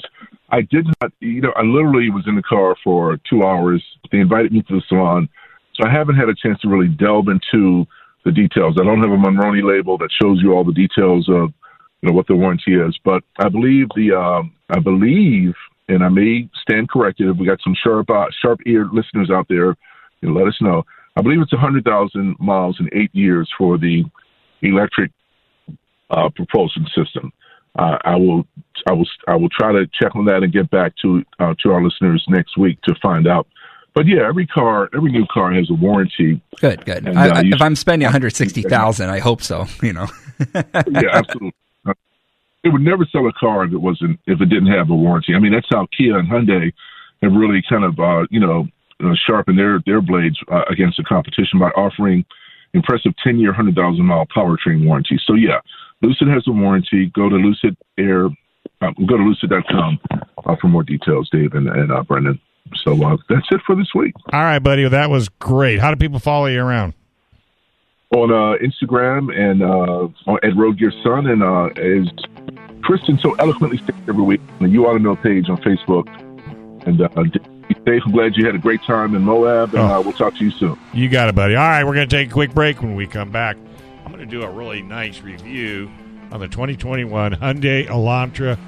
I 0.49 0.61
did 0.61 0.85
not, 1.01 1.11
you 1.19 1.41
know, 1.41 1.53
I 1.55 1.63
literally 1.63 2.09
was 2.09 2.23
in 2.27 2.35
the 2.35 2.43
car 2.43 2.75
for 2.83 3.17
two 3.29 3.43
hours. 3.43 3.83
They 4.11 4.19
invited 4.19 4.51
me 4.51 4.61
to 4.63 4.75
the 4.75 4.81
salon, 4.87 5.27
so 5.75 5.87
I 5.87 5.91
haven't 5.91 6.15
had 6.15 6.29
a 6.29 6.35
chance 6.35 6.59
to 6.61 6.69
really 6.69 6.87
delve 6.87 7.27
into 7.27 7.85
the 8.23 8.31
details. 8.31 8.77
I 8.79 8.85
don't 8.85 9.01
have 9.01 9.11
a 9.11 9.17
Monroney 9.17 9.63
label 9.63 9.97
that 9.97 10.09
shows 10.21 10.39
you 10.41 10.53
all 10.53 10.63
the 10.63 10.73
details 10.73 11.27
of 11.27 11.53
you 12.01 12.09
know 12.09 12.15
what 12.15 12.27
the 12.27 12.35
warranty 12.35 12.75
is, 12.75 12.97
but 13.03 13.23
I 13.39 13.49
believe 13.49 13.87
the 13.95 14.13
um, 14.13 14.53
I 14.69 14.79
believe, 14.79 15.53
and 15.87 16.03
I 16.03 16.09
may 16.09 16.49
stand 16.61 16.89
corrected 16.89 17.29
if 17.29 17.37
we 17.37 17.45
got 17.45 17.61
some 17.63 17.75
sharp 17.81 18.09
uh, 18.09 18.25
sharp 18.41 18.59
eared 18.65 18.91
listeners 18.91 19.29
out 19.31 19.47
there, 19.49 19.75
you 20.21 20.29
know, 20.29 20.33
let 20.33 20.47
us 20.47 20.57
know. 20.61 20.83
I 21.17 21.21
believe 21.21 21.41
it's 21.41 21.53
a 21.53 21.57
hundred 21.57 21.85
thousand 21.85 22.35
miles 22.39 22.77
in 22.79 22.89
eight 22.93 23.13
years 23.13 23.49
for 23.57 23.77
the 23.77 24.03
electric 24.61 25.11
uh, 26.13 26.29
propulsion 26.29 26.85
system. 26.95 27.31
Uh, 27.77 27.97
I 28.03 28.15
will 28.15 28.45
I 28.87 28.93
will 28.93 29.07
I 29.27 29.35
will 29.35 29.49
try 29.49 29.71
to 29.71 29.87
check 29.99 30.15
on 30.15 30.25
that 30.25 30.43
and 30.43 30.53
get 30.53 30.69
back 30.69 30.93
to 31.01 31.23
uh, 31.39 31.53
to 31.63 31.71
our 31.71 31.83
listeners 31.83 32.23
next 32.29 32.57
week 32.57 32.79
to 32.83 32.95
find 33.01 33.27
out 33.27 33.47
but 33.93 34.07
yeah, 34.07 34.27
every 34.27 34.47
car, 34.47 34.89
every 34.95 35.11
new 35.11 35.25
car 35.31 35.53
has 35.53 35.69
a 35.69 35.73
warranty. 35.73 36.41
Good, 36.59 36.83
good. 36.85 37.07
And, 37.07 37.17
I, 37.17 37.29
uh, 37.29 37.43
if 37.45 37.61
I'm 37.61 37.75
spending 37.75 38.05
160,000, 38.07 39.09
I 39.09 39.19
hope 39.19 39.41
so. 39.41 39.67
You 39.83 39.93
know. 39.93 40.07
yeah, 40.55 41.01
absolutely. 41.11 41.53
It 42.63 42.69
would 42.71 42.81
never 42.81 43.05
sell 43.11 43.27
a 43.27 43.33
car 43.33 43.65
if 43.65 43.73
it 43.73 43.77
wasn't 43.77 44.19
if 44.25 44.39
it 44.39 44.45
didn't 44.45 44.71
have 44.71 44.89
a 44.89 44.95
warranty. 44.95 45.35
I 45.35 45.39
mean, 45.39 45.51
that's 45.51 45.67
how 45.69 45.85
Kia 45.95 46.17
and 46.17 46.29
Hyundai 46.29 46.71
have 47.21 47.33
really 47.33 47.61
kind 47.69 47.83
of 47.83 47.99
uh, 47.99 48.25
you 48.31 48.39
know 48.39 48.67
uh, 49.03 49.13
sharpened 49.27 49.59
their 49.59 49.79
their 49.85 50.01
blades 50.01 50.39
uh, 50.49 50.63
against 50.69 50.95
the 50.97 51.03
competition 51.03 51.59
by 51.59 51.69
offering 51.71 52.23
impressive 52.73 53.11
10 53.21 53.37
year, 53.39 53.49
100,000 53.49 54.05
mile 54.05 54.25
powertrain 54.33 54.85
warranty. 54.85 55.19
So 55.27 55.33
yeah, 55.33 55.59
Lucid 56.03 56.27
has 56.27 56.43
a 56.47 56.51
warranty. 56.51 57.07
Go 57.15 57.29
to 57.29 57.35
Lucid 57.35 57.77
Air. 57.97 58.25
Uh, 58.81 58.91
go 59.07 59.17
to 59.17 59.23
lucid.com 59.23 59.99
uh, 60.45 60.55
for 60.57 60.67
more 60.67 60.83
details, 60.83 61.29
Dave 61.31 61.53
and, 61.53 61.69
and 61.69 61.91
uh, 61.91 62.03
Brendan. 62.03 62.39
So 62.83 62.91
uh, 63.03 63.17
that's 63.29 63.47
it 63.51 63.61
for 63.65 63.75
this 63.75 63.93
week. 63.95 64.13
All 64.31 64.41
right, 64.41 64.59
buddy. 64.59 64.83
Well, 64.83 64.91
that 64.91 65.09
was 65.09 65.29
great. 65.29 65.79
How 65.79 65.91
do 65.91 65.97
people 65.97 66.19
follow 66.19 66.47
you 66.47 66.61
around? 66.61 66.93
On 68.11 68.31
uh, 68.31 68.57
Instagram 68.59 69.35
and 69.35 69.63
uh, 69.63 70.35
at 70.43 70.55
Road 70.55 70.77
Gear 70.77 70.91
Sun, 71.03 71.27
and 71.27 71.41
uh, 71.41 71.65
as 71.77 72.07
Kristen 72.83 73.17
so 73.17 73.33
eloquently 73.35 73.77
states 73.77 73.97
every 74.07 74.23
week 74.23 74.41
on 74.59 74.67
the 74.67 74.69
You 74.69 74.85
Ought 74.85 74.93
to 74.93 74.99
Know 74.99 75.15
page 75.15 75.49
on 75.49 75.57
Facebook. 75.57 76.07
And 76.85 77.01
uh, 77.01 77.07
Dave, 77.85 78.01
I'm 78.05 78.11
glad 78.11 78.35
you 78.35 78.45
had 78.45 78.55
a 78.55 78.59
great 78.59 78.83
time 78.83 79.15
in 79.15 79.23
Moab, 79.23 79.69
and 79.69 79.79
oh. 79.79 79.99
uh, 79.99 80.01
we'll 80.01 80.13
talk 80.13 80.35
to 80.35 80.43
you 80.43 80.51
soon. 80.51 80.77
You 80.93 81.09
got 81.09 81.29
it, 81.29 81.35
buddy. 81.35 81.55
All 81.55 81.67
right, 81.67 81.83
we're 81.83 81.95
going 81.95 82.07
to 82.07 82.15
take 82.15 82.29
a 82.29 82.33
quick 82.33 82.53
break. 82.53 82.81
When 82.81 82.95
we 82.95 83.07
come 83.07 83.31
back, 83.31 83.57
I'm 84.13 84.19
going 84.19 84.29
to 84.29 84.37
do 84.39 84.43
a 84.43 84.51
really 84.51 84.83
nice 84.83 85.21
review 85.21 85.89
on 86.31 86.39
the 86.39 86.47
2021 86.47 87.33
Hyundai 87.33 87.87
Elantra 87.87 88.59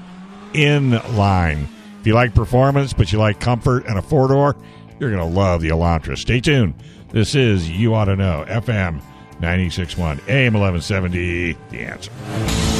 N 0.56 0.90
Line. 1.16 1.68
If 2.00 2.06
you 2.08 2.14
like 2.14 2.34
performance, 2.34 2.92
but 2.92 3.12
you 3.12 3.20
like 3.20 3.38
comfort 3.38 3.86
and 3.86 3.96
a 3.96 4.02
four 4.02 4.26
door, 4.26 4.56
you're 4.98 5.12
going 5.12 5.22
to 5.22 5.38
love 5.38 5.60
the 5.60 5.68
Elantra. 5.68 6.18
Stay 6.18 6.40
tuned. 6.40 6.74
This 7.12 7.36
is 7.36 7.70
You 7.70 7.94
Ought 7.94 8.06
to 8.06 8.16
Know, 8.16 8.44
FM 8.48 9.00
961, 9.38 10.20
AM 10.26 10.54
1170. 10.54 11.52
The 11.70 11.78
answer. 11.78 12.75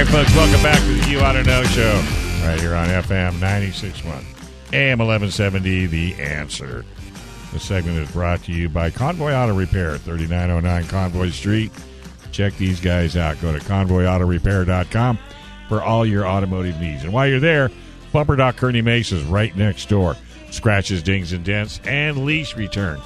Right, 0.00 0.08
folks, 0.08 0.34
welcome 0.34 0.60
back 0.60 0.78
to 0.78 0.92
the 0.92 1.08
You 1.08 1.20
Ought 1.20 1.34
to 1.34 1.44
Know 1.44 1.62
show 1.62 1.94
right 2.44 2.58
here 2.58 2.74
on 2.74 2.88
FM 2.88 3.34
96.1, 3.34 4.24
AM 4.72 4.98
1170, 4.98 5.86
The 5.86 6.14
Answer. 6.14 6.84
The 7.52 7.60
segment 7.60 7.98
is 7.98 8.10
brought 8.10 8.42
to 8.44 8.52
you 8.52 8.68
by 8.68 8.90
Convoy 8.90 9.32
Auto 9.32 9.54
Repair, 9.54 9.96
3909 9.98 10.88
Convoy 10.88 11.30
Street. 11.30 11.70
Check 12.32 12.56
these 12.56 12.80
guys 12.80 13.16
out. 13.16 13.40
Go 13.40 13.56
to 13.56 13.60
convoyautorepair.com 13.60 15.16
for 15.68 15.80
all 15.80 16.04
your 16.04 16.26
automotive 16.26 16.80
needs. 16.80 17.04
And 17.04 17.12
while 17.12 17.28
you're 17.28 17.38
there, 17.38 17.70
Bumper 18.12 18.34
Doc 18.34 18.56
Kearney 18.56 18.82
Mesa 18.82 19.14
is 19.14 19.22
right 19.22 19.54
next 19.56 19.88
door. 19.88 20.16
Scratches, 20.50 21.04
dings, 21.04 21.32
and 21.32 21.44
dents, 21.44 21.80
and 21.84 22.24
lease 22.24 22.56
return. 22.56 23.00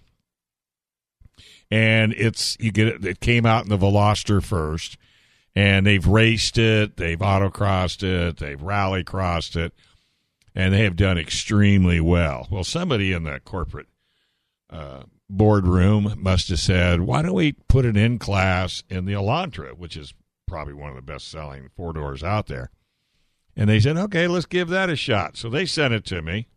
And 1.71 2.13
it's 2.13 2.55
you 2.59 2.71
get 2.71 2.87
it. 2.87 3.05
It 3.05 3.19
came 3.19 3.47
out 3.47 3.63
in 3.63 3.69
the 3.69 3.77
Veloster 3.77 4.43
first, 4.43 4.97
and 5.55 5.87
they've 5.87 6.05
raced 6.05 6.59
it, 6.59 6.97
they've 6.97 7.17
autocrossed 7.17 8.03
it, 8.03 8.37
they've 8.37 8.61
rally 8.61 9.03
crossed 9.03 9.55
it, 9.55 9.73
and 10.53 10.73
they 10.73 10.83
have 10.83 10.95
done 10.95 11.17
extremely 11.17 11.99
well. 11.99 12.47
Well, 12.51 12.63
somebody 12.63 13.11
in 13.11 13.23
the 13.23 13.39
corporate 13.39 13.87
uh, 14.69 15.03
boardroom 15.27 16.13
must 16.17 16.49
have 16.49 16.59
said, 16.59 17.01
"Why 17.01 17.23
don't 17.23 17.33
we 17.33 17.53
put 17.53 17.85
an 17.85 17.95
in 17.95 18.19
class 18.19 18.83
in 18.87 19.05
the 19.05 19.13
Elantra, 19.13 19.75
which 19.75 19.97
is 19.97 20.13
probably 20.47 20.75
one 20.75 20.89
of 20.89 20.95
the 20.95 21.01
best 21.01 21.27
selling 21.27 21.69
four 21.75 21.93
doors 21.93 22.23
out 22.23 22.45
there?" 22.45 22.69
And 23.59 23.69
they 23.69 23.81
said, 23.81 23.97
"Okay, 23.97 24.25
let's 24.27 24.45
give 24.45 24.69
that 24.69 24.89
a 24.89 24.95
shot." 24.95 25.35
So 25.35 25.49
they 25.49 25.65
sent 25.65 25.93
it 25.93 26.05
to 26.05 26.21
me, 26.21 26.47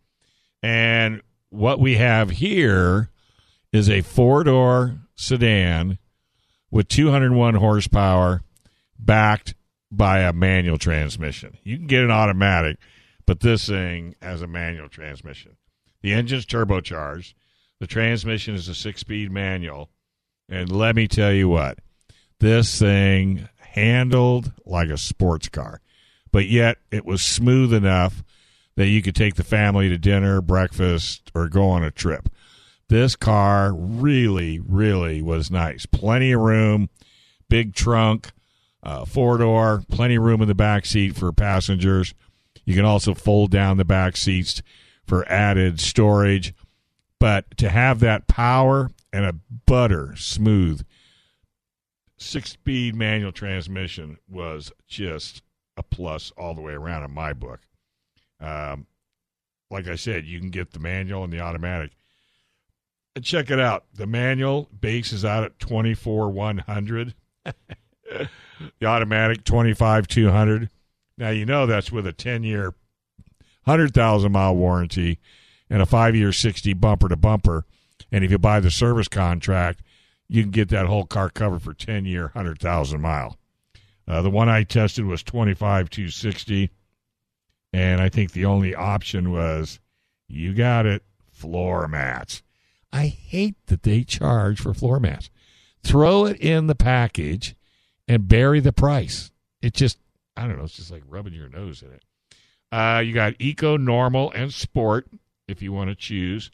and 0.62 1.20
what 1.50 1.80
we 1.80 1.96
have 1.96 2.30
here 2.30 3.10
is 3.72 3.90
a 3.90 4.00
four 4.02 4.44
door 4.44 5.00
sedan 5.16 5.98
with 6.70 6.88
201 6.88 7.56
horsepower 7.56 8.42
backed 8.98 9.54
by 9.90 10.20
a 10.20 10.32
manual 10.32 10.78
transmission. 10.78 11.58
You 11.62 11.76
can 11.76 11.86
get 11.86 12.04
an 12.04 12.10
automatic, 12.10 12.78
but 13.26 13.40
this 13.40 13.66
thing 13.66 14.14
has 14.22 14.40
a 14.40 14.46
manual 14.46 14.88
transmission. 14.88 15.56
The 16.00 16.14
engine's 16.14 16.46
turbocharged. 16.46 17.34
The 17.78 17.86
transmission 17.86 18.54
is 18.54 18.68
a 18.68 18.74
six 18.74 19.00
speed 19.00 19.30
manual. 19.30 19.90
And 20.48 20.72
let 20.72 20.96
me 20.96 21.08
tell 21.08 21.32
you 21.32 21.48
what, 21.48 21.78
this 22.40 22.78
thing 22.78 23.48
handled 23.58 24.52
like 24.64 24.88
a 24.88 24.96
sports 24.96 25.48
car, 25.48 25.80
but 26.32 26.48
yet 26.48 26.78
it 26.90 27.04
was 27.04 27.22
smooth 27.22 27.72
enough 27.72 28.24
that 28.74 28.88
you 28.88 29.02
could 29.02 29.14
take 29.14 29.34
the 29.34 29.44
family 29.44 29.88
to 29.88 29.98
dinner, 29.98 30.40
breakfast, 30.40 31.30
or 31.34 31.48
go 31.48 31.68
on 31.68 31.84
a 31.84 31.90
trip. 31.90 32.28
This 32.88 33.16
car 33.16 33.72
really, 33.72 34.58
really 34.58 35.22
was 35.22 35.50
nice. 35.50 35.86
Plenty 35.86 36.32
of 36.32 36.40
room, 36.40 36.88
big 37.48 37.74
trunk, 37.74 38.32
uh, 38.82 39.04
four 39.04 39.38
door, 39.38 39.82
plenty 39.90 40.16
of 40.16 40.22
room 40.22 40.42
in 40.42 40.48
the 40.48 40.54
back 40.54 40.86
seat 40.86 41.16
for 41.16 41.32
passengers. 41.32 42.14
You 42.64 42.74
can 42.74 42.84
also 42.84 43.14
fold 43.14 43.50
down 43.50 43.76
the 43.76 43.84
back 43.84 44.16
seats 44.16 44.62
for 45.06 45.28
added 45.28 45.80
storage. 45.80 46.54
But 47.18 47.56
to 47.58 47.68
have 47.68 48.00
that 48.00 48.26
power 48.26 48.90
and 49.12 49.24
a 49.24 49.34
butter 49.66 50.14
smooth 50.16 50.84
six 52.22 52.50
speed 52.50 52.94
manual 52.94 53.32
transmission 53.32 54.16
was 54.28 54.72
just 54.86 55.41
a 55.76 55.82
plus 55.82 56.32
all 56.36 56.54
the 56.54 56.60
way 56.60 56.72
around 56.72 57.04
in 57.04 57.12
my 57.12 57.32
book. 57.32 57.60
Um, 58.40 58.86
like 59.70 59.88
I 59.88 59.96
said, 59.96 60.26
you 60.26 60.38
can 60.38 60.50
get 60.50 60.72
the 60.72 60.78
manual 60.78 61.24
and 61.24 61.32
the 61.32 61.40
automatic. 61.40 61.92
And 63.14 63.24
check 63.24 63.50
it 63.50 63.60
out. 63.60 63.84
The 63.94 64.06
manual 64.06 64.68
base 64.78 65.12
is 65.12 65.24
out 65.24 65.44
at 65.44 65.58
24 65.58 66.30
100. 66.30 67.14
the 67.44 68.86
automatic 68.86 69.44
25 69.44 70.06
200. 70.06 70.70
Now, 71.18 71.30
you 71.30 71.44
know 71.44 71.66
that's 71.66 71.92
with 71.92 72.06
a 72.06 72.12
10 72.12 72.42
year, 72.42 72.74
100,000 73.64 74.32
mile 74.32 74.56
warranty 74.56 75.18
and 75.68 75.82
a 75.82 75.86
five 75.86 76.16
year 76.16 76.32
60 76.32 76.72
bumper 76.74 77.08
to 77.08 77.16
bumper. 77.16 77.64
And 78.10 78.24
if 78.24 78.30
you 78.30 78.38
buy 78.38 78.60
the 78.60 78.70
service 78.70 79.08
contract, 79.08 79.82
you 80.28 80.42
can 80.42 80.50
get 80.50 80.68
that 80.70 80.86
whole 80.86 81.04
car 81.04 81.30
covered 81.30 81.62
for 81.62 81.74
10 81.74 82.04
year, 82.04 82.24
100,000 82.34 83.00
mile. 83.00 83.38
Uh, 84.06 84.22
the 84.22 84.30
one 84.30 84.48
I 84.48 84.64
tested 84.64 85.04
was 85.04 85.22
25 85.22 85.90
260 85.90 86.70
and 87.72 88.00
I 88.00 88.08
think 88.08 88.32
the 88.32 88.44
only 88.44 88.74
option 88.74 89.32
was, 89.32 89.80
you 90.28 90.52
got 90.52 90.86
it, 90.86 91.02
floor 91.30 91.88
mats. 91.88 92.42
I 92.92 93.06
hate 93.06 93.56
that 93.66 93.82
they 93.82 94.04
charge 94.04 94.60
for 94.60 94.74
floor 94.74 95.00
mats. 95.00 95.30
Throw 95.82 96.26
it 96.26 96.38
in 96.38 96.66
the 96.66 96.74
package 96.74 97.56
and 98.06 98.28
bury 98.28 98.60
the 98.60 98.72
price. 98.72 99.30
It 99.62 99.72
just, 99.72 99.98
I 100.36 100.46
don't 100.46 100.58
know, 100.58 100.64
it's 100.64 100.76
just 100.76 100.90
like 100.90 101.02
rubbing 101.08 101.32
your 101.32 101.48
nose 101.48 101.82
in 101.82 101.92
it. 101.92 102.02
Uh, 102.70 103.00
you 103.00 103.12
got 103.12 103.34
Eco, 103.38 103.76
Normal, 103.76 104.30
and 104.32 104.52
Sport 104.52 105.06
if 105.48 105.62
you 105.62 105.72
want 105.72 105.90
to 105.90 105.96
choose. 105.96 106.50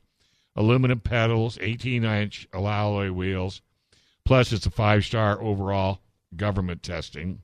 Aluminum 0.57 1.01
pedals, 1.01 1.59
18 1.61 2.05
inch 2.05 2.49
alloy 2.53 3.11
wheels. 3.11 3.61
Plus, 4.25 4.53
it's 4.53 4.67
a 4.67 4.71
five 4.71 5.05
star 5.05 5.41
overall 5.41 6.01
government 6.37 6.83
testing 6.83 7.43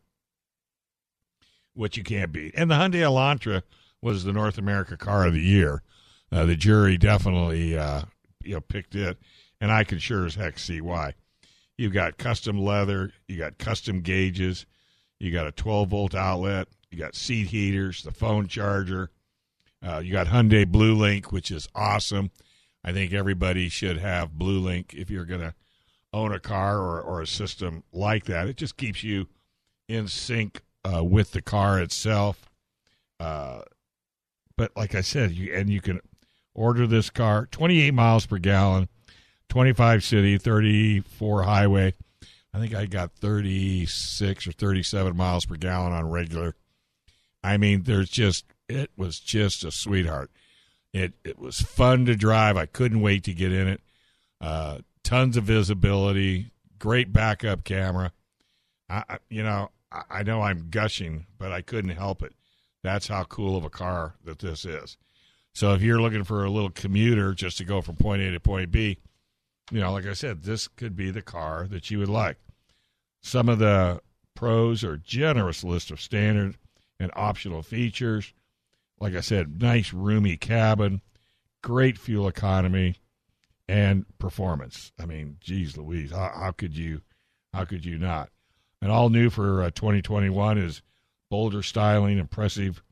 which 1.75 1.97
you 1.97 2.05
can't 2.05 2.33
beat. 2.33 2.55
And 2.57 2.71
the 2.71 2.77
Hyundai 2.77 3.03
Elantra 3.03 3.63
was 4.01 4.25
the 4.25 4.33
North 4.33 4.59
America 4.59 4.97
Car 4.97 5.27
of 5.27 5.35
the 5.35 5.41
Year. 5.41 5.83
Uh, 6.33 6.45
the 6.45 6.57
jury 6.57 6.97
definitely 6.97 7.77
uh, 7.77 8.03
you 8.43 8.55
know 8.55 8.61
picked 8.61 8.95
it, 8.95 9.19
and 9.61 9.71
I 9.71 9.85
can 9.85 9.99
sure 9.99 10.25
as 10.25 10.37
heck 10.37 10.59
see 10.59 10.81
why. 10.81 11.15
You've 11.77 11.93
got 11.93 12.19
custom 12.19 12.59
leather, 12.59 13.13
you 13.29 13.37
got 13.37 13.59
custom 13.59 14.01
gauges, 14.01 14.67
you 15.19 15.33
got 15.33 15.47
a 15.47 15.53
12 15.53 15.89
volt 15.89 16.15
outlet, 16.15 16.69
you 16.91 16.99
got 16.99 17.15
seat 17.15 17.49
heaters, 17.49 18.03
the 18.03 18.13
phone 18.13 18.47
charger, 18.47 19.11
uh, 19.87 19.99
you 19.99 20.13
got 20.13 20.29
Hyundai 20.29 20.67
Blue 20.67 20.95
Link, 20.95 21.33
which 21.33 21.51
is 21.51 21.69
awesome. 21.75 22.31
I 22.85 22.93
think 22.93 23.13
everybody 23.13 23.69
should 23.69 23.99
have 23.99 24.33
Blue 24.33 24.61
Link 24.61 24.95
if 24.95 25.11
you're 25.11 25.25
going 25.25 25.41
to 25.41 25.55
own 26.15 26.33
a 26.33 26.41
car 26.41 26.79
or, 26.79 27.01
or 27.01 27.21
a 27.21 27.27
system 27.27 27.83
like 27.93 28.25
that. 28.27 28.47
It 28.47 28.57
just 28.57 28.77
keeps 28.77 29.03
you 29.03 29.27
in 29.89 30.07
sync 30.09 30.63
uh, 30.85 31.03
with 31.03 31.33
the 31.33 31.43
car 31.43 31.81
itself. 31.81 32.49
Uh, 33.19 33.63
but 34.57 34.71
like 34.77 34.95
I 34.95 35.01
said, 35.01 35.33
you 35.33 35.53
and 35.53 35.69
you 35.69 35.81
can 35.81 36.01
order 36.55 36.87
this 36.87 37.11
car 37.11 37.47
28 37.51 37.93
miles 37.93 38.27
per 38.27 38.39
gallon, 38.39 38.89
25 39.49 40.05
city, 40.05 40.39
34 40.39 41.43
highway. 41.43 41.95
I 42.55 42.61
think 42.61 42.75
I 42.75 42.87
got 42.87 43.13
36 43.15 44.47
or 44.47 44.53
37 44.53 45.17
miles 45.17 45.45
per 45.45 45.57
gallon 45.57 45.93
on 45.93 46.09
regular. 46.09 46.55
I 47.43 47.57
mean, 47.57 47.83
there's 47.83 48.09
just 48.09 48.45
it 48.69 48.91
was 48.97 49.19
just 49.19 49.65
a 49.65 49.73
sweetheart. 49.73 50.31
It 50.93 51.15
it 51.25 51.41
was 51.41 51.61
fun 51.61 52.07
to 52.07 52.15
drive. 52.15 52.57
I 52.57 52.67
couldn't 52.67 53.01
wait 53.01 53.25
to 53.25 53.35
get 53.35 53.53
in 53.53 53.67
it. 53.67 53.81
Uh, 54.41 54.79
tons 55.05 55.37
of 55.37 55.45
visibility, 55.45 56.51
great 56.79 57.13
backup 57.13 57.63
camera. 57.63 58.13
I, 58.89 59.19
you 59.29 59.43
know, 59.43 59.71
I 60.11 60.25
know 60.25 60.43
I'm 60.43 60.69
gushing, 60.71 61.27
but 61.39 61.53
I 61.53 61.63
couldn't 61.63 61.91
help 61.91 62.23
it. 62.23 62.33
That's 62.83 63.09
how 63.09 63.25
cool 63.25 63.57
of 63.57 63.65
a 63.65 63.71
car 63.71 64.17
that 64.25 64.41
this 64.41 64.65
is. 64.65 64.97
So 65.53 65.73
if 65.73 65.83
you're 65.83 66.01
looking 66.01 66.25
for 66.25 66.45
a 66.45 66.51
little 66.51 66.71
commuter 66.71 67.33
just 67.33 67.59
to 67.59 67.65
go 67.65 67.81
from 67.81 67.97
point 67.97 68.23
A 68.23 68.33
to 68.33 68.41
point 68.41 68.73
B, 68.73 68.99
you 69.71 69.81
know, 69.81 69.93
like 69.93 70.07
I 70.07 70.13
said, 70.13 70.43
this 70.43 70.69
could 70.69 70.97
be 70.97 71.11
the 71.11 71.23
car 71.23 71.67
that 71.71 71.91
you 71.91 71.99
would 72.01 72.09
like. 72.09 72.39
Some 73.23 73.49
of 73.49 73.59
the 73.59 74.01
pros 74.35 74.83
are 74.85 74.97
generous 74.97 75.63
list 75.63 75.91
of 75.91 76.01
standard 76.01 76.59
and 76.99 77.11
optional 77.15 77.63
features. 77.63 78.33
Like 79.01 79.15
I 79.15 79.21
said, 79.21 79.63
nice 79.63 79.93
roomy 79.93 80.37
cabin, 80.37 81.01
great 81.63 81.99
fuel 81.99 82.29
economy, 82.29 82.97
and 83.69 84.05
performance. 84.19 84.93
I 84.99 85.07
mean, 85.07 85.37
geez, 85.41 85.77
Louise, 85.77 86.11
how, 86.11 86.33
how 86.35 86.53
could 86.53 86.77
you, 86.77 87.03
how 87.53 87.65
could 87.65 87.85
you 87.85 87.99
not? 87.99 88.31
And 88.81 88.91
all 88.91 89.09
new 89.09 89.31
for 89.31 89.63
uh, 89.63 89.71
2021 89.71 90.59
is 90.59 90.83
bolder 91.31 91.63
styling, 91.63 92.19
impressive, 92.19 92.83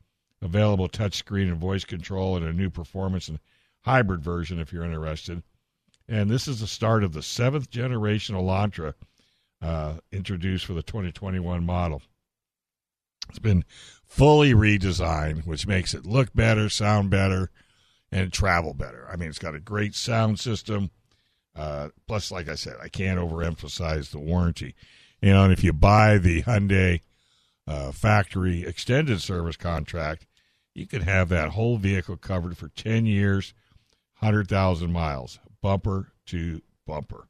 available 0.41 0.89
touchscreen 0.89 1.49
and 1.49 1.57
voice 1.57 1.85
control, 1.85 2.35
and 2.35 2.45
a 2.45 2.53
new 2.53 2.69
performance 2.69 3.27
and 3.27 3.39
hybrid 3.81 4.21
version 4.21 4.59
if 4.59 4.73
you're 4.73 4.83
interested. 4.83 5.43
And 6.07 6.29
this 6.29 6.47
is 6.47 6.59
the 6.59 6.67
start 6.67 7.03
of 7.03 7.13
the 7.13 7.21
seventh 7.21 7.69
generation 7.69 8.35
Elantra 8.35 8.93
uh, 9.61 9.95
introduced 10.11 10.65
for 10.65 10.73
the 10.73 10.83
2021 10.83 11.65
model. 11.65 12.01
It's 13.29 13.39
been 13.39 13.63
fully 14.05 14.53
redesigned, 14.53 15.45
which 15.45 15.65
makes 15.65 15.93
it 15.93 16.05
look 16.05 16.33
better, 16.33 16.67
sound 16.69 17.09
better, 17.09 17.49
and 18.13 18.31
travel 18.31 18.73
better. 18.73 19.07
I 19.11 19.15
mean, 19.15 19.29
it's 19.29 19.39
got 19.39 19.55
a 19.55 19.59
great 19.59 19.95
sound 19.95 20.39
system. 20.39 20.91
Uh, 21.55 21.89
plus, 22.07 22.31
like 22.31 22.47
I 22.47 22.55
said, 22.55 22.75
I 22.81 22.87
can't 22.87 23.19
overemphasize 23.19 24.11
the 24.11 24.19
warranty. 24.19 24.75
You 25.21 25.31
know, 25.31 25.43
and 25.43 25.53
if 25.53 25.63
you 25.63 25.73
buy 25.73 26.17
the 26.19 26.43
Hyundai 26.43 27.01
uh, 27.67 27.91
factory 27.91 28.63
extended 28.63 29.21
service 29.21 29.57
contract, 29.57 30.27
you 30.75 30.85
can 30.85 31.01
have 31.01 31.29
that 31.29 31.49
whole 31.49 31.77
vehicle 31.77 32.17
covered 32.17 32.57
for 32.57 32.69
10 32.69 33.05
years, 33.05 33.53
100,000 34.19 34.91
miles, 34.91 35.39
bumper 35.61 36.11
to 36.27 36.61
bumper. 36.85 37.27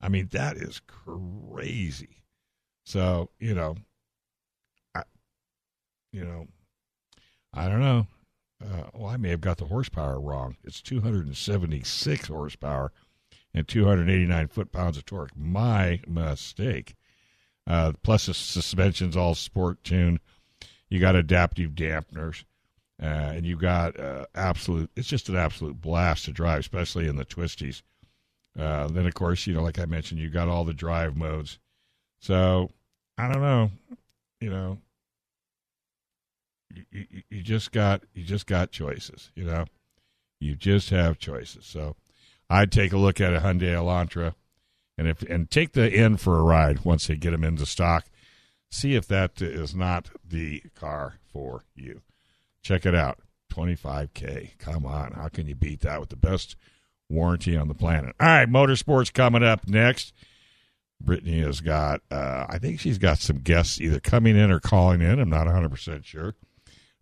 I 0.00 0.08
mean, 0.08 0.28
that 0.32 0.56
is 0.56 0.80
crazy. 0.86 2.24
So, 2.84 3.30
you 3.38 3.54
know, 3.54 3.76
I, 4.94 5.02
you 6.12 6.24
know, 6.24 6.46
I 7.52 7.68
don't 7.68 7.80
know. 7.80 8.06
Uh, 8.62 8.84
well, 8.94 9.10
I 9.10 9.16
may 9.16 9.30
have 9.30 9.40
got 9.40 9.58
the 9.58 9.66
horsepower 9.66 10.20
wrong. 10.20 10.56
It's 10.64 10.82
276 10.82 12.28
horsepower 12.28 12.92
and 13.54 13.68
289 13.68 14.48
foot 14.48 14.72
pounds 14.72 14.96
of 14.96 15.04
torque. 15.04 15.36
My 15.36 16.00
mistake. 16.06 16.96
Uh, 17.66 17.92
plus, 18.02 18.26
the 18.26 18.34
suspension's 18.34 19.16
all 19.16 19.34
sport 19.34 19.84
tuned. 19.84 20.20
You 20.88 21.00
got 21.00 21.16
adaptive 21.16 21.72
dampeners, 21.72 22.44
uh, 23.00 23.06
and 23.06 23.44
you 23.44 23.56
got 23.56 24.00
uh, 24.00 24.24
absolute. 24.34 24.90
It's 24.96 25.08
just 25.08 25.28
an 25.28 25.36
absolute 25.36 25.80
blast 25.80 26.24
to 26.24 26.32
drive, 26.32 26.60
especially 26.60 27.06
in 27.06 27.16
the 27.16 27.26
twisties. 27.26 27.82
Uh, 28.58 28.88
then, 28.88 29.06
of 29.06 29.14
course, 29.14 29.46
you 29.46 29.54
know, 29.54 29.62
like 29.62 29.78
I 29.78 29.84
mentioned, 29.84 30.18
you 30.18 30.30
got 30.30 30.48
all 30.48 30.64
the 30.64 30.72
drive 30.72 31.14
modes. 31.14 31.58
So, 32.20 32.70
I 33.18 33.30
don't 33.30 33.42
know. 33.42 33.70
You 34.40 34.50
know, 34.50 34.78
you, 36.70 37.04
you, 37.30 37.42
just 37.42 37.72
got 37.72 38.02
you 38.14 38.24
just 38.24 38.46
got 38.46 38.70
choices. 38.70 39.30
You 39.34 39.44
know, 39.44 39.64
you 40.40 40.54
just 40.54 40.90
have 40.90 41.18
choices. 41.18 41.66
So, 41.66 41.96
I'd 42.50 42.72
take 42.72 42.92
a 42.92 42.98
look 42.98 43.20
at 43.20 43.34
a 43.34 43.40
Hyundai 43.40 43.74
Elantra 43.74 44.34
and 44.96 45.08
if 45.08 45.22
and 45.22 45.50
take 45.50 45.72
the 45.72 45.90
N 45.90 46.16
for 46.16 46.38
a 46.38 46.42
ride 46.42 46.84
once 46.84 47.06
they 47.06 47.16
get 47.16 47.30
them 47.30 47.44
into 47.44 47.66
stock. 47.66 48.06
See 48.70 48.94
if 48.94 49.08
that 49.08 49.40
is 49.40 49.74
not 49.74 50.10
the 50.22 50.62
car 50.74 51.14
for 51.32 51.64
you. 51.74 52.02
Check 52.62 52.84
it 52.84 52.94
out. 52.94 53.20
25k. 53.50 54.58
Come 54.58 54.86
on, 54.86 55.12
how 55.12 55.28
can 55.28 55.46
you 55.46 55.54
beat 55.54 55.80
that 55.80 56.00
with 56.00 56.10
the 56.10 56.16
best 56.16 56.56
warranty 57.08 57.56
on 57.56 57.68
the 57.68 57.74
planet? 57.74 58.14
All 58.20 58.26
right, 58.26 58.48
motorsports 58.48 59.12
coming 59.12 59.42
up 59.42 59.66
next. 59.66 60.12
Brittany 61.00 61.40
has 61.40 61.60
got, 61.60 62.02
uh, 62.10 62.46
I 62.48 62.58
think 62.58 62.80
she's 62.80 62.98
got 62.98 63.18
some 63.18 63.38
guests 63.38 63.80
either 63.80 64.00
coming 64.00 64.36
in 64.36 64.50
or 64.50 64.60
calling 64.60 65.00
in. 65.00 65.20
I'm 65.20 65.30
not 65.30 65.46
100% 65.46 66.04
sure. 66.04 66.34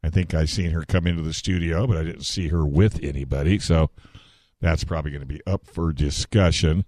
I 0.06 0.10
think 0.10 0.34
I 0.34 0.44
seen 0.44 0.70
her 0.70 0.84
come 0.84 1.08
into 1.08 1.22
the 1.22 1.32
studio, 1.32 1.84
but 1.84 1.96
I 1.96 2.04
didn't 2.04 2.26
see 2.26 2.46
her 2.48 2.64
with 2.64 3.02
anybody. 3.02 3.58
So 3.58 3.90
that's 4.60 4.84
probably 4.84 5.10
going 5.10 5.22
to 5.22 5.26
be 5.26 5.42
up 5.48 5.66
for 5.66 5.92
discussion. 5.92 6.84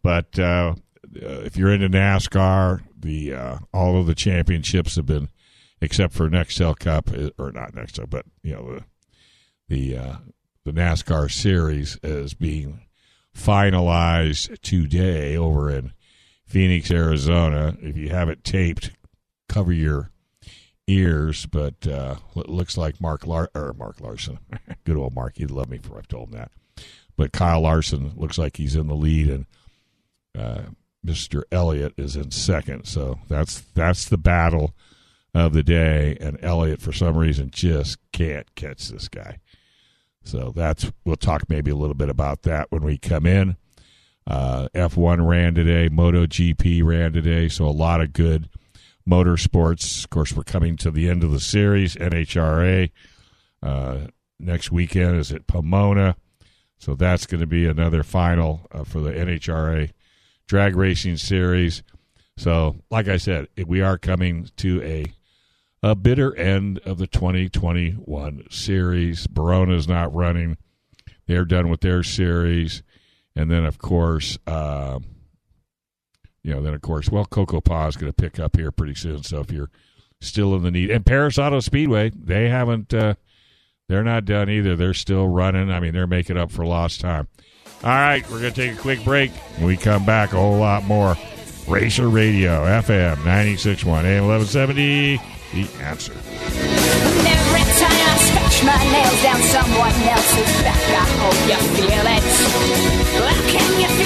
But 0.00 0.38
uh, 0.38 0.76
if 1.12 1.56
you're 1.56 1.72
into 1.72 1.88
NASCAR, 1.88 2.82
the 2.96 3.34
uh, 3.34 3.58
all 3.74 3.98
of 3.98 4.06
the 4.06 4.14
championships 4.14 4.94
have 4.94 5.06
been, 5.06 5.28
except 5.80 6.14
for 6.14 6.30
Nextel 6.30 6.78
Cup 6.78 7.10
uh, 7.10 7.30
or 7.36 7.50
not 7.50 7.72
Nextel, 7.72 8.08
but 8.08 8.24
you 8.44 8.54
know 8.54 8.74
the 8.76 8.84
the 9.68 9.98
uh, 9.98 10.16
the 10.64 10.72
NASCAR 10.72 11.28
series 11.28 11.98
is 12.04 12.34
being 12.34 12.86
finalized 13.36 14.60
today 14.60 15.36
over 15.36 15.68
in 15.68 15.92
Phoenix, 16.46 16.92
Arizona. 16.92 17.76
If 17.80 17.96
you 17.96 18.10
have 18.10 18.28
it 18.28 18.44
taped, 18.44 18.92
cover 19.48 19.72
your 19.72 20.12
ears. 20.86 21.46
But 21.46 21.86
uh, 21.86 22.16
looks 22.34 22.76
like 22.76 23.00
Mark 23.00 23.26
Lar- 23.26 23.50
or 23.54 23.74
Mark 23.76 24.00
Larson, 24.00 24.38
good 24.84 24.96
old 24.96 25.14
Mark, 25.14 25.36
he'd 25.36 25.50
love 25.50 25.68
me 25.68 25.78
for 25.78 25.98
I've 25.98 26.08
told 26.08 26.28
him 26.28 26.38
that. 26.38 26.50
But 27.16 27.32
Kyle 27.32 27.62
Larson 27.62 28.12
looks 28.16 28.38
like 28.38 28.56
he's 28.56 28.76
in 28.76 28.88
the 28.88 28.94
lead, 28.94 29.28
and 29.28 29.46
uh, 30.36 30.62
Mr. 31.04 31.42
Elliott 31.50 31.94
is 31.96 32.16
in 32.16 32.30
second. 32.30 32.86
So 32.86 33.20
that's 33.28 33.60
that's 33.74 34.04
the 34.06 34.18
battle 34.18 34.74
of 35.34 35.52
the 35.52 35.62
day, 35.62 36.16
and 36.20 36.38
Elliott 36.42 36.80
for 36.80 36.92
some 36.92 37.16
reason 37.16 37.50
just 37.50 37.98
can't 38.12 38.54
catch 38.54 38.88
this 38.88 39.08
guy. 39.08 39.38
So 40.24 40.52
that's 40.54 40.90
we'll 41.04 41.16
talk 41.16 41.48
maybe 41.48 41.70
a 41.70 41.76
little 41.76 41.94
bit 41.94 42.10
about 42.10 42.42
that 42.42 42.70
when 42.70 42.82
we 42.82 42.98
come 42.98 43.26
in. 43.26 43.56
Uh, 44.26 44.68
F1 44.74 45.24
ran 45.26 45.54
today, 45.54 45.88
MotoGP 45.88 46.82
ran 46.82 47.12
today, 47.12 47.48
so 47.48 47.64
a 47.64 47.70
lot 47.70 48.00
of 48.00 48.12
good 48.12 48.48
motorsports. 49.08 50.04
Of 50.04 50.10
course, 50.10 50.34
we're 50.34 50.42
coming 50.42 50.76
to 50.78 50.90
the 50.90 51.08
end 51.08 51.22
of 51.22 51.30
the 51.30 51.40
series. 51.40 51.96
NHRA 51.96 52.90
uh, 53.62 53.98
next 54.38 54.70
weekend 54.70 55.16
is 55.16 55.32
at 55.32 55.46
Pomona, 55.46 56.16
so 56.78 56.94
that's 56.94 57.26
going 57.26 57.40
to 57.40 57.46
be 57.46 57.66
another 57.66 58.02
final 58.02 58.66
uh, 58.72 58.84
for 58.84 59.00
the 59.00 59.12
NHRA 59.12 59.90
drag 60.46 60.76
racing 60.76 61.16
series. 61.16 61.82
So, 62.36 62.76
like 62.90 63.08
I 63.08 63.16
said, 63.16 63.48
we 63.66 63.80
are 63.80 63.98
coming 63.98 64.50
to 64.56 64.82
a 64.82 65.04
a 65.82 65.94
bitter 65.94 66.34
end 66.34 66.78
of 66.80 66.98
the 66.98 67.06
2021 67.06 68.46
series. 68.50 69.26
Barona's 69.26 69.86
not 69.86 70.14
running; 70.14 70.56
they're 71.26 71.44
done 71.44 71.68
with 71.68 71.80
their 71.80 72.02
series, 72.02 72.82
and 73.34 73.50
then 73.50 73.64
of 73.64 73.78
course, 73.78 74.38
uh, 74.46 74.98
you 76.46 76.54
know, 76.54 76.62
then 76.62 76.74
of 76.74 76.80
course, 76.80 77.10
well, 77.10 77.26
Cocopah 77.26 77.88
is 77.88 77.96
going 77.96 78.12
to 78.12 78.16
pick 78.16 78.38
up 78.38 78.56
here 78.56 78.70
pretty 78.70 78.94
soon. 78.94 79.24
So 79.24 79.40
if 79.40 79.50
you're 79.50 79.70
still 80.20 80.54
in 80.54 80.62
the 80.62 80.70
need, 80.70 80.90
and 80.92 81.04
Perris 81.04 81.38
Auto 81.38 81.58
Speedway, 81.58 82.12
they 82.14 82.48
haven't, 82.48 82.94
uh, 82.94 83.14
they're 83.88 84.04
not 84.04 84.26
done 84.26 84.48
either. 84.48 84.76
They're 84.76 84.94
still 84.94 85.26
running. 85.26 85.72
I 85.72 85.80
mean, 85.80 85.92
they're 85.92 86.06
making 86.06 86.36
up 86.36 86.52
for 86.52 86.64
lost 86.64 87.00
time. 87.00 87.26
All 87.82 87.90
right, 87.90 88.22
we're 88.30 88.40
going 88.40 88.52
to 88.52 88.68
take 88.68 88.78
a 88.78 88.80
quick 88.80 89.02
break. 89.02 89.32
When 89.58 89.66
we 89.66 89.76
come 89.76 90.06
back, 90.06 90.32
a 90.32 90.36
whole 90.36 90.58
lot 90.58 90.84
more. 90.84 91.16
Racer 91.66 92.08
Radio, 92.08 92.62
FM 92.62 93.16
961, 93.24 94.06
AM 94.06 94.28
1170, 94.28 95.16
The 95.52 95.82
Answer. 95.82 96.12
Every 96.12 97.66
time 97.74 97.90
I 97.90 98.18
scratch 98.22 98.62
my 98.62 98.78
nails 98.92 99.22
down 99.24 99.42
someone 99.50 99.90
else's 100.14 100.62
back, 100.62 100.78
I 100.94 101.06
hope 101.18 101.42
you 101.50 101.58
feel 101.74 102.06
it. 102.06 102.22
Well, 103.18 103.34
can 103.50 103.80
you 103.80 103.88
feel 103.88 104.05